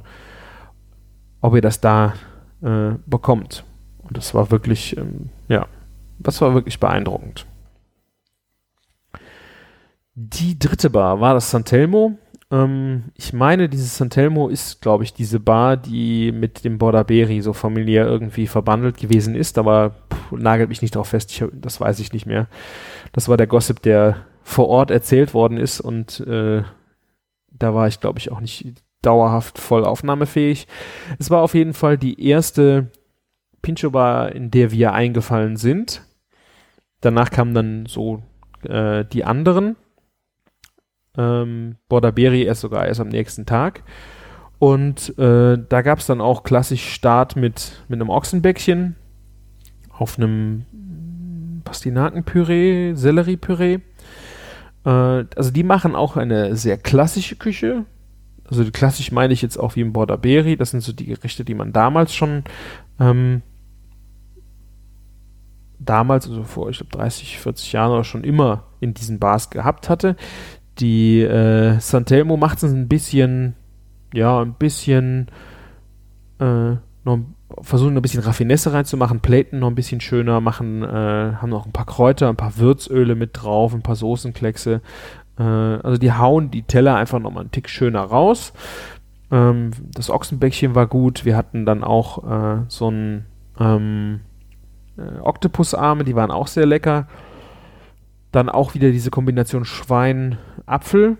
[1.40, 2.14] ob ihr das da
[2.62, 3.64] äh, bekommt.
[3.98, 5.66] Und das war wirklich, ähm, ja,
[6.18, 7.46] das war wirklich beeindruckend.
[10.14, 12.18] Die dritte Bar war das Santelmo.
[12.50, 17.52] Ähm, ich meine, dieses Santelmo ist, glaube ich, diese Bar, die mit dem Bordaberi so
[17.52, 22.00] familiär irgendwie verbandelt gewesen ist, aber pff, nagelt mich nicht darauf fest, ich, das weiß
[22.00, 22.48] ich nicht mehr.
[23.12, 26.62] Das war der Gossip, der vor Ort erzählt worden ist und äh,
[27.52, 30.66] da war ich, glaube ich, auch nicht dauerhaft voll aufnahmefähig.
[31.18, 32.90] Es war auf jeden Fall die erste
[33.62, 36.02] Pincho Bar, in der wir eingefallen sind.
[37.00, 38.22] Danach kamen dann so
[38.62, 39.76] äh, die anderen.
[41.16, 43.82] Ähm, Bordaberi erst sogar erst am nächsten Tag.
[44.58, 48.96] Und äh, da gab es dann auch klassisch Start mit, mit einem Ochsenbäckchen
[49.90, 50.66] auf einem
[51.64, 53.80] Pastinakenpüree, Selleriepüree.
[54.84, 57.86] Äh, also die machen auch eine sehr klassische Küche.
[58.50, 60.56] Also klassisch meine ich jetzt auch wie im Bordaberi.
[60.56, 62.44] Das sind so die Gerichte, die man damals schon
[62.98, 63.42] ähm,
[65.78, 69.88] damals, also vor, ich glaube, 30, 40 Jahren oder schon immer in diesen Bars gehabt
[69.88, 70.16] hatte.
[70.78, 73.54] Die äh, Santelmo macht es ein bisschen
[74.12, 75.28] ja, ein bisschen,
[76.38, 77.18] äh, noch
[77.62, 81.72] versuchen ein bisschen Raffinesse reinzumachen, Platen noch ein bisschen schöner machen, äh, haben noch ein
[81.72, 84.80] paar Kräuter, ein paar Würzöle mit drauf, ein paar Soßenkleckse.
[85.40, 88.52] Äh, also die hauen die Teller einfach nochmal einen Tick schöner raus.
[89.30, 91.24] Ähm, das Ochsenbäckchen war gut.
[91.24, 93.26] Wir hatten dann auch äh, so ein
[93.58, 94.20] ähm,
[94.96, 97.08] äh, Oktopusarme, die waren auch sehr lecker.
[98.32, 101.16] Dann auch wieder diese Kombination Schwein-Apfel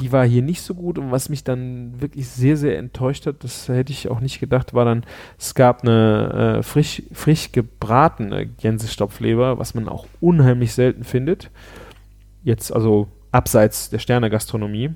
[0.00, 3.44] die war hier nicht so gut und was mich dann wirklich sehr, sehr enttäuscht hat,
[3.44, 5.04] das hätte ich auch nicht gedacht, war dann,
[5.38, 11.50] es gab eine äh, frisch, frisch gebratene Gänsestopfleber, was man auch unheimlich selten findet.
[12.42, 14.94] Jetzt also abseits der Sterne-Gastronomie.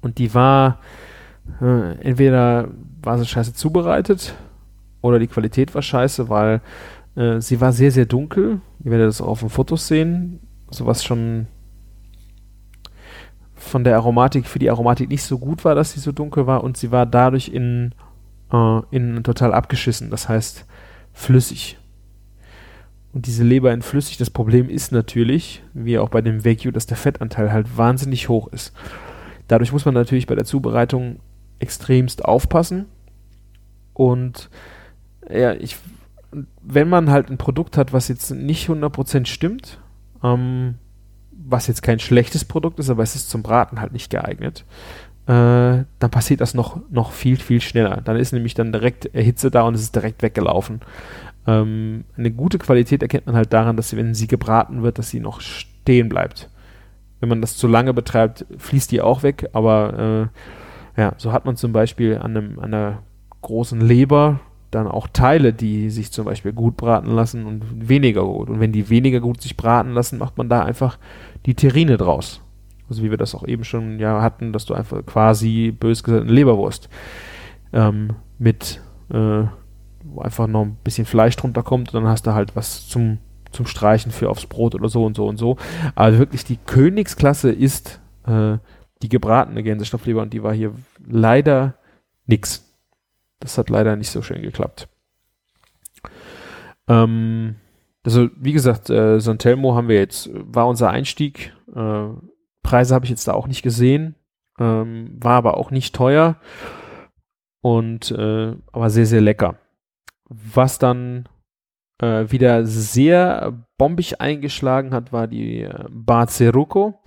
[0.00, 0.80] Und die war,
[1.60, 2.68] äh, entweder
[3.02, 4.34] war sie scheiße zubereitet
[5.02, 6.62] oder die Qualität war scheiße, weil
[7.14, 8.60] äh, sie war sehr, sehr dunkel.
[8.82, 10.40] Ihr werdet das auch auf den Fotos sehen.
[10.70, 11.46] Sowas schon
[13.54, 16.64] von der Aromatik für die Aromatik nicht so gut war, dass sie so dunkel war
[16.64, 17.94] und sie war dadurch in,
[18.52, 20.66] äh, in total abgeschissen, das heißt
[21.12, 21.78] flüssig.
[23.16, 26.84] Und diese Leber in flüssig, das Problem ist natürlich, wie auch bei dem Wagyu, dass
[26.84, 28.74] der Fettanteil halt wahnsinnig hoch ist.
[29.48, 31.20] Dadurch muss man natürlich bei der Zubereitung
[31.58, 32.84] extremst aufpassen.
[33.94, 34.50] Und
[35.30, 35.78] ja, ich,
[36.60, 39.80] wenn man halt ein Produkt hat, was jetzt nicht 100% stimmt,
[40.22, 40.74] ähm,
[41.30, 44.66] was jetzt kein schlechtes Produkt ist, aber es ist zum Braten halt nicht geeignet,
[45.26, 48.02] äh, dann passiert das noch, noch viel, viel schneller.
[48.04, 50.82] Dann ist nämlich dann direkt Hitze da und es ist direkt weggelaufen.
[51.46, 55.10] Ähm, eine gute Qualität erkennt man halt daran, dass sie, wenn sie gebraten wird, dass
[55.10, 56.50] sie noch stehen bleibt.
[57.20, 60.30] Wenn man das zu lange betreibt, fließt die auch weg, aber
[60.96, 63.02] äh, ja, so hat man zum Beispiel an, einem, an einer
[63.42, 64.40] großen Leber
[64.70, 68.50] dann auch Teile, die sich zum Beispiel gut braten lassen und weniger gut.
[68.50, 70.98] Und wenn die weniger gut sich braten lassen, macht man da einfach
[71.46, 72.42] die Terrine draus.
[72.88, 76.24] Also wie wir das auch eben schon ja hatten, dass du einfach quasi bös gesagt
[76.24, 76.88] eine Leberwurst
[77.72, 78.80] ähm, mit
[79.12, 79.44] äh,
[80.16, 83.18] wo einfach noch ein bisschen Fleisch drunter kommt und dann hast du halt was zum
[83.52, 85.56] zum Streichen für aufs Brot oder so und so und so.
[85.94, 88.58] Aber wirklich die Königsklasse ist äh,
[89.02, 90.72] die gebratene Gänsestoffleber und die war hier
[91.06, 91.74] leider
[92.26, 92.64] nix.
[93.40, 94.88] Das hat leider nicht so schön geklappt.
[96.88, 97.56] Ähm,
[98.04, 101.52] also wie gesagt, äh, Santelmo haben wir jetzt, war unser Einstieg.
[101.74, 102.08] Äh,
[102.62, 104.16] Preise habe ich jetzt da auch nicht gesehen,
[104.58, 106.36] ähm, war aber auch nicht teuer
[107.60, 109.58] und äh, aber sehr, sehr lecker.
[110.28, 111.28] Was dann
[112.00, 117.00] äh, wieder sehr bombig eingeschlagen hat, war die äh, Bar Ceruco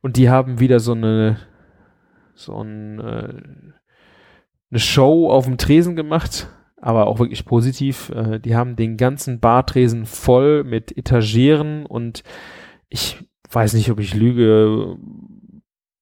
[0.00, 1.38] und die haben wieder so eine
[2.34, 3.42] so ein, äh,
[4.70, 6.48] eine Show auf dem Tresen gemacht
[6.80, 8.10] aber auch wirklich positiv.
[8.10, 12.22] Äh, die haben den ganzen Bartresen voll mit Etageren und
[12.88, 14.96] ich weiß nicht, ob ich lüge.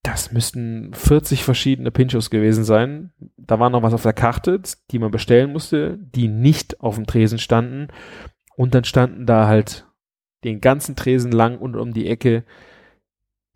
[0.06, 3.12] Das müssten 40 verschiedene Pinchos gewesen sein.
[3.36, 7.06] Da war noch was auf der Karte, die man bestellen musste, die nicht auf dem
[7.06, 7.88] Tresen standen.
[8.54, 9.86] Und dann standen da halt
[10.44, 12.44] den ganzen Tresen lang und um die Ecke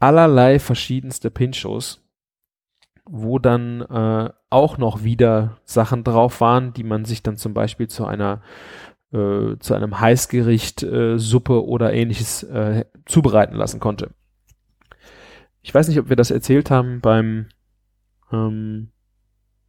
[0.01, 2.03] allerlei verschiedenste Pinchos
[3.11, 7.89] wo dann äh, auch noch wieder Sachen drauf waren, die man sich dann zum Beispiel
[7.89, 8.43] zu einer
[9.13, 14.11] äh, zu einem Heißgericht, äh, Suppe oder ähnliches äh, zubereiten lassen konnte.
[15.63, 17.47] Ich weiß nicht, ob wir das erzählt haben beim
[18.33, 18.91] ähm,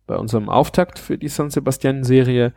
[0.07, 2.53] bei unserem Auftakt für die San Sebastian Serie,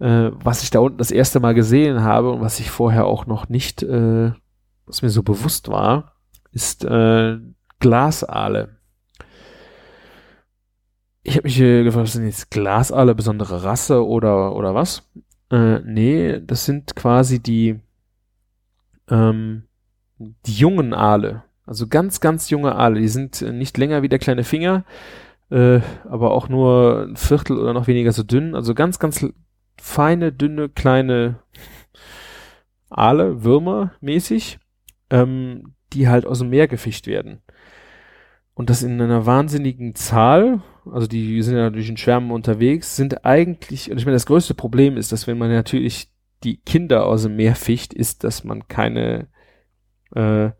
[0.00, 3.26] äh, was ich da unten das erste Mal gesehen habe und was ich vorher auch
[3.26, 4.32] noch nicht, äh,
[4.86, 6.16] was mir so bewusst war,
[6.52, 7.38] ist äh,
[7.78, 8.78] Glasaale
[11.28, 15.08] ich habe mich äh, gefragt, sind jetzt Glasaale besondere Rasse oder, oder was?
[15.50, 17.80] Äh, nee, das sind quasi die,
[19.08, 19.64] ähm,
[20.18, 21.42] die jungen Aale.
[21.68, 22.98] Also ganz, ganz junge Aale.
[22.98, 24.84] Die sind äh, nicht länger wie der kleine Finger,
[25.50, 28.54] äh, aber auch nur ein Viertel oder noch weniger so dünn.
[28.54, 29.26] Also ganz, ganz
[29.78, 31.40] feine, dünne, kleine
[32.88, 34.58] Aale, Würmer mäßig,
[35.10, 37.42] ähm, die halt aus dem Meer gefischt werden.
[38.58, 43.24] und das in einer wahnsinnigen Zahl, also die sind ja durch den Schwärmen unterwegs, sind
[43.24, 46.10] eigentlich, und ich meine, das größte Problem ist, dass wenn man natürlich
[46.42, 49.28] die Kinder aus dem Meer ficht, ist, dass man keine
[50.12, 50.50] äh,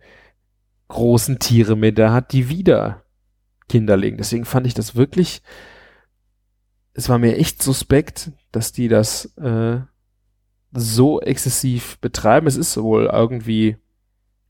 [0.89, 3.05] großen Tiere mehr da hat, die wieder
[3.69, 4.17] Kinder legen.
[4.17, 5.43] Deswegen fand ich das wirklich,
[6.95, 9.81] es war mir echt suspekt, dass die das äh,
[10.73, 12.47] so exzessiv betreiben.
[12.47, 13.77] Es ist wohl irgendwie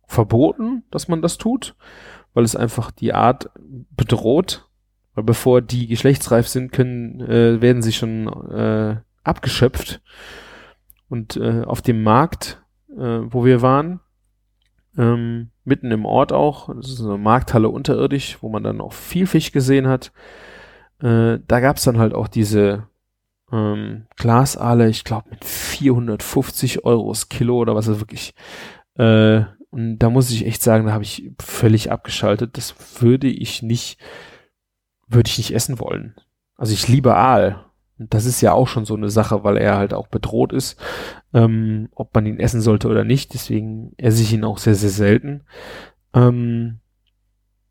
[0.06, 1.76] verboten, dass man das tut,
[2.34, 3.50] weil es einfach die Art
[3.90, 4.68] bedroht.
[5.14, 10.00] Weil bevor die geschlechtsreif sind, können, äh, werden sie schon äh, abgeschöpft.
[11.08, 14.00] Und äh, auf dem Markt, äh, wo wir waren,
[14.98, 19.26] ähm, mitten im Ort auch, das ist eine Markthalle unterirdisch, wo man dann auch viel
[19.26, 20.12] Fisch gesehen hat.
[21.00, 22.88] Äh, da gab's dann halt auch diese
[23.52, 28.34] ähm, Glasaale, ich glaube mit 450 Euro das Kilo oder was ist wirklich.
[28.96, 32.56] Äh, und da muss ich echt sagen, da habe ich völlig abgeschaltet.
[32.56, 34.00] Das würde ich nicht,
[35.06, 36.16] würde ich nicht essen wollen.
[36.56, 37.64] Also ich liebe Aal.
[37.98, 40.80] Das ist ja auch schon so eine Sache, weil er halt auch bedroht ist,
[41.34, 43.34] ähm, ob man ihn essen sollte oder nicht.
[43.34, 45.42] Deswegen esse ich ihn auch sehr, sehr selten.
[46.14, 46.78] Ähm,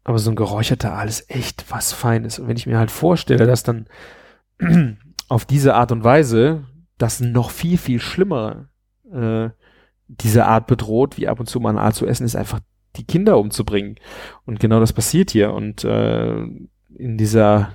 [0.03, 2.39] aber so ein geräucherter Aal ist echt was Feines.
[2.39, 3.88] Und wenn ich mir halt vorstelle, dass dann
[5.30, 6.63] auf diese Art und Weise
[6.97, 8.69] das noch viel, viel schlimmer
[9.11, 9.49] äh,
[10.07, 12.59] diese Art bedroht, wie ab und zu mal ein Aal zu essen, ist einfach
[12.95, 13.95] die Kinder umzubringen.
[14.45, 15.53] Und genau das passiert hier.
[15.53, 16.38] Und äh,
[16.95, 17.73] in dieser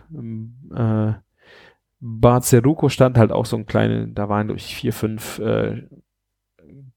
[0.74, 1.12] äh,
[2.05, 5.86] Bar Ceruco stand halt auch so ein kleine, da waren durch vier, fünf äh,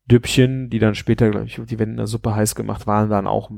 [0.07, 3.27] Düppchen, die dann später, glaube ich, die werden in der Suppe heiß gemacht, waren dann
[3.27, 3.51] auch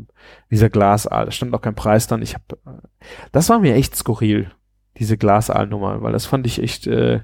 [0.51, 1.23] dieser Glasaal.
[1.25, 2.21] Da stand auch kein Preis dann.
[2.21, 2.87] Ich habe, äh,
[3.31, 4.51] das war mir echt skurril
[4.97, 7.21] diese Glasaalnummer, weil das fand ich echt, äh,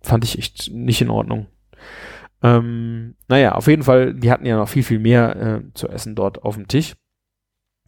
[0.00, 1.46] fand ich echt nicht in Ordnung.
[2.42, 6.14] Ähm, naja, auf jeden Fall, die hatten ja noch viel, viel mehr äh, zu essen
[6.14, 6.94] dort auf dem Tisch,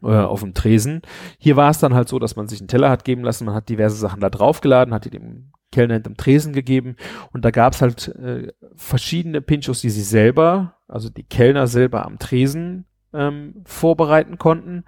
[0.02, 1.02] äh, auf dem Tresen.
[1.38, 3.54] Hier war es dann halt so, dass man sich einen Teller hat geben lassen, man
[3.54, 6.96] hat diverse Sachen da draufgeladen, hat die dem Kellner hinterm Tresen gegeben
[7.32, 12.18] und da gab's halt äh, verschiedene Pinchos, die sie selber, also die Kellner selber am
[12.18, 14.84] Tresen ähm, vorbereiten konnten.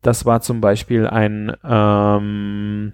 [0.00, 2.92] Das war zum Beispiel ein, ähm,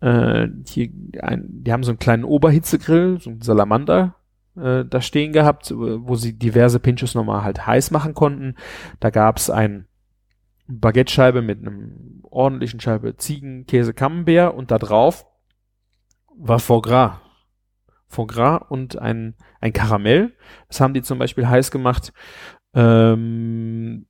[0.00, 0.88] äh, hier,
[1.22, 4.14] ein, die haben so einen kleinen Oberhitzegrill, so einen Salamander
[4.56, 8.54] äh, da stehen gehabt, wo sie diverse Pinchos nochmal halt heiß machen konnten.
[9.00, 9.86] Da gab's ein
[10.70, 15.26] Baguette-Scheibe mit einem ordentlichen Scheibe Ziegenkäse Camembert und da drauf
[16.36, 17.20] war Foie Gras.
[18.06, 20.32] Foie Gras und ein, ein Karamell.
[20.68, 22.12] Das haben die zum Beispiel heiß gemacht.
[22.74, 24.06] Ähm,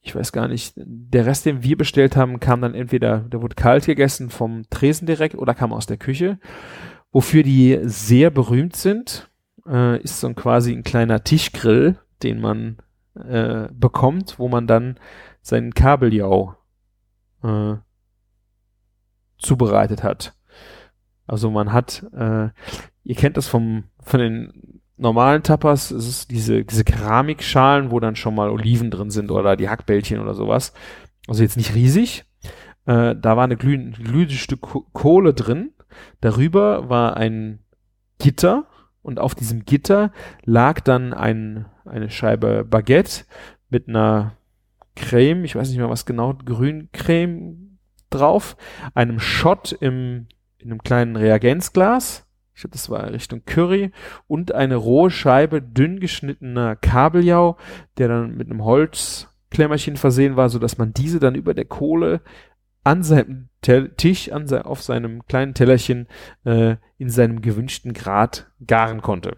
[0.00, 3.56] ich weiß gar nicht, der Rest, den wir bestellt haben, kam dann entweder, der wurde
[3.56, 6.38] kalt gegessen vom Tresen direkt oder kam aus der Küche.
[7.10, 9.30] Wofür die sehr berühmt sind,
[9.66, 12.76] äh, ist so ein quasi ein kleiner Tischgrill, den man
[13.16, 14.98] äh, bekommt, wo man dann
[15.46, 16.56] seinen Kabeljau
[17.44, 17.76] äh,
[19.38, 20.34] zubereitet hat.
[21.28, 22.48] Also man hat, äh,
[23.04, 28.16] ihr kennt das vom, von den normalen Tapas es ist diese, diese Keramikschalen, wo dann
[28.16, 30.72] schon mal Oliven drin sind oder die Hackbällchen oder sowas.
[31.28, 32.24] Also jetzt nicht riesig.
[32.86, 35.70] Äh, da war eine glühende, glühende Stück Kohle drin.
[36.20, 37.60] Darüber war ein
[38.18, 38.66] Gitter
[39.00, 40.10] und auf diesem Gitter
[40.42, 43.26] lag dann ein, eine Scheibe Baguette
[43.68, 44.36] mit einer
[44.96, 47.78] Creme, ich weiß nicht mehr was genau, Grüncreme
[48.10, 48.56] drauf,
[48.94, 50.26] einem Shot im,
[50.58, 52.26] in einem kleinen Reagenzglas
[52.56, 53.92] ich glaube, das war Richtung Curry
[54.26, 57.58] und eine rohe Scheibe dünn geschnittener Kabeljau,
[57.98, 62.22] der dann mit einem Holzklemmerchen versehen war, so dass man diese dann über der Kohle
[62.82, 66.08] an seinem Tel Tisch, an se auf seinem kleinen Tellerchen
[66.44, 69.36] äh, in seinem gewünschten Grad garen konnte.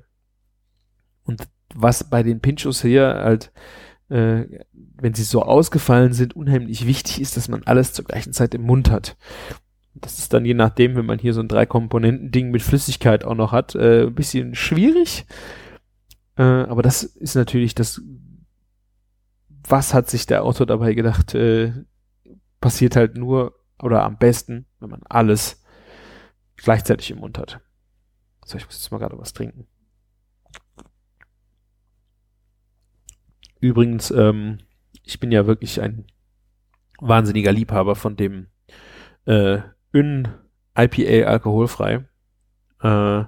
[1.24, 3.50] Und was bei den Pinchos hier halt,
[4.08, 8.54] äh, wenn sie so ausgefallen sind, unheimlich wichtig ist, dass man alles zur gleichen Zeit
[8.54, 9.16] im Mund hat.
[9.94, 13.52] Das ist dann je nachdem, wenn man hier so ein Drei-Komponenten-Ding mit Flüssigkeit auch noch
[13.52, 15.26] hat, äh, ein bisschen schwierig.
[16.36, 18.00] Äh, aber das ist natürlich das,
[19.66, 21.72] was hat sich der Autor dabei gedacht, äh,
[22.60, 25.62] passiert halt nur oder am besten, wenn man alles
[26.56, 27.60] gleichzeitig im Mund hat.
[28.44, 29.66] So, ich muss jetzt mal gerade was trinken.
[33.60, 34.58] Übrigens, ähm,
[35.02, 36.06] ich bin ja wirklich ein
[37.00, 38.46] wahnsinniger Liebhaber von dem
[39.26, 39.58] äh,
[39.92, 40.28] in
[40.76, 42.04] IPA alkoholfrei.
[42.82, 43.24] Äh,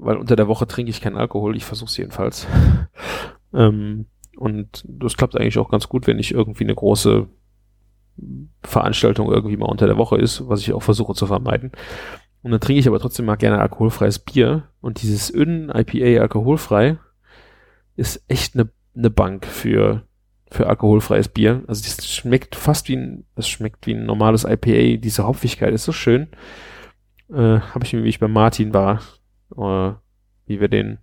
[0.00, 2.46] weil unter der Woche trinke ich keinen Alkohol, ich versuche es jedenfalls.
[3.52, 7.28] ähm, und das klappt eigentlich auch ganz gut, wenn ich irgendwie eine große
[8.62, 11.72] Veranstaltung irgendwie mal unter der Woche ist, was ich auch versuche zu vermeiden.
[12.42, 14.68] Und dann trinke ich aber trotzdem mal gerne alkoholfreies Bier.
[14.80, 16.98] Und dieses Ön IPA alkoholfrei
[17.96, 20.02] ist echt eine ne Bank für
[20.50, 21.62] für alkoholfreies Bier.
[21.66, 24.98] Also das schmeckt fast wie ein, es schmeckt wie ein normales IPA.
[24.98, 26.28] Diese Hopfigkeit ist so schön.
[27.30, 29.02] Äh, Habe ich mir, wie ich bei Martin war,
[29.56, 29.92] äh,
[30.46, 30.98] wie wir den,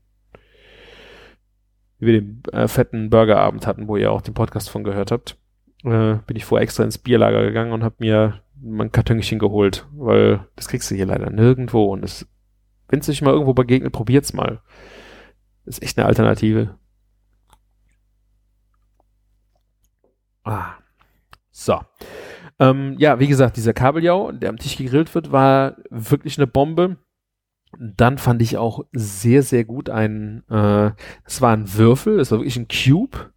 [1.99, 5.37] wie wir den äh, fetten Burgerabend hatten, wo ihr auch den Podcast von gehört habt,
[5.83, 10.47] äh, bin ich vorher extra ins Bierlager gegangen und habe mir mein Kartönchen geholt, weil
[10.55, 12.27] das kriegst du hier leider nirgendwo und es,
[12.87, 14.61] wenn es sich mal irgendwo begegnet, probiert's mal.
[15.65, 16.79] ist echt eine Alternative.
[20.45, 20.75] Ah.
[21.51, 21.81] So.
[22.59, 26.97] Ähm, ja, wie gesagt, dieser Kabeljau, der am Tisch gegrillt wird, war wirklich eine Bombe.
[27.77, 30.91] Dann fand ich auch sehr, sehr gut ein, äh,
[31.25, 33.31] es war ein Würfel, es war wirklich ein Cube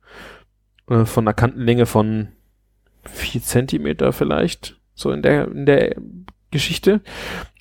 [0.88, 2.28] äh, von einer Kantenlänge von
[3.04, 5.96] vier Zentimeter vielleicht, so in der, in der
[6.50, 7.00] Geschichte.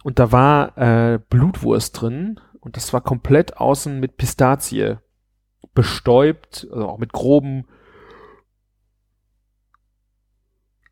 [0.04, 4.98] Und da war äh, Blutwurst drin und das war komplett außen mit Pistazie
[5.74, 7.66] bestäubt, also auch mit groben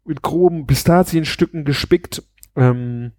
[0.06, 2.24] mit groben Pistazienstücken gespickt,
[2.56, 3.12] ähm,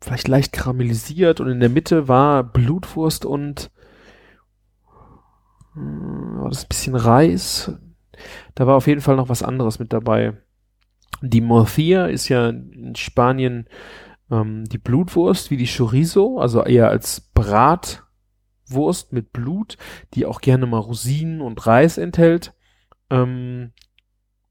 [0.00, 3.70] vielleicht leicht karamellisiert und in der Mitte war Blutwurst und
[5.74, 7.72] äh, war das ein bisschen Reis.
[8.54, 10.36] Da war auf jeden Fall noch was anderes mit dabei.
[11.22, 13.68] Die Morcilla ist ja in Spanien
[14.30, 19.76] ähm, die Blutwurst wie die Chorizo, also eher als Bratwurst mit Blut,
[20.14, 22.54] die auch gerne mal Rosinen und Reis enthält.
[23.10, 23.72] Ähm,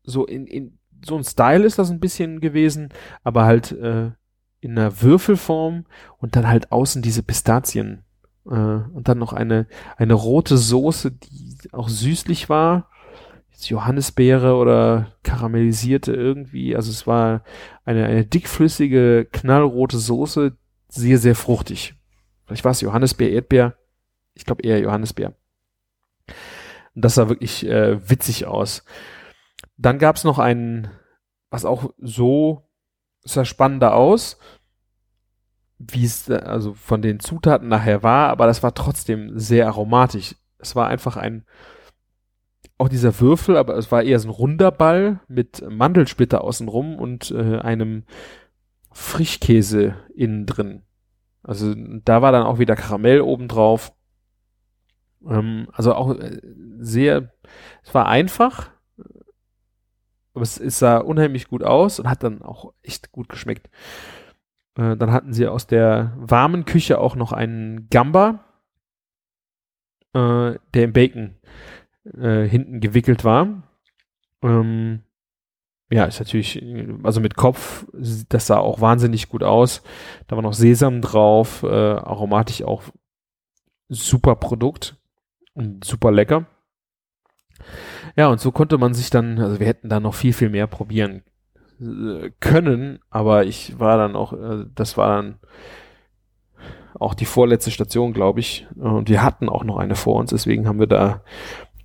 [0.03, 2.89] so in, in so ein Style ist das ein bisschen gewesen,
[3.23, 4.11] aber halt äh,
[4.59, 5.85] in einer Würfelform
[6.17, 8.03] und dann halt außen diese Pistazien
[8.45, 12.89] äh, und dann noch eine eine rote Soße, die auch süßlich war,
[13.51, 17.43] jetzt Johannisbeere oder karamellisierte irgendwie, also es war
[17.85, 20.53] eine eine dickflüssige knallrote Soße,
[20.87, 21.93] sehr sehr fruchtig.
[22.45, 23.75] Vielleicht war es Johannisbeer, Erdbeer,
[24.33, 25.33] ich glaube eher Johannisbeer.
[26.95, 28.83] Und das sah wirklich äh, witzig aus.
[29.77, 30.89] Dann gab es noch einen,
[31.49, 32.69] was auch so
[33.23, 34.37] sah spannender aus,
[35.77, 40.35] wie es also von den Zutaten nachher war, aber das war trotzdem sehr aromatisch.
[40.59, 41.45] Es war einfach ein
[42.77, 47.31] auch dieser Würfel, aber es war eher so ein runder Ball mit Mandelsplitter außenrum und
[47.31, 48.03] äh, einem
[48.91, 50.83] Frischkäse innen drin.
[51.41, 53.93] Also da war dann auch wieder Karamell obendrauf.
[55.25, 56.41] Ähm, also auch äh,
[56.79, 57.31] sehr,
[57.83, 58.71] es war einfach,
[60.35, 63.69] aber es, es sah unheimlich gut aus und hat dann auch echt gut geschmeckt.
[64.77, 68.43] Äh, dann hatten sie aus der warmen Küche auch noch einen Gamba,
[70.13, 71.35] äh, der im Bacon
[72.17, 73.63] äh, hinten gewickelt war.
[74.43, 75.01] Ähm,
[75.91, 76.61] ja, ist natürlich,
[77.03, 79.83] also mit Kopf, das sah auch wahnsinnig gut aus.
[80.27, 82.83] Da war noch Sesam drauf, äh, aromatisch auch
[83.87, 84.97] super Produkt
[85.53, 86.47] und super lecker.
[88.15, 90.67] Ja, und so konnte man sich dann, also wir hätten da noch viel, viel mehr
[90.67, 91.23] probieren
[91.81, 95.35] äh, können, aber ich war dann auch, äh, das war dann
[96.97, 98.67] auch die vorletzte Station, glaube ich.
[98.75, 101.21] Und wir hatten auch noch eine vor uns, deswegen haben wir da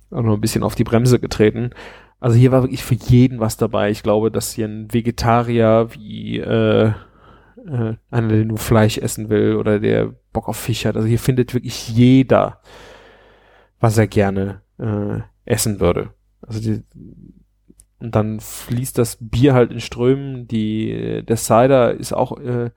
[0.09, 1.71] auch noch ein bisschen auf die Bremse getreten.
[2.19, 3.89] Also hier war wirklich für jeden was dabei.
[3.89, 6.91] Ich glaube, dass hier ein Vegetarier wie äh,
[7.67, 10.95] äh, einer, der nur Fleisch essen will oder der Bock auf Fisch hat.
[10.95, 12.61] Also hier findet wirklich jeder,
[13.79, 16.13] was er gerne äh, essen würde.
[16.41, 16.83] Also die,
[18.01, 20.47] und dann fließt das Bier halt in Strömen.
[20.47, 22.71] Die, der Cider ist auch äh,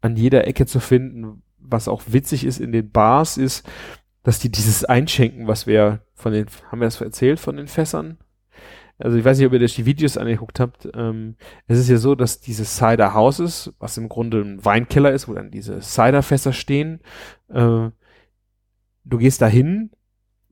[0.00, 1.42] an jeder Ecke zu finden.
[1.58, 3.68] Was auch witzig ist in den Bars ist,
[4.22, 8.18] dass die dieses Einschenken, was wir von den, haben wir das erzählt von den Fässern?
[8.98, 10.88] Also ich weiß nicht, ob ihr euch die Videos angeguckt habt.
[10.94, 11.34] Ähm,
[11.66, 15.26] es ist ja so, dass dieses Cider House ist, was im Grunde ein Weinkeller ist,
[15.26, 17.00] wo dann diese Ciderfässer stehen.
[17.48, 17.90] Äh,
[19.04, 19.90] du gehst da hin,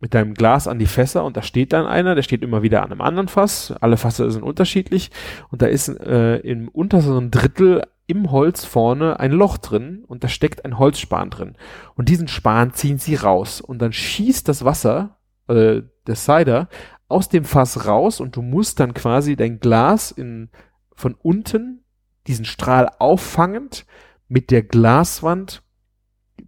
[0.02, 2.82] mit deinem Glas an die Fässer und da steht dann einer, der steht immer wieder
[2.82, 3.72] an einem anderen Fass.
[3.80, 5.12] Alle Fässer sind unterschiedlich
[5.50, 10.28] und da ist äh, im unteren Drittel im Holz vorne ein Loch drin und da
[10.28, 11.56] steckt ein Holzspan drin.
[11.94, 16.68] Und diesen Span ziehen sie raus und dann schießt das Wasser, äh, der Cider,
[17.06, 20.50] aus dem Fass raus und du musst dann quasi dein Glas in,
[20.96, 21.84] von unten
[22.26, 23.86] diesen Strahl auffangend
[24.26, 25.62] mit der Glaswand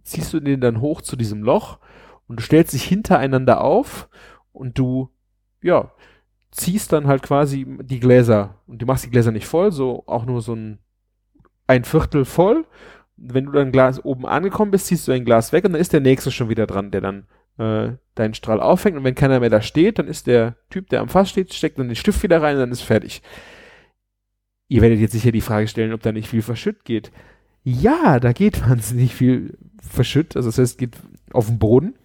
[0.03, 1.79] ziehst du den dann hoch zu diesem Loch
[2.27, 4.09] und du stellst dich hintereinander auf
[4.51, 5.09] und du,
[5.61, 5.91] ja,
[6.51, 10.25] ziehst dann halt quasi die Gläser und du machst die Gläser nicht voll, so auch
[10.25, 10.79] nur so ein,
[11.67, 12.65] ein Viertel voll.
[13.17, 15.93] Wenn du dein Glas oben angekommen bist, ziehst du ein Glas weg und dann ist
[15.93, 19.49] der nächste schon wieder dran, der dann äh, deinen Strahl auffängt und wenn keiner mehr
[19.49, 22.41] da steht, dann ist der Typ, der am Fass steht, steckt dann den Stift wieder
[22.41, 23.21] rein und dann ist fertig.
[24.67, 27.11] Ihr werdet jetzt sicher die Frage stellen, ob da nicht viel verschütt geht.
[27.63, 30.95] Ja, da geht wahnsinnig viel verschütt, also das heißt, es geht
[31.31, 31.95] auf den Boden.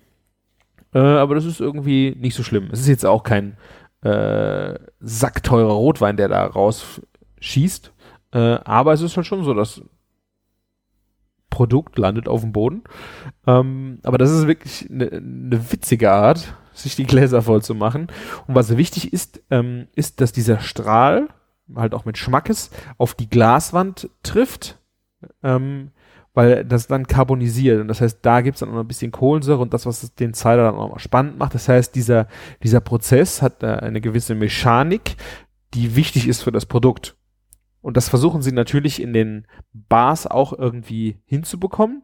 [0.94, 2.68] Äh, aber das ist irgendwie nicht so schlimm.
[2.72, 3.56] Es ist jetzt auch kein
[4.02, 7.92] äh, sackteurer Rotwein, der da rausschießt.
[8.32, 9.82] Äh, aber es ist halt schon so, das
[11.50, 12.84] Produkt landet auf dem Boden.
[13.46, 18.06] Ähm, aber das ist wirklich eine ne witzige Art, sich die Gläser voll zu machen.
[18.46, 21.28] Und was wichtig ist, ähm, ist, dass dieser Strahl
[21.74, 24.78] halt auch mit Schmackes auf die Glaswand trifft.
[25.42, 25.90] Ähm,
[26.32, 29.74] weil das dann carbonisiert und das heißt, da gibt's dann noch ein bisschen Kohlensäure und
[29.74, 31.54] das, was den Cider dann auch mal spannend macht.
[31.54, 32.28] Das heißt, dieser,
[32.62, 35.16] dieser Prozess hat äh, eine gewisse Mechanik,
[35.74, 37.16] die wichtig ist für das Produkt.
[37.82, 42.02] Und das versuchen sie natürlich in den Bars auch irgendwie hinzubekommen.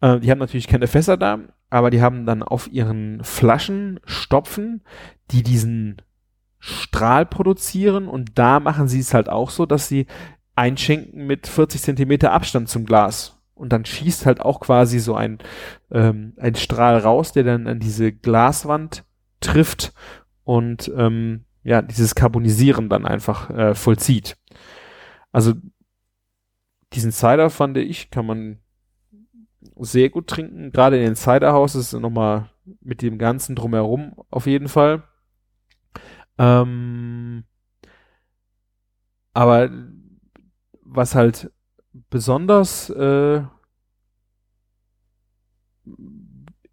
[0.00, 1.40] Äh, die haben natürlich keine Fässer da,
[1.70, 4.82] aber die haben dann auf ihren Flaschen Stopfen,
[5.32, 5.96] die diesen
[6.60, 10.06] Strahl produzieren und da machen sie es halt auch so, dass sie
[10.56, 15.38] einschenken mit 40 Zentimeter Abstand zum Glas und dann schießt halt auch quasi so ein,
[15.90, 19.04] ähm, ein Strahl raus, der dann an diese Glaswand
[19.40, 19.92] trifft
[20.44, 24.36] und ähm, ja, dieses Carbonisieren dann einfach äh, vollzieht.
[25.32, 25.54] Also
[26.92, 28.58] diesen Cider fand ich, kann man
[29.76, 30.72] sehr gut trinken.
[30.72, 32.50] Gerade in den Ciderhouses nochmal
[32.80, 35.02] mit dem Ganzen drumherum auf jeden Fall.
[36.38, 37.44] Ähm,
[39.34, 39.70] aber
[40.82, 41.50] was halt
[42.10, 43.42] besonders äh,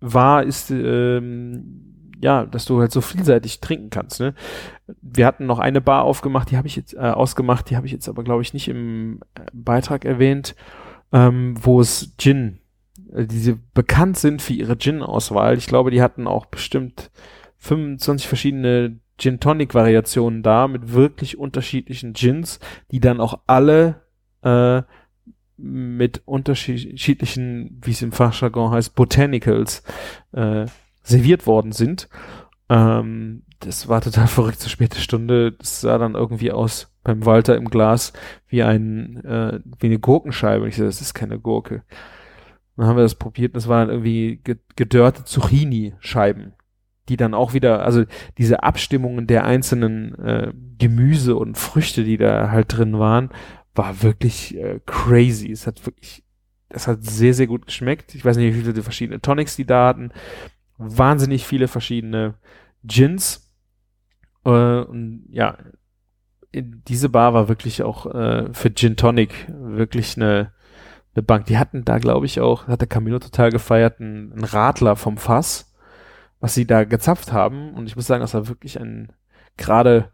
[0.02, 1.86] war, ist ähm,
[2.22, 4.20] ja, dass du halt so vielseitig trinken kannst.
[4.20, 4.34] Ne?
[5.02, 7.94] Wir hatten noch eine Bar aufgemacht, die habe ich jetzt äh, ausgemacht, die habe ich
[7.94, 10.56] jetzt aber glaube ich nicht im äh, Beitrag erwähnt,
[11.12, 12.60] ähm, wo es Gin,
[13.14, 15.58] äh, diese bekannt sind für ihre Gin-Auswahl.
[15.58, 17.12] Ich glaube, die hatten auch bestimmt
[17.58, 22.60] 25 verschiedene Gin Tonic Variationen da mit wirklich unterschiedlichen Gins,
[22.92, 24.02] die dann auch alle
[24.42, 24.84] äh,
[25.58, 29.84] mit unterschiedlichen, wie es im Fachjargon heißt, Botanicals
[30.34, 30.66] äh,
[31.04, 32.10] serviert worden sind.
[32.70, 35.54] Ähm, das war total verrückt zur späte Stunde.
[35.54, 38.14] Das sah dann irgendwie aus beim Walter im Glas
[38.48, 40.64] wie ein äh, wie eine Gurkenscheibe.
[40.64, 41.84] Und ich so, das ist keine Gurke.
[42.76, 44.42] Dann haben wir das probiert das waren irgendwie
[44.76, 46.54] gedörrte Zucchini-Scheiben,
[47.08, 48.04] die dann auch wieder, also
[48.38, 53.30] diese Abstimmungen der einzelnen äh, Gemüse und Früchte, die da halt drin waren,
[53.76, 55.52] war wirklich äh, crazy.
[55.52, 56.24] Es hat wirklich,
[56.70, 58.16] es hat sehr, sehr gut geschmeckt.
[58.16, 60.12] Ich weiß nicht, wie viele verschiedene Tonics die da hatten.
[60.78, 62.36] Wahnsinnig viele verschiedene
[62.84, 63.52] Gins.
[64.46, 65.58] Äh, und ja,
[66.54, 70.54] diese Bar war wirklich auch äh, für Gin Tonic wirklich eine,
[71.14, 71.46] eine Bank.
[71.46, 75.18] Die hatten da, glaube ich, auch, hat der Camino total gefeiert, einen, einen Radler vom
[75.18, 75.74] Fass,
[76.40, 77.74] was sie da gezapft haben.
[77.74, 79.12] Und ich muss sagen, das war wirklich ein
[79.58, 80.12] gerade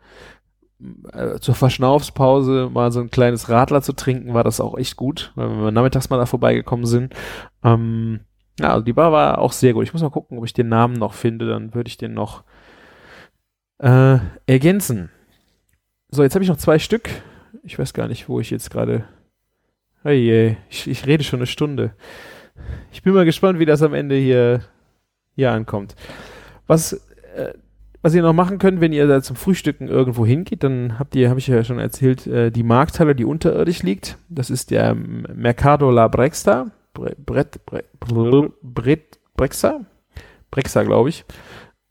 [1.13, 5.31] äh, zur Verschnaufspause mal so ein kleines Radler zu trinken, war das auch echt gut,
[5.35, 7.13] weil wir nachmittags mal da vorbeigekommen sind.
[7.63, 8.21] Ähm,
[8.59, 9.83] ja, also die Bar war auch sehr gut.
[9.83, 12.43] Ich muss mal gucken, ob ich den Namen noch finde, dann würde ich den noch
[13.79, 15.09] äh, ergänzen.
[16.09, 17.09] So, jetzt habe ich noch zwei Stück.
[17.63, 19.05] Ich weiß gar nicht, wo ich jetzt gerade.
[20.03, 21.93] Hey, ich, ich rede schon eine Stunde.
[22.91, 24.61] Ich bin mal gespannt, wie das am Ende hier,
[25.35, 25.95] hier ankommt.
[26.67, 26.93] Was
[27.35, 27.53] äh,
[28.01, 31.29] was ihr noch machen könnt, wenn ihr da zum Frühstücken irgendwo hingeht, dann habt ihr,
[31.29, 34.17] habe ich ja schon erzählt, äh, die Markthalle, die unterirdisch liegt.
[34.29, 36.71] Das ist der Mercado La Brexta.
[36.93, 37.59] Brett, Brett,
[37.99, 39.81] Brett, Brexa?
[40.49, 41.25] Brexa, glaube ich.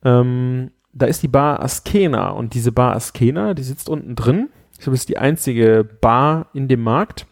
[0.05, 4.49] Ähm, da ist die Bar Askena und diese Bar Askena, die sitzt unten drin.
[4.73, 7.27] Ich glaube, das ist die einzige Bar in dem Markt.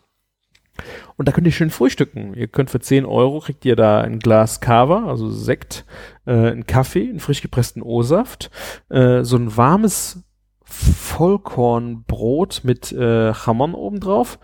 [1.17, 2.35] Und da könnt ihr schön frühstücken.
[2.35, 5.85] Ihr könnt für 10 Euro kriegt ihr da ein Glas Kava, also Sekt,
[6.27, 8.51] äh, einen Kaffee, einen frisch gepressten O-Saft,
[8.89, 10.25] äh, so ein warmes
[10.63, 14.39] Vollkornbrot mit äh, Jamon obendrauf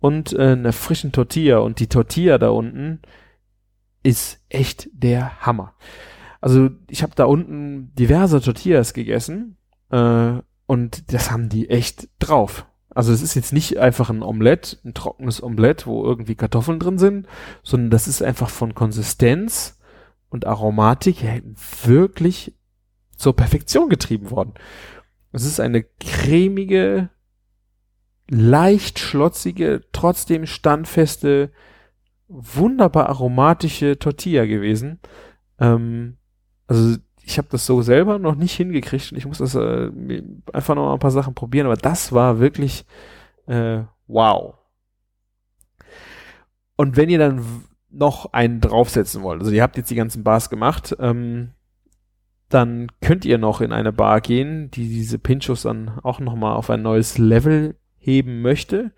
[0.00, 1.58] und äh, einer frischen Tortilla.
[1.58, 3.00] Und die Tortilla da unten
[4.02, 5.74] ist echt der Hammer.
[6.40, 9.56] Also ich habe da unten diverse Tortillas gegessen
[9.90, 10.34] äh,
[10.66, 12.66] und das haben die echt drauf.
[12.96, 16.96] Also es ist jetzt nicht einfach ein Omelett, ein trockenes Omelett, wo irgendwie Kartoffeln drin
[16.96, 17.26] sind,
[17.62, 19.78] sondern das ist einfach von Konsistenz
[20.30, 21.18] und Aromatik
[21.84, 22.54] wirklich
[23.14, 24.54] zur Perfektion getrieben worden.
[25.30, 27.10] Es ist eine cremige,
[28.30, 31.52] leicht schlotzige, trotzdem standfeste,
[32.28, 35.00] wunderbar aromatische Tortilla gewesen.
[35.60, 36.16] Ähm,
[36.66, 39.90] also ich habe das so selber noch nicht hingekriegt und ich muss das äh,
[40.52, 42.86] einfach noch mal ein paar Sachen probieren, aber das war wirklich
[43.46, 44.54] äh, wow.
[46.76, 47.44] Und wenn ihr dann
[47.90, 51.50] noch einen draufsetzen wollt, also ihr habt jetzt die ganzen Bars gemacht, ähm,
[52.48, 56.54] dann könnt ihr noch in eine Bar gehen, die diese Pinchos dann auch noch mal
[56.54, 58.92] auf ein neues Level heben möchte.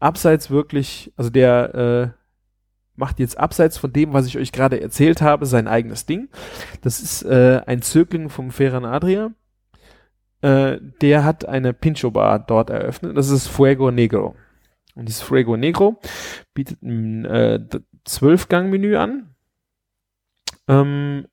[0.00, 1.74] Abseits wirklich, also der
[2.16, 2.19] äh,
[2.96, 6.28] macht jetzt abseits von dem, was ich euch gerade erzählt habe, sein eigenes Ding.
[6.82, 9.32] Das ist äh, ein Zögling vom Ferran Adria.
[10.42, 13.16] äh, der hat eine Pincho-Bar dort eröffnet.
[13.16, 14.34] Das ist Fuego Negro.
[14.94, 16.00] Und dieses Fuego Negro
[16.54, 17.60] bietet ein äh,
[18.04, 19.34] Zwölf-Gang-Menü an,
[20.68, 21.26] ähm,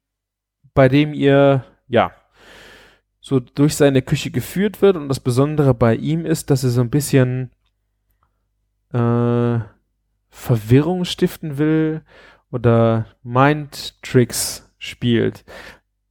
[0.73, 2.11] bei dem ihr, ja,
[3.19, 4.95] so durch seine Küche geführt wird.
[4.95, 7.51] Und das Besondere bei ihm ist, dass er so ein bisschen
[8.93, 9.59] äh,
[10.37, 12.03] Verwirrung stiften will
[12.51, 15.43] oder Mind-Tricks spielt.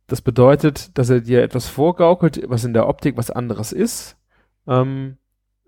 [0.08, 4.16] Das bedeutet, dass er dir etwas vorgaukelt, was in der Optik was anderes ist,
[4.66, 5.16] ähm,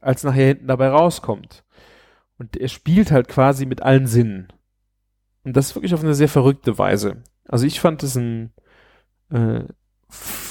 [0.01, 1.65] als nachher hinten dabei rauskommt.
[2.37, 4.53] Und er spielt halt quasi mit allen Sinnen.
[5.45, 7.23] Und das wirklich auf eine sehr verrückte Weise.
[7.47, 8.53] Also ich fand es ein
[9.31, 9.63] äh,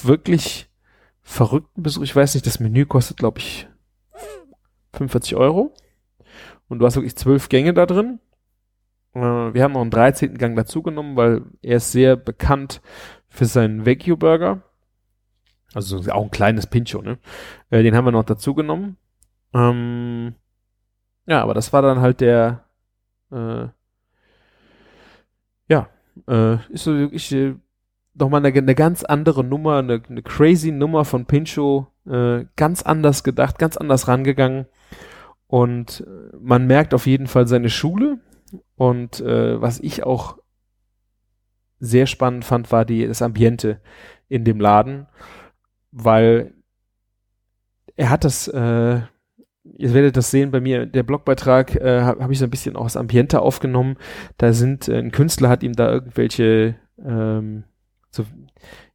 [0.03, 0.70] wirklich
[1.24, 2.03] verrückten Besuch.
[2.03, 3.68] Ich weiß nicht, das Menü kostet, glaube ich,
[4.93, 5.74] 45 Euro.
[6.70, 8.20] Und du hast wirklich zwölf Gänge da drin.
[9.13, 10.38] Äh, wir haben noch einen 13.
[10.38, 12.82] Gang dazugenommen, weil er ist sehr bekannt
[13.30, 14.61] für seinen Veggie Burger.
[15.74, 17.18] Also auch ein kleines Pincho, ne?
[17.70, 18.97] Äh, den haben wir noch dazu genommen.
[19.53, 20.36] Ähm,
[21.26, 22.63] ja, aber das war dann halt der,
[23.32, 23.68] äh,
[25.68, 25.89] ja,
[26.28, 27.55] äh, ist so wirklich äh,
[28.13, 33.24] nochmal eine, eine ganz andere Nummer, eine, eine crazy Nummer von Pincho, äh, ganz anders
[33.24, 34.65] gedacht, ganz anders rangegangen.
[35.48, 38.20] Und äh, man merkt auf jeden Fall seine Schule.
[38.76, 40.38] Und äh, was ich auch
[41.80, 43.82] sehr spannend fand, war die, das Ambiente
[44.30, 45.08] in dem Laden,
[45.91, 46.54] weil
[47.95, 49.02] er hat das, äh,
[49.78, 52.76] ihr werdet das sehen bei mir, der Blogbeitrag äh, habe hab ich so ein bisschen
[52.76, 53.98] auch das Ambiente aufgenommen.
[54.38, 57.64] Da sind, äh, ein Künstler hat ihm da irgendwelche, ähm,
[58.18, 58.26] so,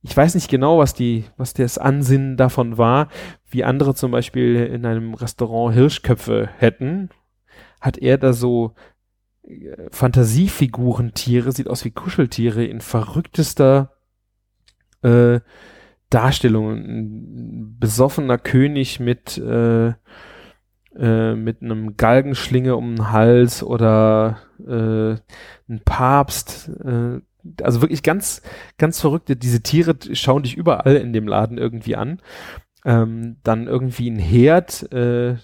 [0.03, 3.09] ich weiß nicht genau, was die, was das Ansinnen davon war,
[3.49, 7.11] wie andere zum Beispiel in einem Restaurant Hirschköpfe hätten,
[7.81, 8.75] hat er da so
[9.91, 13.93] Fantasiefigurentiere, sieht aus wie Kuscheltiere in verrücktester
[15.03, 15.41] äh,
[16.11, 16.71] Darstellung.
[16.71, 19.95] Ein besoffener König mit äh,
[20.95, 25.13] äh, mit einem Galgenschlinge um den Hals oder äh,
[25.73, 26.71] ein Papst.
[27.63, 28.43] Also wirklich ganz,
[28.79, 29.37] ganz verrückte.
[29.37, 32.21] Diese Tiere schauen dich überall in dem Laden irgendwie an.
[32.85, 35.37] Ähm, dann irgendwie ein Herd, äh,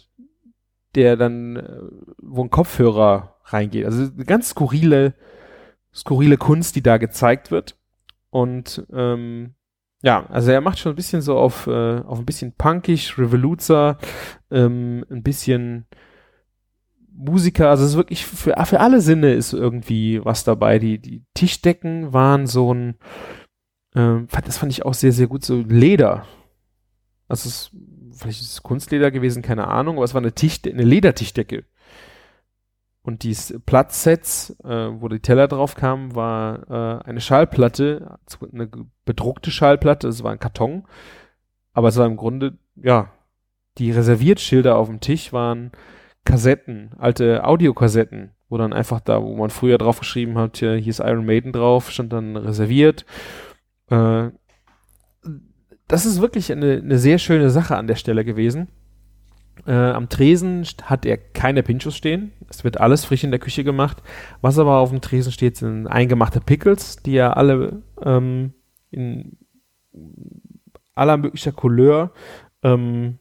[0.94, 1.80] der dann, äh,
[2.20, 3.84] wo ein Kopfhörer reingeht.
[3.84, 5.14] Also eine ganz skurrile,
[5.94, 7.76] skurrile Kunst, die da gezeigt wird.
[8.30, 9.54] Und ähm,
[10.02, 13.98] ja, also er macht schon ein bisschen so auf, äh, auf ein bisschen punkig, Revoluzer,
[14.50, 15.86] ähm, ein bisschen
[17.18, 20.78] Musiker, also es ist wirklich für, für alle Sinne ist irgendwie was dabei.
[20.78, 22.94] Die, die Tischdecken waren so ein,
[23.96, 26.26] ähm, das fand ich auch sehr, sehr gut, so Leder.
[27.26, 27.70] Also es,
[28.12, 31.64] vielleicht ist es Kunstleder gewesen, keine Ahnung, aber es war eine Tisch, eine Ledertischdecke.
[33.02, 38.18] Und die Platzsets, äh, wo die Teller drauf kamen, war äh, eine Schallplatte,
[38.52, 38.68] eine
[39.04, 40.86] bedruckte Schallplatte, es war ein Karton.
[41.72, 43.10] Aber es war im Grunde, ja,
[43.78, 45.72] die Reserviertschilder auf dem Tisch waren
[46.24, 50.90] Kassetten, alte Audiokassetten, wo dann einfach da, wo man früher drauf geschrieben hat, hier, hier
[50.90, 53.04] ist Iron Maiden drauf, stand dann reserviert.
[53.90, 54.30] Äh,
[55.86, 58.68] das ist wirklich eine, eine sehr schöne Sache an der Stelle gewesen.
[59.66, 62.32] Äh, am Tresen hat er keine Pinchos stehen.
[62.48, 64.02] Es wird alles frisch in der Küche gemacht.
[64.40, 68.52] Was aber auf dem Tresen steht, sind eingemachte Pickles, die er alle ähm,
[68.90, 69.38] in
[70.94, 72.12] aller möglicher Couleur
[72.62, 73.18] ähm,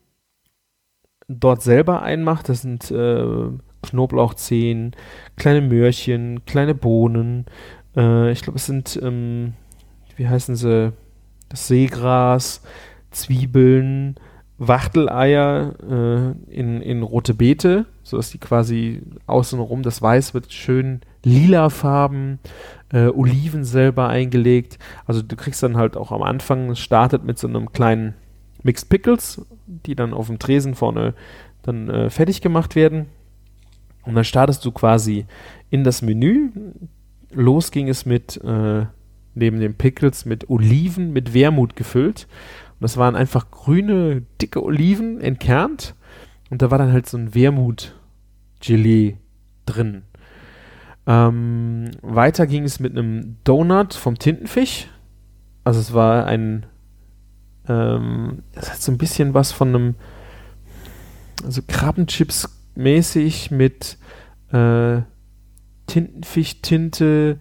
[1.27, 2.49] dort selber einmacht.
[2.49, 3.49] Das sind äh,
[3.81, 4.95] Knoblauchzehen,
[5.35, 7.45] kleine Möhrchen, kleine Bohnen.
[7.95, 9.53] Äh, ich glaube, es sind, ähm,
[10.15, 10.93] wie heißen sie,
[11.49, 12.61] das Seegras,
[13.11, 14.15] Zwiebeln,
[14.57, 21.69] Wachteleier äh, in, in rote Beete, sodass die quasi außenrum, das Weiß wird schön lila
[21.69, 22.39] Farben,
[22.91, 24.79] äh, Oliven selber eingelegt.
[25.05, 28.15] Also du kriegst dann halt auch am Anfang, es startet mit so einem kleinen
[28.63, 29.45] Mixed Pickles,
[29.85, 31.13] die dann auf dem Tresen vorne
[31.61, 33.07] dann äh, fertig gemacht werden.
[34.03, 35.25] Und dann startest du quasi
[35.69, 36.49] in das Menü.
[37.31, 38.85] Los ging es mit, äh,
[39.35, 42.27] neben den Pickles, mit Oliven, mit Wermut gefüllt.
[42.79, 45.93] Und das waren einfach grüne, dicke Oliven entkernt.
[46.49, 49.17] Und da war dann halt so ein Wermut-Gelee
[49.65, 50.03] drin.
[51.05, 54.87] Ähm, weiter ging es mit einem Donut vom Tintenfisch.
[55.63, 56.65] Also es war ein,
[57.67, 59.95] ähm, es hat so ein bisschen was von einem,
[61.43, 63.97] also Krabbenchips mäßig mit
[64.51, 65.01] äh,
[65.87, 67.39] Tintenfisch-Tinte,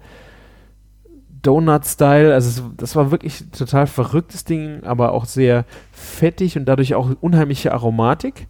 [1.43, 2.35] Donut-Style.
[2.35, 7.73] Also das war wirklich total verrücktes Ding, aber auch sehr fettig und dadurch auch unheimliche
[7.73, 8.48] Aromatik.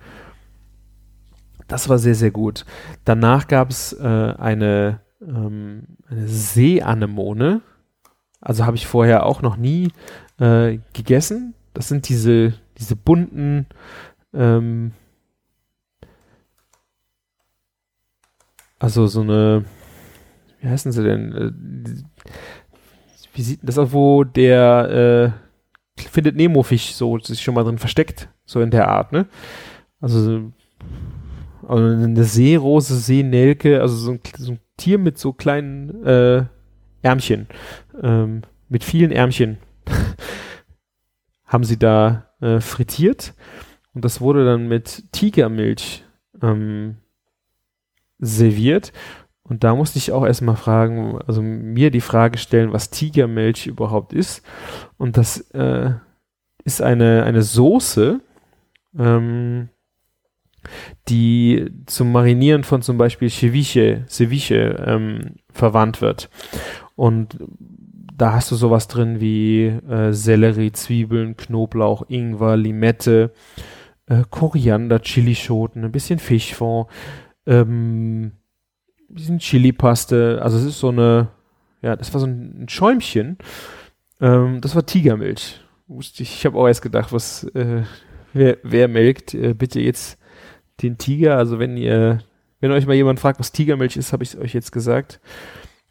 [1.69, 2.65] Das war sehr, sehr gut.
[3.05, 4.05] Danach gab es äh,
[4.39, 7.61] eine, ähm, eine Seeanemone.
[8.41, 9.91] Also habe ich vorher auch noch nie
[10.39, 11.55] äh, gegessen.
[11.77, 13.67] Das sind diese, diese bunten,
[14.33, 14.93] ähm,
[18.79, 19.67] also so eine,
[20.63, 21.33] wie heißen sie denn?
[21.35, 22.33] Äh,
[23.35, 25.35] wie sieht das aus, wo der
[25.99, 29.27] äh, findet Nemo-Fisch so sich schon mal drin versteckt, so in der Art, ne?
[30.01, 30.53] Also,
[31.69, 36.45] also eine Seerose, Seenelke, also so ein, so ein Tier mit so kleinen äh,
[37.03, 37.49] Ärmchen,
[38.03, 39.59] ähm, mit vielen Ärmchen
[41.47, 43.35] haben sie da äh, frittiert
[43.95, 46.05] und das wurde dann mit Tigermilch
[46.43, 46.97] ähm,
[48.19, 48.93] serviert.
[49.43, 54.13] Und da musste ich auch erstmal fragen, also mir die Frage stellen, was Tigermilch überhaupt
[54.13, 54.45] ist.
[54.99, 55.93] Und das äh,
[56.65, 58.21] ist eine, eine Soße,
[58.99, 59.69] ähm,
[61.09, 66.29] die zum Marinieren von zum Beispiel Ceviche, Ceviche ähm, verwandt wird.
[66.97, 67.39] Und
[68.17, 73.33] da hast du sowas drin wie äh, Sellerie, Zwiebeln, Knoblauch, Ingwer, Limette,
[74.07, 76.89] äh, Koriander, Chilischoten, ein bisschen Fischfond,
[77.47, 80.41] ähm, ein bisschen Chilipaste.
[80.43, 81.29] Also es ist so eine,
[81.83, 83.37] ja, das war so ein, Schäumchen.
[84.21, 85.61] Ähm, das war Tigermilch.
[86.01, 87.83] Ich, ich habe auch erst gedacht, was, äh,
[88.33, 90.19] wer, wer melkt, äh, bitte jetzt
[90.83, 91.37] den Tiger.
[91.37, 92.21] Also wenn ihr,
[92.61, 95.21] wenn euch mal jemand fragt, was Tigermilch ist, habe ich euch jetzt gesagt.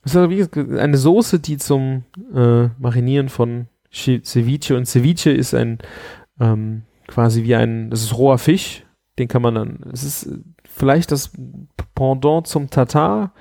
[0.05, 2.03] Das ist eine Soße, die zum
[2.33, 5.79] äh, Marinieren von Ceviche und Ceviche ist ein
[6.39, 8.85] ähm, quasi wie ein, das ist roher Fisch,
[9.17, 10.29] den kann man dann, es ist
[10.63, 11.31] vielleicht das
[11.95, 13.33] Pendant zum Tatar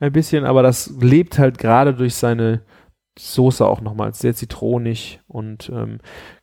[0.00, 2.62] ein bisschen, aber das lebt halt gerade durch seine
[3.16, 5.98] Soße auch nochmal sehr zitronig und ähm,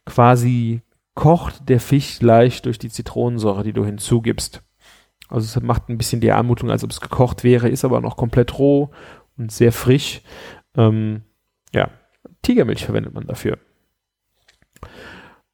[0.05, 0.83] quasi
[1.15, 4.61] kocht der Fisch leicht durch die Zitronensäure, die du hinzugibst.
[5.27, 8.15] Also es macht ein bisschen die Anmutung, als ob es gekocht wäre, ist aber noch
[8.15, 8.91] komplett roh
[9.37, 10.21] und sehr frisch.
[10.75, 11.21] Ähm,
[11.73, 11.89] ja,
[12.41, 13.57] Tigermilch verwendet man dafür.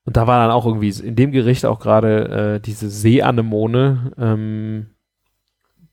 [0.05, 4.87] Und da war dann auch irgendwie in dem Gericht auch gerade äh, diese Seeanemone, ähm,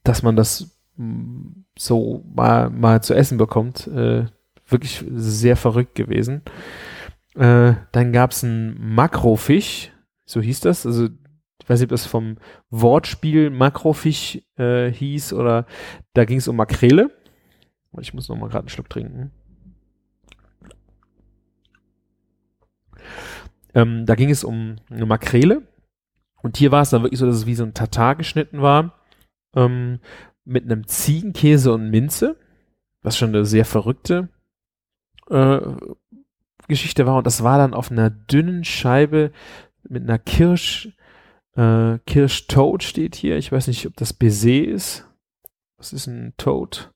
[0.03, 3.87] dass man das mm, so mal, mal zu essen bekommt.
[3.87, 4.25] Äh,
[4.67, 6.41] wirklich sehr verrückt gewesen.
[7.35, 9.91] Äh, dann gab es einen Makrofisch,
[10.25, 10.85] so hieß das.
[10.85, 11.05] Also
[11.61, 12.37] ich weiß nicht, ob das vom
[12.69, 15.65] Wortspiel Makrofisch äh, hieß oder
[16.13, 17.11] da ging es um Makrele.
[17.99, 19.31] Ich muss noch mal gerade einen Schluck trinken.
[23.73, 25.67] Ähm, da ging es um eine Makrele.
[26.41, 28.93] Und hier war es dann wirklich so, dass es wie so ein Tatar geschnitten war.
[29.55, 29.99] Ähm,
[30.45, 32.37] mit einem Ziegenkäse und Minze.
[33.01, 34.29] Was schon eine sehr verrückte
[35.29, 35.59] äh,
[36.67, 37.17] Geschichte war.
[37.17, 39.31] Und das war dann auf einer dünnen Scheibe
[39.87, 40.89] mit einer Kirsch,
[41.55, 43.37] äh, Kirschtoad steht hier.
[43.37, 45.05] Ich weiß nicht, ob das Baiser ist.
[45.77, 46.91] Was ist ein Toad?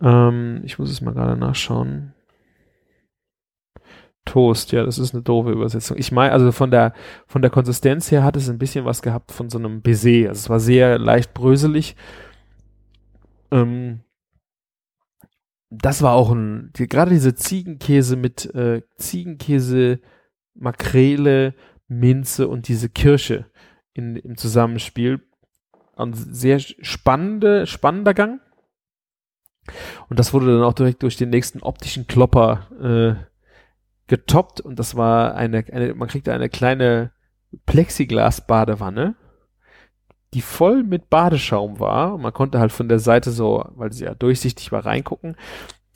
[0.00, 2.14] Ähm, ich muss es mal gerade nachschauen.
[4.24, 5.98] Toast, ja, das ist eine doofe Übersetzung.
[5.98, 6.94] Ich meine, also von der,
[7.26, 10.28] von der Konsistenz her hat es ein bisschen was gehabt von so einem Baiser.
[10.30, 11.94] Also es war sehr leicht bröselig.
[13.50, 14.00] Ähm,
[15.70, 20.00] das war auch ein, die, gerade diese Ziegenkäse mit äh, Ziegenkäse,
[20.54, 21.54] Makrele,
[21.88, 23.46] Minze und diese Kirsche
[23.92, 25.20] in, im Zusammenspiel.
[25.96, 28.40] Ein sehr spannende, spannender Gang.
[30.08, 33.24] Und das wurde dann auch direkt durch den nächsten optischen Klopper äh,
[34.06, 37.12] getoppt und das war eine, eine man kriegte eine kleine
[37.66, 39.14] Plexiglas-Badewanne,
[40.34, 42.14] die voll mit Badeschaum war.
[42.14, 45.36] Und man konnte halt von der Seite so, weil sie ja durchsichtig war, reingucken.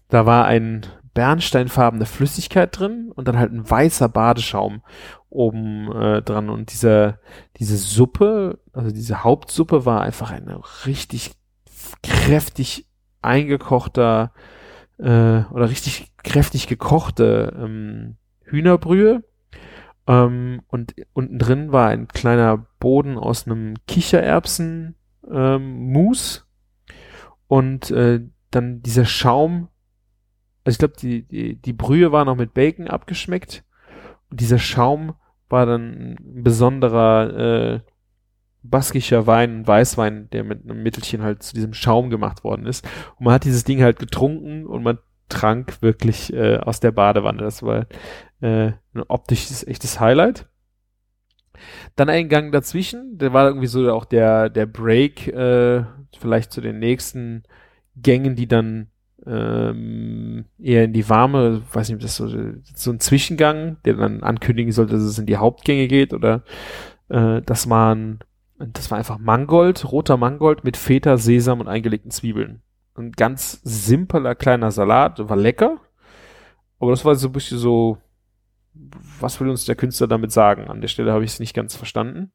[0.09, 4.83] Da war ein bernsteinfarbene Flüssigkeit drin und dann halt ein weißer Badeschaum
[5.29, 6.49] oben äh, dran.
[6.49, 7.19] Und diese,
[7.59, 11.33] diese Suppe, also diese Hauptsuppe war einfach eine richtig
[12.03, 12.88] kräftig
[13.23, 14.33] eingekochter
[14.99, 19.25] äh, oder richtig kräftig gekochte ähm, Hühnerbrühe.
[20.07, 24.97] Ähm, und unten drin war ein kleiner Boden aus einem Kichererbsen
[25.31, 26.43] ähm, Mousse.
[27.47, 28.21] Und äh,
[28.51, 29.69] dann dieser Schaum,
[30.65, 33.65] also ich glaube, die, die, die Brühe war noch mit Bacon abgeschmeckt.
[34.31, 35.15] Und dieser Schaum
[35.49, 37.81] war dann ein besonderer äh,
[38.71, 42.87] baskischer Wein, Weißwein, der mit einem Mittelchen halt zu diesem Schaum gemacht worden ist.
[43.17, 47.43] Und man hat dieses Ding halt getrunken und man trank wirklich äh, aus der Badewanne.
[47.43, 47.87] Das war
[48.41, 50.47] äh, ein optisches, echtes Highlight.
[51.97, 55.85] Dann ein Gang dazwischen, der war irgendwie so auch der, der Break, äh,
[56.19, 57.43] vielleicht zu den nächsten
[57.97, 58.89] Gängen, die dann
[59.27, 64.23] ähm, eher in die warme, weiß nicht, ob das so, so ein Zwischengang, der dann
[64.23, 66.45] ankündigen sollte, dass es in die Hauptgänge geht oder
[67.09, 68.21] äh, das waren
[68.59, 72.63] das war einfach Mangold, roter Mangold mit Feta, Sesam und eingelegten Zwiebeln.
[72.97, 75.79] Ein ganz simpler kleiner Salat, war lecker.
[76.81, 77.99] Aber das war so ein bisschen so,
[79.21, 80.69] was will uns der Künstler damit sagen?
[80.69, 82.33] An der Stelle habe ich es nicht ganz verstanden.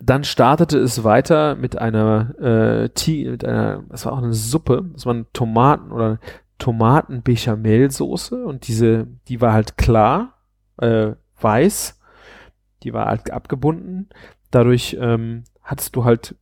[0.00, 4.90] Dann startete es weiter mit einer äh, Tee, mit einer, das war auch eine Suppe,
[4.92, 6.18] das waren Tomaten oder
[6.58, 10.34] Tomaten-Bechamel-Soße und diese, die war halt klar,
[10.78, 12.00] äh, weiß,
[12.82, 14.08] die war halt abgebunden.
[14.50, 16.36] Dadurch ähm, hattest du halt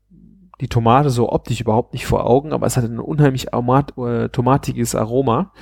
[0.60, 4.28] die Tomate so optisch überhaupt nicht vor Augen, aber es hatte ein unheimlich aromat, äh,
[4.28, 5.52] tomatiges Aroma.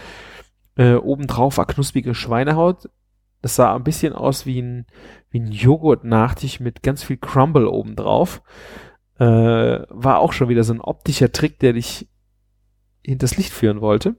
[0.76, 2.88] Äh, obendrauf war knusprige Schweinehaut.
[3.40, 4.86] Das sah ein bisschen aus wie ein,
[5.30, 8.42] wie ein Joghurt-Nachtisch mit ganz viel Crumble obendrauf.
[9.18, 12.08] Äh, war auch schon wieder so ein optischer Trick, der dich
[13.04, 14.16] hinters Licht führen wollte.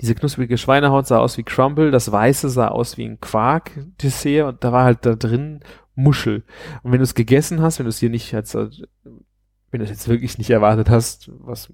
[0.00, 4.64] Diese knusprige Schweinehaut sah aus wie Crumble, das Weiße sah aus wie ein Quark-Dessert und
[4.64, 5.60] da war halt da drin
[5.98, 6.44] Muschel.
[6.82, 9.90] Und wenn du es gegessen hast, wenn du es hier nicht, als, wenn du es
[9.90, 11.72] jetzt wirklich nicht erwartet hast, was,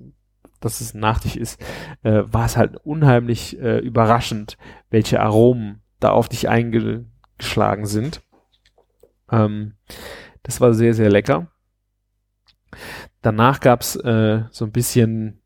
[0.61, 1.61] dass es ein Nachtisch ist,
[2.03, 4.57] äh, war es halt unheimlich äh, überraschend,
[4.89, 8.23] welche Aromen da auf dich eingeschlagen sind.
[9.31, 9.75] Ähm,
[10.43, 11.49] das war sehr, sehr lecker.
[13.21, 15.43] Danach gab's äh, so ein bisschen,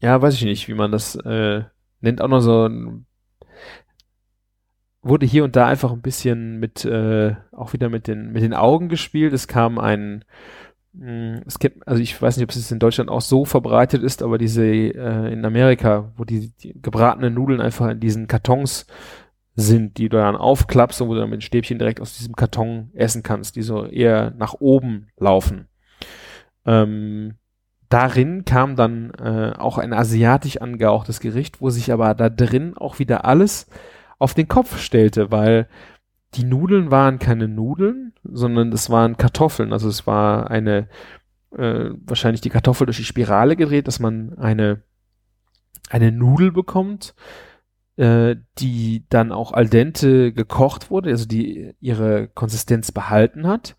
[0.00, 1.64] ja, weiß ich nicht, wie man das äh,
[2.00, 3.06] nennt, auch noch so ein
[5.08, 8.54] wurde hier und da einfach ein bisschen mit, äh, auch wieder mit den, mit den
[8.54, 9.32] Augen gespielt.
[9.32, 10.24] Es kam ein,
[10.92, 14.02] mh, hm, es gibt, also ich weiß nicht, ob es in Deutschland auch so verbreitet
[14.02, 18.86] ist, aber diese äh, in Amerika, wo die, die gebratenen Nudeln einfach in diesen Kartons
[19.56, 22.90] sind, die du dann aufklappst und wo du dann mit Stäbchen direkt aus diesem Karton
[22.94, 25.66] essen kannst, die so eher nach oben laufen.
[26.64, 27.34] Ähm,
[27.88, 33.00] darin kam dann äh, auch ein asiatisch angehauchtes Gericht, wo sich aber da drin auch
[33.00, 33.66] wieder alles
[34.18, 35.68] auf den Kopf stellte, weil
[36.34, 39.72] die Nudeln waren keine Nudeln, sondern es waren Kartoffeln.
[39.72, 40.88] Also es war eine,
[41.56, 44.82] äh, wahrscheinlich die Kartoffel durch die Spirale gedreht, dass man eine,
[45.88, 47.14] eine Nudel bekommt,
[47.96, 53.76] äh, die dann auch al dente gekocht wurde, also die ihre Konsistenz behalten hat.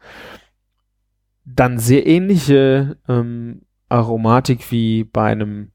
[1.45, 5.71] Dann sehr ähnliche ähm, Aromatik wie bei einem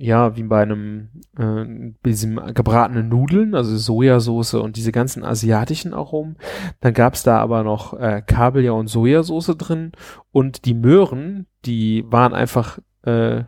[0.00, 6.36] ja, wie bei einem äh, diesem gebratenen Nudeln, also Sojasauce und diese ganzen asiatischen Aromen.
[6.80, 9.90] Dann gab's da aber noch äh, Kabeljau und Sojasauce drin
[10.30, 13.42] und die Möhren, die waren einfach, äh,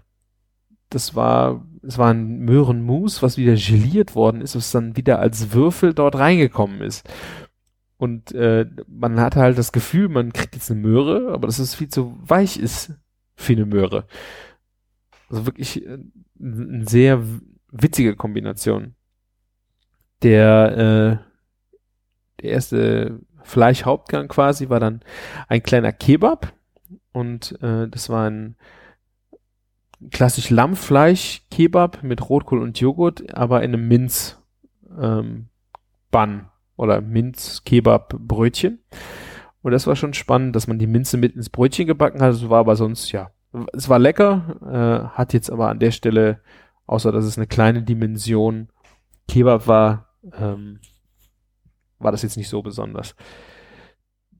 [0.88, 5.52] das war, es war ein Möhrenmus, was wieder geliert worden ist, was dann wieder als
[5.54, 7.08] Würfel dort reingekommen ist.
[7.96, 11.76] Und äh, man hatte halt das Gefühl, man kriegt jetzt eine Möhre, aber dass es
[11.76, 12.94] viel zu weich ist
[13.36, 14.06] für eine Möhre.
[15.30, 15.98] Also wirklich äh,
[16.40, 17.22] eine sehr
[17.70, 18.94] witzige Kombination.
[20.22, 25.00] Der, äh, der erste Fleischhauptgang quasi war dann
[25.48, 26.52] ein kleiner Kebab
[27.12, 28.56] und äh, das war ein
[30.10, 34.38] klassisch Lammfleisch-Kebab mit Rotkohl und Joghurt, aber in einem Minz
[34.98, 35.48] ähm,
[36.76, 38.80] oder Minz-Kebab-Brötchen.
[39.62, 42.32] Und das war schon spannend, dass man die Minze mit ins Brötchen gebacken hat.
[42.32, 43.30] Das war aber sonst, ja,
[43.72, 46.40] es war lecker, äh, hat jetzt aber an der Stelle,
[46.86, 48.68] außer dass es eine kleine Dimension
[49.28, 50.80] Kebab war, ähm,
[51.98, 53.14] war das jetzt nicht so besonders.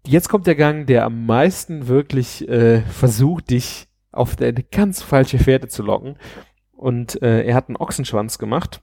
[0.06, 5.38] Jetzt kommt der Gang, der am meisten wirklich äh, versucht, dich auf eine ganz falsche
[5.38, 6.16] Fährte zu locken.
[6.72, 8.82] Und äh, er hat einen Ochsenschwanz gemacht.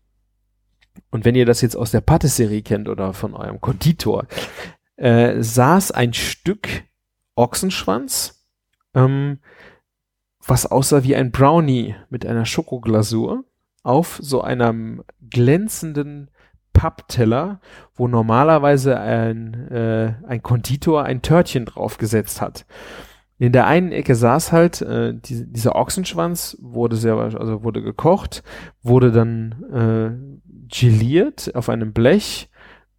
[1.10, 4.28] Und wenn ihr das jetzt aus der Patisserie kennt oder von eurem Konditor,
[4.96, 6.68] äh, saß ein Stück
[7.36, 8.46] Ochsenschwanz
[8.94, 9.40] ähm,
[10.48, 13.44] was aussah wie ein Brownie mit einer Schokoglasur
[13.84, 16.30] auf so einem glänzenden
[16.74, 17.60] Pappteller,
[17.96, 22.66] wo normalerweise ein, äh, ein Konditor ein Törtchen draufgesetzt hat.
[23.40, 28.44] In der einen Ecke saß halt äh, die, dieser Ochsenschwanz, wurde sehr, also wurde gekocht,
[28.84, 32.50] wurde dann äh, geliert auf einem Blech.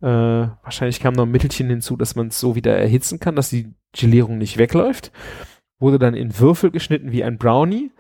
[0.01, 3.51] Äh, wahrscheinlich kam noch ein Mittelchen hinzu, dass man es so wieder erhitzen kann, dass
[3.51, 5.13] die Gelierung nicht wegläuft
[5.79, 7.91] wurde dann in Würfel geschnitten wie ein Brownie,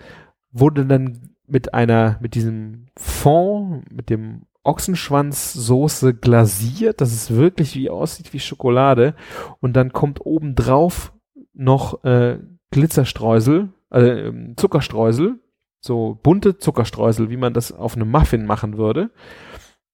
[0.50, 7.90] wurde dann mit einer, mit diesem Fond, mit dem Ochsenschwanzsoße glasiert, dass es wirklich wie
[7.90, 9.14] aussieht wie Schokolade
[9.60, 11.12] und dann kommt obendrauf
[11.54, 12.38] noch äh,
[12.70, 15.38] Glitzerstreusel, äh, Zuckerstreusel,
[15.80, 19.10] so bunte Zuckerstreusel, wie man das auf einem Muffin machen würde.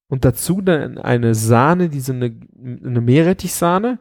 [0.09, 3.99] Und dazu dann eine Sahne, diese eine, eine Meerrettichsahne.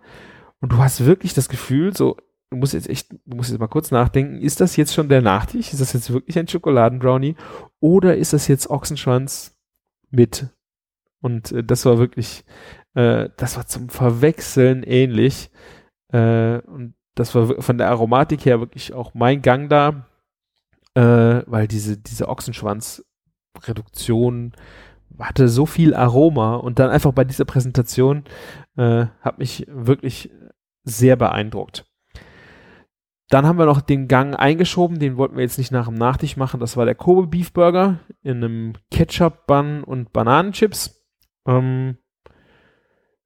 [0.59, 2.17] Und du hast wirklich das Gefühl, so
[2.53, 5.23] du musst jetzt echt, du musst jetzt mal kurz nachdenken, ist das jetzt schon der
[5.23, 5.73] Nachtisch?
[5.73, 7.35] Ist das jetzt wirklich ein Schokoladenbrownie?
[7.79, 9.57] Oder ist das jetzt Ochsenschwanz
[10.11, 10.49] mit?
[11.19, 12.45] Und äh, das war wirklich,
[12.93, 15.49] äh, das war zum Verwechseln ähnlich.
[16.09, 20.05] Äh, und das war von der Aromatik her wirklich auch mein Gang da,
[20.93, 24.53] äh, weil diese, diese Ochsenschwanz-Reduktion
[25.17, 28.25] hatte so viel Aroma und dann einfach bei dieser Präsentation
[28.77, 30.29] äh, hat mich wirklich
[30.83, 31.87] sehr beeindruckt.
[33.33, 36.37] Dann haben wir noch den Gang eingeschoben, den wollten wir jetzt nicht nach dem Nachtisch
[36.37, 36.59] machen.
[36.59, 41.03] Das war der Kobe Beef Burger in einem Ketchup Bun und Bananenchips.
[41.47, 41.97] Ähm,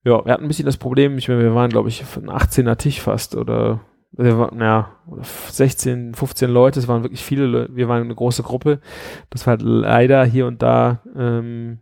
[0.06, 2.78] ja, wir hatten ein bisschen das Problem, ich meine, wir waren, glaube ich, ein 18er
[2.78, 3.82] Tisch fast oder
[4.12, 4.96] wir waren, ja,
[5.50, 8.80] 16, 15 Leute, es waren wirklich viele, wir waren eine große Gruppe.
[9.30, 11.80] Das war halt leider hier und da ähm,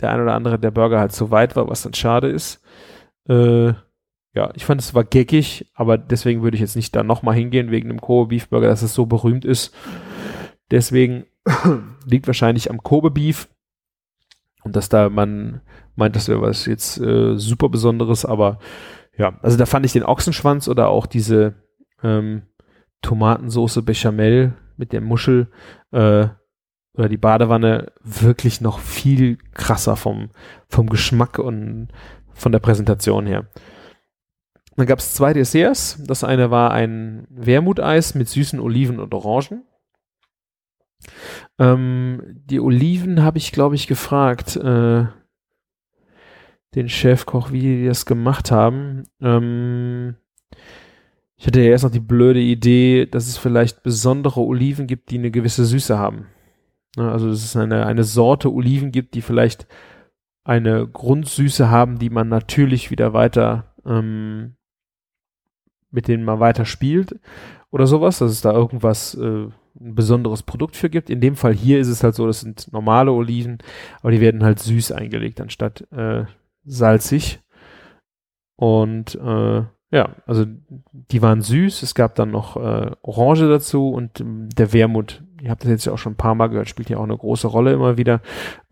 [0.00, 2.62] der ein oder andere, der Burger halt so weit war, was dann schade ist.
[3.28, 3.72] Äh,
[4.34, 7.70] ja, ich fand es war geckig, aber deswegen würde ich jetzt nicht da nochmal hingehen
[7.70, 9.74] wegen dem Kobe Beef Burger, dass es so berühmt ist.
[10.70, 11.24] Deswegen
[12.06, 13.48] liegt wahrscheinlich am Kobe Beef
[14.64, 15.60] und dass da man
[15.96, 18.58] meint, das wäre was jetzt äh, super Besonderes, aber
[19.16, 21.54] ja, also da fand ich den Ochsenschwanz oder auch diese
[22.02, 22.42] ähm,
[23.02, 25.48] Tomatensoße Bechamel mit der Muschel
[25.90, 26.28] äh,
[26.94, 30.30] oder die Badewanne wirklich noch viel krasser vom,
[30.68, 31.88] vom Geschmack und
[32.34, 33.48] von der Präsentation her.
[34.78, 36.00] Dann gab es zwei Desserts.
[36.06, 39.64] Das eine war ein Wermuteis mit süßen Oliven und Orangen.
[41.58, 45.06] Ähm, die Oliven habe ich, glaube ich, gefragt, äh,
[46.76, 49.08] den Chefkoch, wie die das gemacht haben.
[49.20, 50.14] Ähm,
[51.34, 55.18] ich hatte ja erst noch die blöde Idee, dass es vielleicht besondere Oliven gibt, die
[55.18, 56.26] eine gewisse Süße haben.
[56.96, 59.66] Ne, also dass es eine, eine Sorte Oliven gibt, die vielleicht
[60.44, 64.54] eine Grundsüße haben, die man natürlich wieder weiter ähm,
[65.90, 67.18] mit denen man weiter spielt
[67.70, 69.48] oder sowas, dass es da irgendwas äh,
[69.80, 71.10] ein besonderes Produkt für gibt.
[71.10, 73.58] In dem Fall hier ist es halt so, das sind normale Oliven,
[74.00, 76.24] aber die werden halt süß eingelegt anstatt äh,
[76.64, 77.40] salzig.
[78.56, 80.44] Und äh, ja, also
[80.92, 81.82] die waren süß.
[81.82, 85.22] Es gab dann noch äh, Orange dazu und ähm, der Wermut.
[85.40, 87.16] Ihr habt das jetzt ja auch schon ein paar Mal gehört, spielt ja auch eine
[87.16, 88.20] große Rolle immer wieder.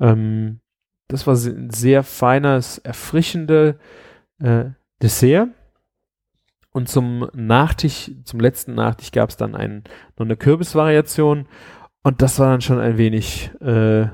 [0.01, 0.61] Ähm,
[1.09, 3.79] das war ein sehr feines, erfrischende
[4.41, 4.65] äh,
[5.01, 5.49] Dessert.
[6.77, 9.85] Und zum Nachtisch, zum letzten Nachtisch gab es dann ein,
[10.19, 11.47] noch eine Kürbisvariation.
[12.03, 14.09] Und das war dann schon ein wenig äh,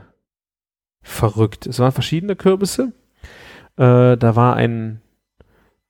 [1.00, 1.66] verrückt.
[1.66, 2.92] Es waren verschiedene Kürbisse.
[3.76, 5.00] Äh, da war ein,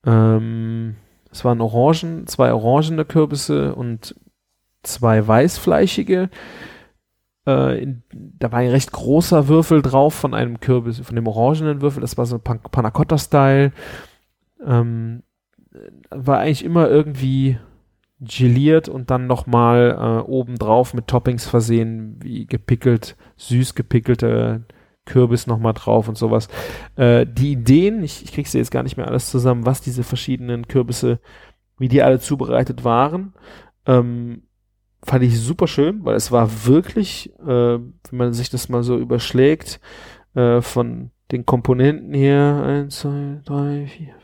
[0.07, 0.97] ähm,
[1.31, 4.15] es waren Orangen, zwei orangene Kürbisse und
[4.83, 6.31] zwei weißfleischige.
[7.47, 11.83] Äh, in, da war ein recht großer Würfel drauf von einem Kürbis, von dem orangenen
[11.83, 12.01] Würfel.
[12.01, 13.73] Das war so Pan Panna Cotta-Style.
[14.65, 15.23] Ähm,
[16.11, 17.59] war eigentlich immer irgendwie
[18.21, 24.65] geliert und dann nochmal äh, obendrauf mit Toppings versehen, wie gepickelt, süß gepickelte
[25.05, 26.49] Kürbis nochmal drauf und sowas.
[26.97, 30.69] Äh, die Ideen, ich, ich krieg's jetzt gar nicht mehr alles zusammen, was diese verschiedenen
[30.69, 31.19] Kürbisse,
[31.79, 33.35] wie die alle zubereitet waren,
[33.87, 34.43] ähm,
[35.03, 37.83] fand ich super schön, weil es war wirklich, äh, wenn
[38.13, 39.81] man sich das mal so überschlägt,
[40.35, 44.15] äh, von den Komponenten hier, eins, zwei, drei, vier,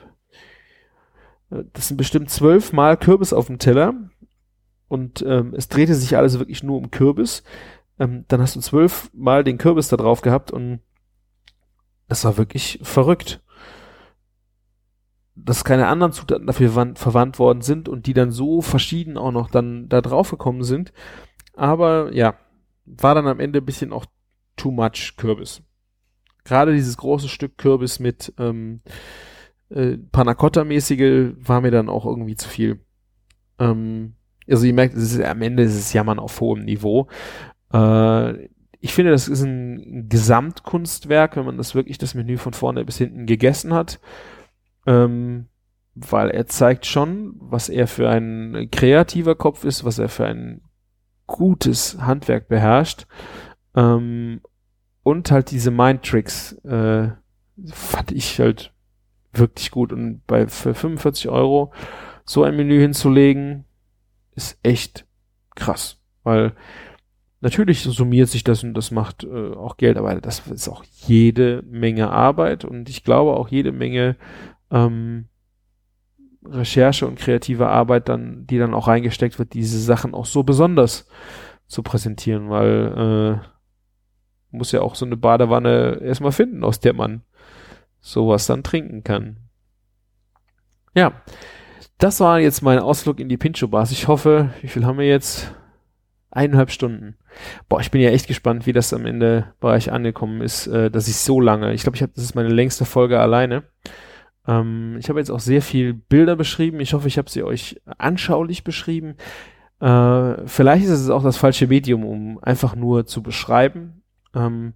[1.51, 3.95] das sind bestimmt zwölfmal Kürbis auf dem Teller
[4.89, 7.43] und ähm, es drehte sich alles wirklich nur um Kürbis.
[7.99, 10.81] Ähm, dann hast du zwölfmal den Kürbis da drauf gehabt und
[12.09, 13.43] das war wirklich verrückt.
[15.35, 19.51] Dass keine anderen Zutaten dafür verwandt worden sind und die dann so verschieden auch noch
[19.51, 20.93] dann da drauf gekommen sind.
[21.55, 22.35] Aber ja,
[22.87, 24.07] war dann am Ende ein bisschen auch
[24.57, 25.63] too much Kürbis.
[26.45, 28.81] Gerade dieses große Stück Kürbis mit ähm,
[29.71, 32.81] äh, Panacotta-mäßige war mir dann auch irgendwie zu viel.
[33.59, 34.15] Ähm,
[34.49, 37.09] also ihr merkt, ist, am Ende ist es Jammern auf hohem Niveau.
[37.73, 38.49] Äh,
[38.81, 42.99] ich finde, das ist ein Gesamtkunstwerk, wenn man das wirklich das Menü von vorne bis
[42.99, 44.01] hinten gegessen hat.
[44.87, 45.47] Ähm,
[45.95, 50.63] weil er zeigt schon, was er für ein kreativer Kopf ist, was er für ein
[51.27, 53.07] gutes Handwerk beherrscht.
[53.75, 54.41] Ähm,
[55.03, 57.09] und halt diese Mind-Tricks äh,
[57.67, 58.73] fand ich halt
[59.33, 59.93] wirklich gut.
[59.93, 61.73] Und bei für 45 Euro
[62.25, 63.65] so ein Menü hinzulegen,
[64.35, 65.07] ist echt
[65.55, 65.99] krass.
[66.23, 66.53] Weil
[67.41, 71.63] natürlich summiert sich das und das macht äh, auch Geld, aber das ist auch jede
[71.63, 74.17] Menge Arbeit und ich glaube auch jede Menge
[74.71, 75.27] ähm,
[76.45, 81.07] Recherche und kreative Arbeit dann, die dann auch reingesteckt wird, diese Sachen auch so besonders
[81.67, 87.23] zu präsentieren, weil äh, muss ja auch so eine Badewanne erstmal finden, aus der man
[88.11, 89.37] sowas dann trinken kann.
[90.95, 91.13] Ja,
[91.99, 93.91] das war jetzt mein Ausflug in die Pincho Bars.
[93.91, 95.53] Ich hoffe, wie viel haben wir jetzt?
[96.31, 97.17] Eineinhalb Stunden.
[97.69, 100.91] Boah, ich bin ja echt gespannt, wie das am Ende bei euch angekommen ist, äh,
[100.91, 103.65] dass ich so lange, ich glaube, ich habe, das ist meine längste Folge alleine.
[104.47, 106.81] Ähm, ich habe jetzt auch sehr viel Bilder beschrieben.
[106.81, 109.17] Ich hoffe, ich habe sie euch anschaulich beschrieben.
[109.81, 114.03] Äh, vielleicht ist es auch das falsche Medium, um einfach nur zu beschreiben.
[114.35, 114.75] Ähm,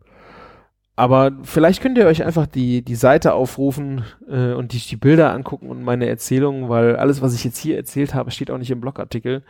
[0.94, 5.32] aber vielleicht könnt ihr euch einfach die, die Seite aufrufen äh, und die, die Bilder
[5.32, 8.70] angucken und meine Erzählungen, weil alles, was ich jetzt hier erzählt habe, steht auch nicht
[8.70, 9.42] im Blogartikel,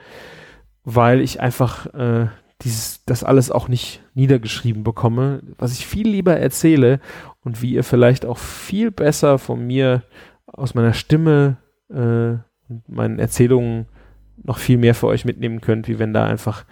[0.85, 2.28] weil ich einfach äh,
[2.62, 7.01] dieses, das alles auch nicht niedergeschrieben bekomme, was ich viel lieber erzähle
[7.44, 10.02] und wie ihr vielleicht auch viel besser von mir
[10.47, 11.56] aus meiner Stimme
[11.90, 12.39] äh,
[12.69, 13.86] und meinen Erzählungen
[14.44, 16.64] noch viel mehr für euch mitnehmen könnt, wie wenn da einfach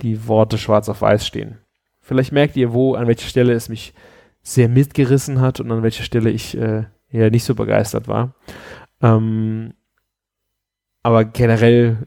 [0.00, 1.58] die Worte schwarz auf weiß stehen.
[2.00, 3.94] Vielleicht merkt ihr, wo, an welcher Stelle es mich
[4.44, 8.34] sehr mitgerissen hat und an welcher Stelle ich äh, ja nicht so begeistert war.
[9.00, 9.72] Ähm,
[11.02, 12.06] aber generell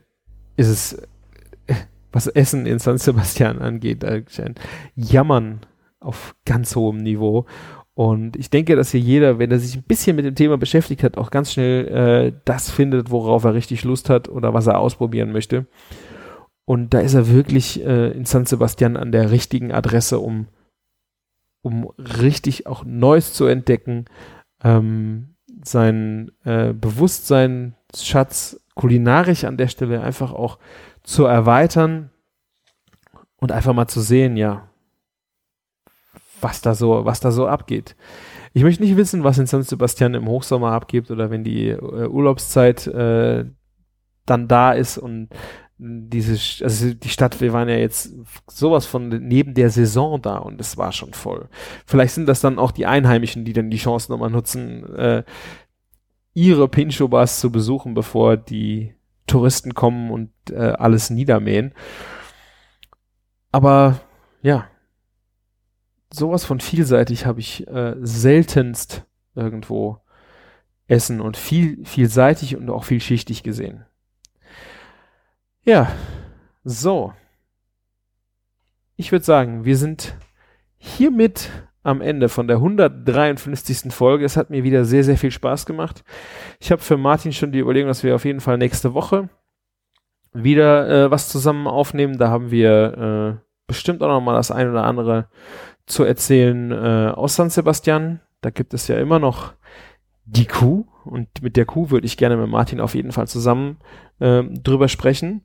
[0.55, 1.01] ist es,
[2.11, 4.55] was Essen in San Sebastian angeht, ein
[4.95, 5.61] Jammern
[5.99, 7.45] auf ganz hohem Niveau.
[7.95, 11.03] Und ich denke, dass hier jeder, wenn er sich ein bisschen mit dem Thema beschäftigt
[11.03, 14.77] hat, auch ganz schnell äh, das findet, worauf er richtig Lust hat oder was er
[14.77, 15.65] ausprobieren möchte.
[16.65, 20.45] Und da ist er wirklich äh, in San Sebastian an der richtigen Adresse, um
[21.67, 24.05] um richtig auch Neues zu entdecken,
[24.63, 30.59] ähm, sein äh, Bewusstseinsschatz kulinarisch an der Stelle einfach auch
[31.03, 32.09] zu erweitern
[33.37, 34.69] und einfach mal zu sehen, ja,
[36.41, 37.95] was da so, was da so abgeht.
[38.53, 42.07] Ich möchte nicht wissen, was in San Sebastian im Hochsommer abgeht oder wenn die äh,
[42.07, 43.45] Urlaubszeit äh,
[44.25, 45.29] dann da ist und
[45.79, 48.13] diese, also die Stadt, wir waren ja jetzt
[48.47, 51.49] sowas von neben der Saison da und es war schon voll.
[51.85, 55.23] Vielleicht sind das dann auch die Einheimischen, die dann die Chance nochmal nutzen, äh,
[56.33, 58.95] ihre Pincho-Bars zu besuchen, bevor die
[59.27, 61.73] Touristen kommen und äh, alles niedermähen.
[63.51, 63.99] Aber
[64.41, 64.67] ja,
[66.11, 69.05] sowas von vielseitig habe ich äh, seltenst
[69.35, 69.99] irgendwo
[70.87, 73.86] essen und viel, vielseitig und auch vielschichtig gesehen.
[75.67, 75.91] Ja,
[76.63, 77.11] so.
[78.95, 80.15] Ich würde sagen, wir sind
[80.77, 81.49] hiermit
[81.83, 83.91] am Ende von der 153.
[83.93, 84.23] Folge.
[84.23, 86.05] Es hat mir wieder sehr, sehr viel Spaß gemacht.
[86.61, 89.27] Ich habe für Martin schon die Überlegung, dass wir auf jeden Fall nächste Woche
[90.31, 92.17] wieder äh, was zusammen aufnehmen.
[92.17, 95.27] Da haben wir äh, bestimmt auch noch mal das ein oder andere
[95.85, 98.21] zu erzählen äh, aus San Sebastian.
[98.39, 99.51] Da gibt es ja immer noch
[100.23, 103.79] die Kuh und mit der Kuh würde ich gerne mit Martin auf jeden Fall zusammen
[104.19, 105.43] äh, drüber sprechen.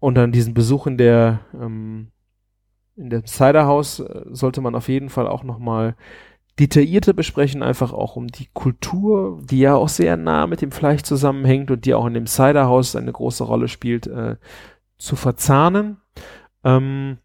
[0.00, 2.08] Und dann diesen Besuch in der ähm,
[2.96, 5.94] in dem Ciderhaus äh, sollte man auf jeden Fall auch nochmal
[6.58, 11.02] detaillierter besprechen, einfach auch um die Kultur, die ja auch sehr nah mit dem Fleisch
[11.02, 14.36] zusammenhängt und die auch in dem Ciderhaus eine große Rolle spielt, äh,
[14.98, 15.98] zu verzahnen.
[16.64, 17.18] Ähm,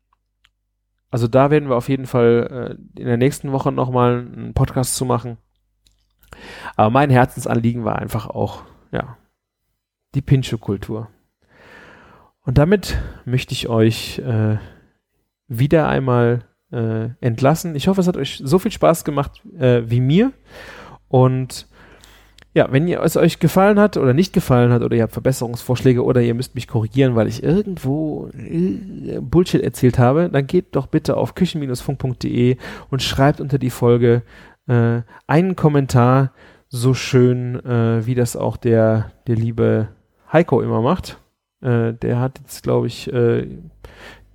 [1.12, 4.96] also da werden wir auf jeden Fall äh, in der nächsten Woche nochmal einen Podcast
[4.96, 5.38] zu machen.
[6.76, 9.18] Aber mein Herzensanliegen war einfach auch, ja,
[10.14, 11.10] die Pincho-Kultur.
[12.46, 14.58] Und damit möchte ich euch äh,
[15.48, 17.76] wieder einmal äh, entlassen.
[17.76, 20.32] Ich hoffe, es hat euch so viel Spaß gemacht äh, wie mir.
[21.08, 21.68] Und
[22.54, 26.04] ja, wenn ihr, es euch gefallen hat oder nicht gefallen hat oder ihr habt Verbesserungsvorschläge
[26.04, 30.88] oder ihr müsst mich korrigieren, weil ich irgendwo äh, Bullshit erzählt habe, dann geht doch
[30.88, 32.58] bitte auf küchen-funk.de
[32.90, 34.22] und schreibt unter die Folge
[34.68, 36.32] äh, einen Kommentar,
[36.70, 39.90] so schön äh, wie das auch der, der liebe
[40.32, 41.18] Heiko immer macht.
[41.61, 43.48] Äh, der hat jetzt, glaube ich, äh,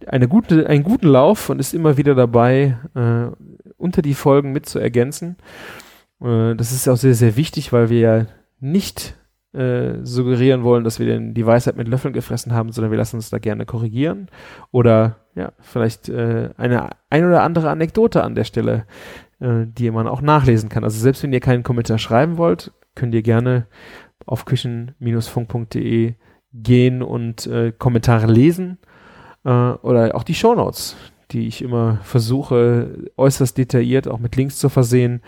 [0.06, 3.30] eine gute, einen guten Lauf und ist immer wieder dabei, äh,
[3.76, 5.36] unter die Folgen mit zu ergänzen.
[6.20, 8.26] Äh, das ist auch sehr, sehr wichtig, weil wir ja
[8.60, 9.16] nicht
[9.52, 13.16] äh, suggerieren wollen, dass wir den, die Weisheit mit Löffeln gefressen haben, sondern wir lassen
[13.16, 14.28] uns da gerne korrigieren
[14.70, 18.86] oder ja, vielleicht äh, eine ein oder andere Anekdote an der Stelle,
[19.42, 20.84] die man auch nachlesen kann.
[20.84, 23.66] Also selbst wenn ihr keinen Kommentar schreiben wollt, könnt ihr gerne
[24.26, 26.12] auf küchen-funk.de
[26.52, 28.78] gehen und äh, Kommentare lesen
[29.44, 30.96] äh, oder auch die Shownotes,
[31.30, 35.22] die ich immer versuche äußerst detailliert auch mit Links zu versehen,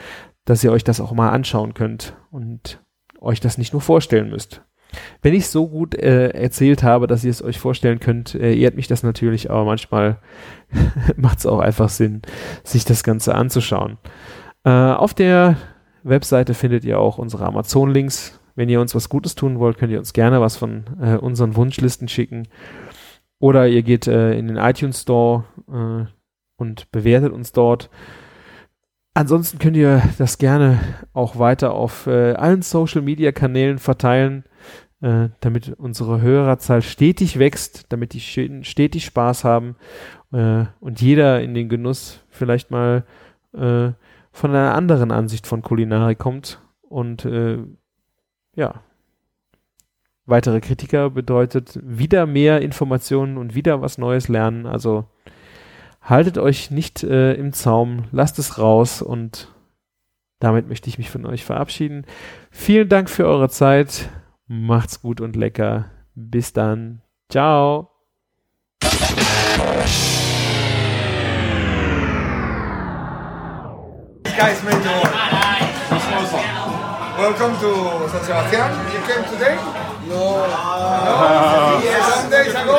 [0.44, 2.82] dass ihr euch das auch mal anschauen könnt und
[3.20, 4.62] euch das nicht nur vorstellen müsst.
[5.22, 8.76] Wenn ich so gut äh, erzählt habe, dass ihr es euch vorstellen könnt, äh, ehrt
[8.76, 10.18] mich das natürlich, aber manchmal
[11.16, 12.22] macht es auch einfach Sinn,
[12.62, 13.98] sich das Ganze anzuschauen.
[14.64, 15.56] Äh, auf der
[16.02, 19.98] Webseite findet ihr auch unsere Amazon-Links, wenn ihr uns was Gutes tun wollt, könnt ihr
[19.98, 22.48] uns gerne was von äh, unseren Wunschlisten schicken.
[23.38, 26.06] Oder ihr geht äh, in den iTunes Store äh,
[26.56, 27.90] und bewertet uns dort.
[29.14, 30.78] Ansonsten könnt ihr das gerne
[31.12, 34.44] auch weiter auf äh, allen Social Media Kanälen verteilen,
[35.02, 39.76] äh, damit unsere Hörerzahl stetig wächst, damit die stetig Spaß haben
[40.32, 43.04] äh, und jeder in den Genuss vielleicht mal
[43.54, 47.58] von einer anderen Ansicht von Kulinarik kommt und äh,
[48.54, 48.82] ja,
[50.26, 54.66] weitere Kritiker bedeutet wieder mehr Informationen und wieder was Neues lernen.
[54.66, 55.06] Also
[56.00, 59.48] haltet euch nicht äh, im Zaum, lasst es raus und
[60.38, 62.04] damit möchte ich mich von euch verabschieden.
[62.50, 64.10] Vielen Dank für eure Zeit.
[64.46, 65.90] Macht's gut und lecker.
[66.14, 67.00] Bis dann.
[67.28, 67.88] Ciao.
[74.36, 75.31] guys
[77.18, 78.72] Welcome to San Sebastian.
[78.88, 79.56] You came today?
[80.08, 80.48] No.
[80.48, 81.80] No?
[82.08, 82.78] Some days ago?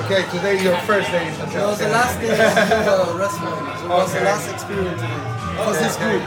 [0.00, 2.30] Okay, today is your first day in San It was the last day
[2.88, 3.84] of the restaurant.
[3.84, 5.12] It was the last experience today.
[5.12, 6.22] It was Okay, this good.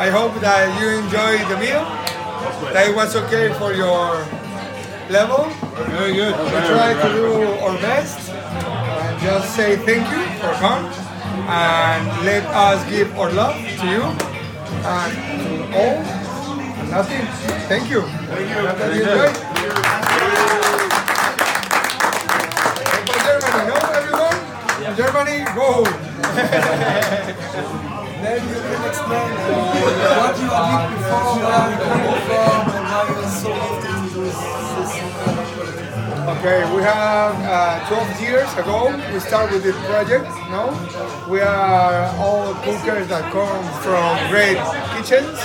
[0.00, 1.84] I hope that you enjoy the meal,
[2.72, 4.24] that it was okay for your
[5.10, 5.44] level.
[5.92, 6.34] Very good.
[6.40, 7.26] We try to do
[7.60, 10.90] our best and just say thank you for coming
[11.48, 14.35] and let us give our love to you
[14.70, 15.12] and
[15.42, 17.26] to all and nothing.
[17.68, 18.02] Thank you.
[18.02, 18.62] Thank you.
[18.62, 19.04] That you
[23.06, 24.38] for Germany, no everyone?
[24.96, 25.84] Germany, go.
[28.22, 29.44] Then you can explain uh,
[30.16, 34.14] what you did before, where you coming from, and how you were so gifted to
[34.14, 35.45] do this.
[36.26, 40.26] Okay, we have uh, 12 years ago we started with this project.
[40.50, 40.74] No,
[41.30, 44.58] we are all cookers that come from great
[44.90, 45.38] kitchens.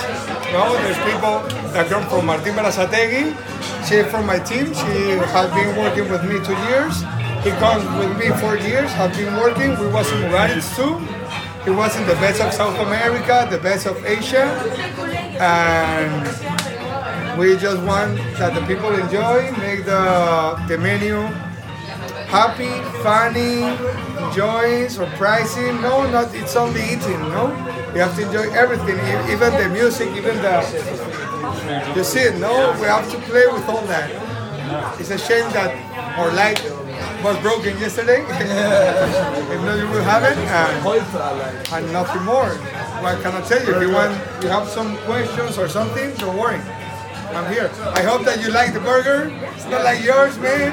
[0.49, 1.45] No, there's people
[1.78, 3.38] that come from Martin Berasategui.
[3.86, 4.74] She from my team.
[4.74, 7.06] She has been working with me two years.
[7.45, 8.90] He comes with me four years.
[8.94, 9.78] Have been working.
[9.78, 10.98] We was in Mugaritz too.
[11.64, 14.49] He was in the best of South America, the best of Asia,
[15.38, 16.60] and
[17.38, 21.28] we just want that the people enjoy, make the, the menu
[22.32, 22.72] happy,
[23.03, 23.64] funny,
[24.24, 25.82] enjoy, surprising.
[25.82, 27.20] No, not it's only eating.
[27.36, 27.52] No,
[27.94, 28.98] you have to enjoy everything,
[29.30, 30.64] even the music, even the
[31.95, 32.40] you see it.
[32.40, 34.10] No, we have to play with all that.
[34.99, 35.72] It's a shame that
[36.18, 36.62] our light
[37.24, 38.22] was broken yesterday.
[38.30, 42.49] if not, you will have it and, and nothing more.
[43.03, 43.76] What can I tell you?
[43.76, 46.62] If you want, you have some questions or something, don't worry.
[47.36, 47.70] I'm here.
[47.95, 49.32] I hope that you like the burger.
[49.56, 50.72] It's not like yours, man.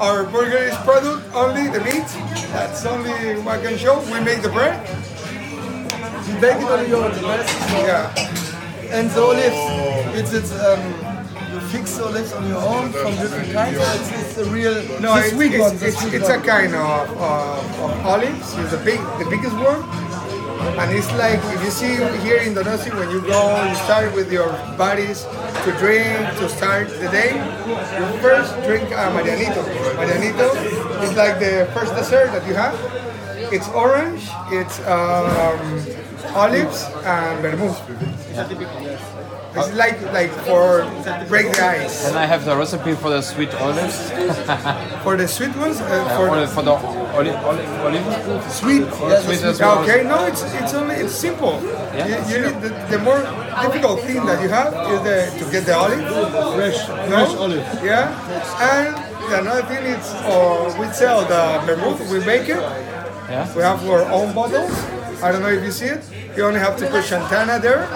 [0.00, 2.08] Our burger is product only the meat.
[2.52, 4.00] That's only what I can show.
[4.12, 4.76] We make the bread.
[6.28, 7.70] You bake it on your best.
[7.86, 8.12] Yeah.
[8.90, 10.80] And the olives, it's, it's um,
[11.52, 14.74] you fix the olives on your own from different kinds, or it's, it's a real,
[15.00, 18.54] No, it's, it's, one, it's, it's a kind of, of, of olives.
[18.58, 19.82] It's the big, the biggest one.
[20.58, 24.32] And it's like if you see here in Donosti, when you go, you start with
[24.32, 25.24] your buddies
[25.64, 27.36] to drink to start the day.
[27.66, 29.62] You first drink a Marianito.
[29.96, 30.48] Marianito
[31.02, 32.74] is like the first dessert that you have.
[33.52, 35.28] It's orange, it's um,
[36.34, 37.80] olives and vermouth.
[38.30, 39.15] It's
[39.56, 40.84] like like for
[41.28, 42.06] break the ice.
[42.06, 44.10] Can I have the recipe for the sweet olives?
[45.06, 45.86] For the sweet ones, uh,
[46.18, 48.52] For, for the, for the olive, olive, olive?
[48.52, 48.82] sweet.
[49.22, 49.84] sweet as Yeah, well.
[49.84, 51.62] okay, no, it's it's only it's simple.
[51.94, 53.22] Yeah, you, you need the, the more
[53.62, 56.02] difficult thing that you have is the to get the olive
[56.58, 57.06] fresh, no?
[57.06, 57.64] fresh olive.
[57.84, 58.10] Yeah,
[58.58, 58.90] and
[59.30, 62.00] the another thing is uh, we sell the vermouth.
[62.10, 62.58] We make it.
[63.30, 63.46] Yeah.
[63.54, 64.72] We have our own bottles.
[65.22, 66.02] I don't know if you see it.
[66.36, 67.86] You only have to put Shantana there.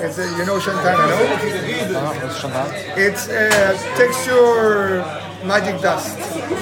[0.00, 1.98] It's a, you know Shantana, no?
[1.98, 2.68] Ah, what's Chantal?
[2.96, 5.02] It's a texture
[5.44, 6.16] magic dust.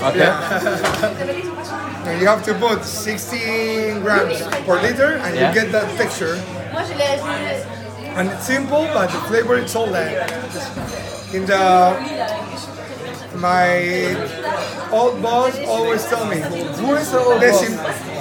[0.09, 1.43] Okay.
[2.07, 5.49] And you have to put 16 grams per liter and Yeah.
[5.49, 6.37] you get that texture.
[6.73, 7.17] Moi, je l'ai.
[7.19, 7.65] je l'ai-
[8.17, 10.31] And it's simple, but the flavor it's all that.
[11.35, 11.57] In the
[13.35, 14.15] my
[14.93, 16.39] old boss always tell me,
[16.81, 17.61] Who is the old boss?
[17.61, 17.73] Listen,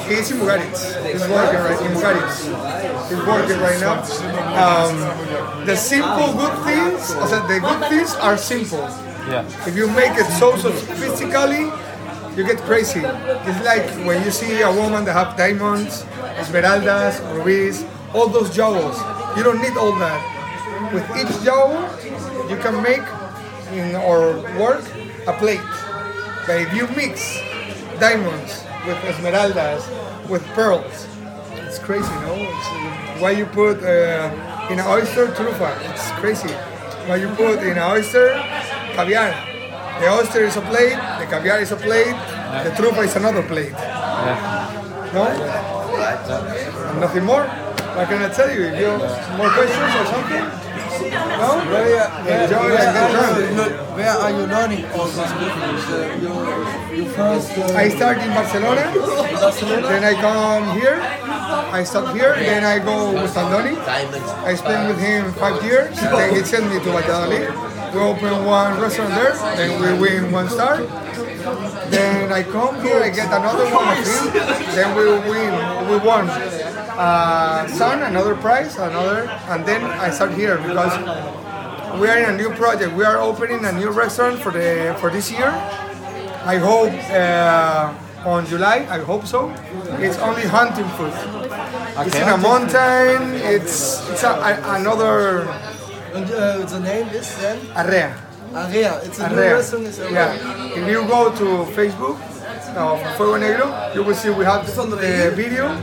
[0.09, 0.81] he's in Mugaritz.
[1.05, 2.37] He's working right in Mugaritz.
[3.09, 4.01] He's working right now.
[4.57, 8.79] Um, the simple good things, I said the good things are simple.
[9.29, 9.45] Yeah.
[9.67, 11.71] If you make it so sophistically,
[12.35, 13.01] you get crazy.
[13.01, 16.03] It's like when you see a woman that have diamonds,
[16.41, 18.97] esmeraldas, rubies, all those jewels.
[19.37, 20.21] You don't need all that.
[20.93, 21.87] With each jewel,
[22.49, 23.05] you can make
[23.71, 24.83] in our work
[25.27, 25.61] a plate.
[26.45, 27.39] But if you mix
[27.99, 29.83] diamonds with esmeraldas,
[30.29, 31.07] with pearls,
[31.75, 32.35] it's crazy, no?
[32.35, 34.31] It's, uh, why you put uh,
[34.71, 35.75] in an oyster trufa?
[35.91, 36.53] It's crazy.
[37.07, 38.31] Why you put in an oyster
[38.95, 39.35] caviar?
[39.99, 42.15] The oyster is a plate, the caviar is a plate,
[42.63, 43.73] the trufa is another plate.
[45.11, 45.27] No?
[46.87, 47.43] And nothing more.
[47.43, 48.71] What can I tell you?
[48.71, 50.64] If you have more questions or something?
[51.01, 51.61] No?
[52.25, 54.45] And are you,
[56.95, 58.91] you first I start in Barcelona,
[59.87, 63.77] then I come here, I stop here, then I go with Andoni.
[63.77, 67.49] I spend with him five years, then he sent me to Valladolid.
[67.93, 70.77] We open one restaurant there, then we win one star.
[71.89, 74.33] Then I come here, I get another one of him.
[74.75, 75.51] Then we win,
[75.89, 76.27] we won
[76.97, 80.93] uh, son, another prize, another, and then I start here because
[81.99, 82.93] we are in a new project.
[82.93, 85.49] We are opening a new restaurant for the for this year.
[86.45, 87.93] I hope uh,
[88.29, 88.87] on July.
[88.89, 89.49] I hope so.
[89.99, 91.13] It's only hunting food.
[91.13, 92.07] Okay.
[92.07, 93.33] It's in a mountain.
[93.43, 95.47] It's it's a, a, another
[96.15, 98.15] And uh, the name is then area.
[98.55, 99.01] Area.
[99.03, 99.85] It's a new restaurant.
[99.87, 100.31] It's Yeah.
[100.71, 102.15] If you go to Facebook
[102.75, 105.75] of Fuego Negro, you will see we have the video.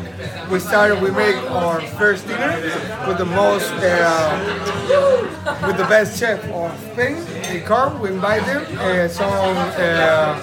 [0.51, 2.61] We started, we make our first dinner
[3.09, 7.25] with the most, uh, with the best chef of Spain.
[7.49, 8.67] They come, we invite them.
[8.79, 10.37] Uh, some uh,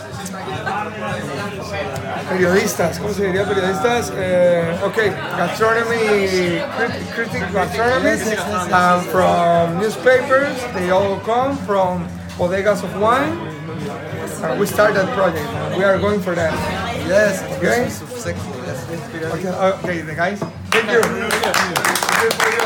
[2.29, 4.09] periodistas, ¿cómo se diría periodistas?
[4.11, 10.57] Uh, okay, gastronomy, critic, critic gastronomists um, from newspapers.
[10.73, 12.07] They all come from
[12.37, 13.37] bodegas of wine.
[14.41, 15.45] Uh, we start that project.
[15.77, 16.53] We are going for that.
[17.07, 17.43] Yes.
[17.57, 17.87] Okay.
[17.87, 18.29] It's so.
[18.29, 19.33] Yes.
[19.35, 20.39] Okay, uh, okay the guys.
[20.71, 21.01] Thank you.
[21.03, 22.63] Good for you.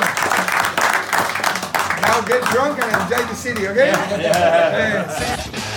[2.05, 3.89] Now get drunk and enjoy the city, okay?
[3.89, 5.69] Yeah.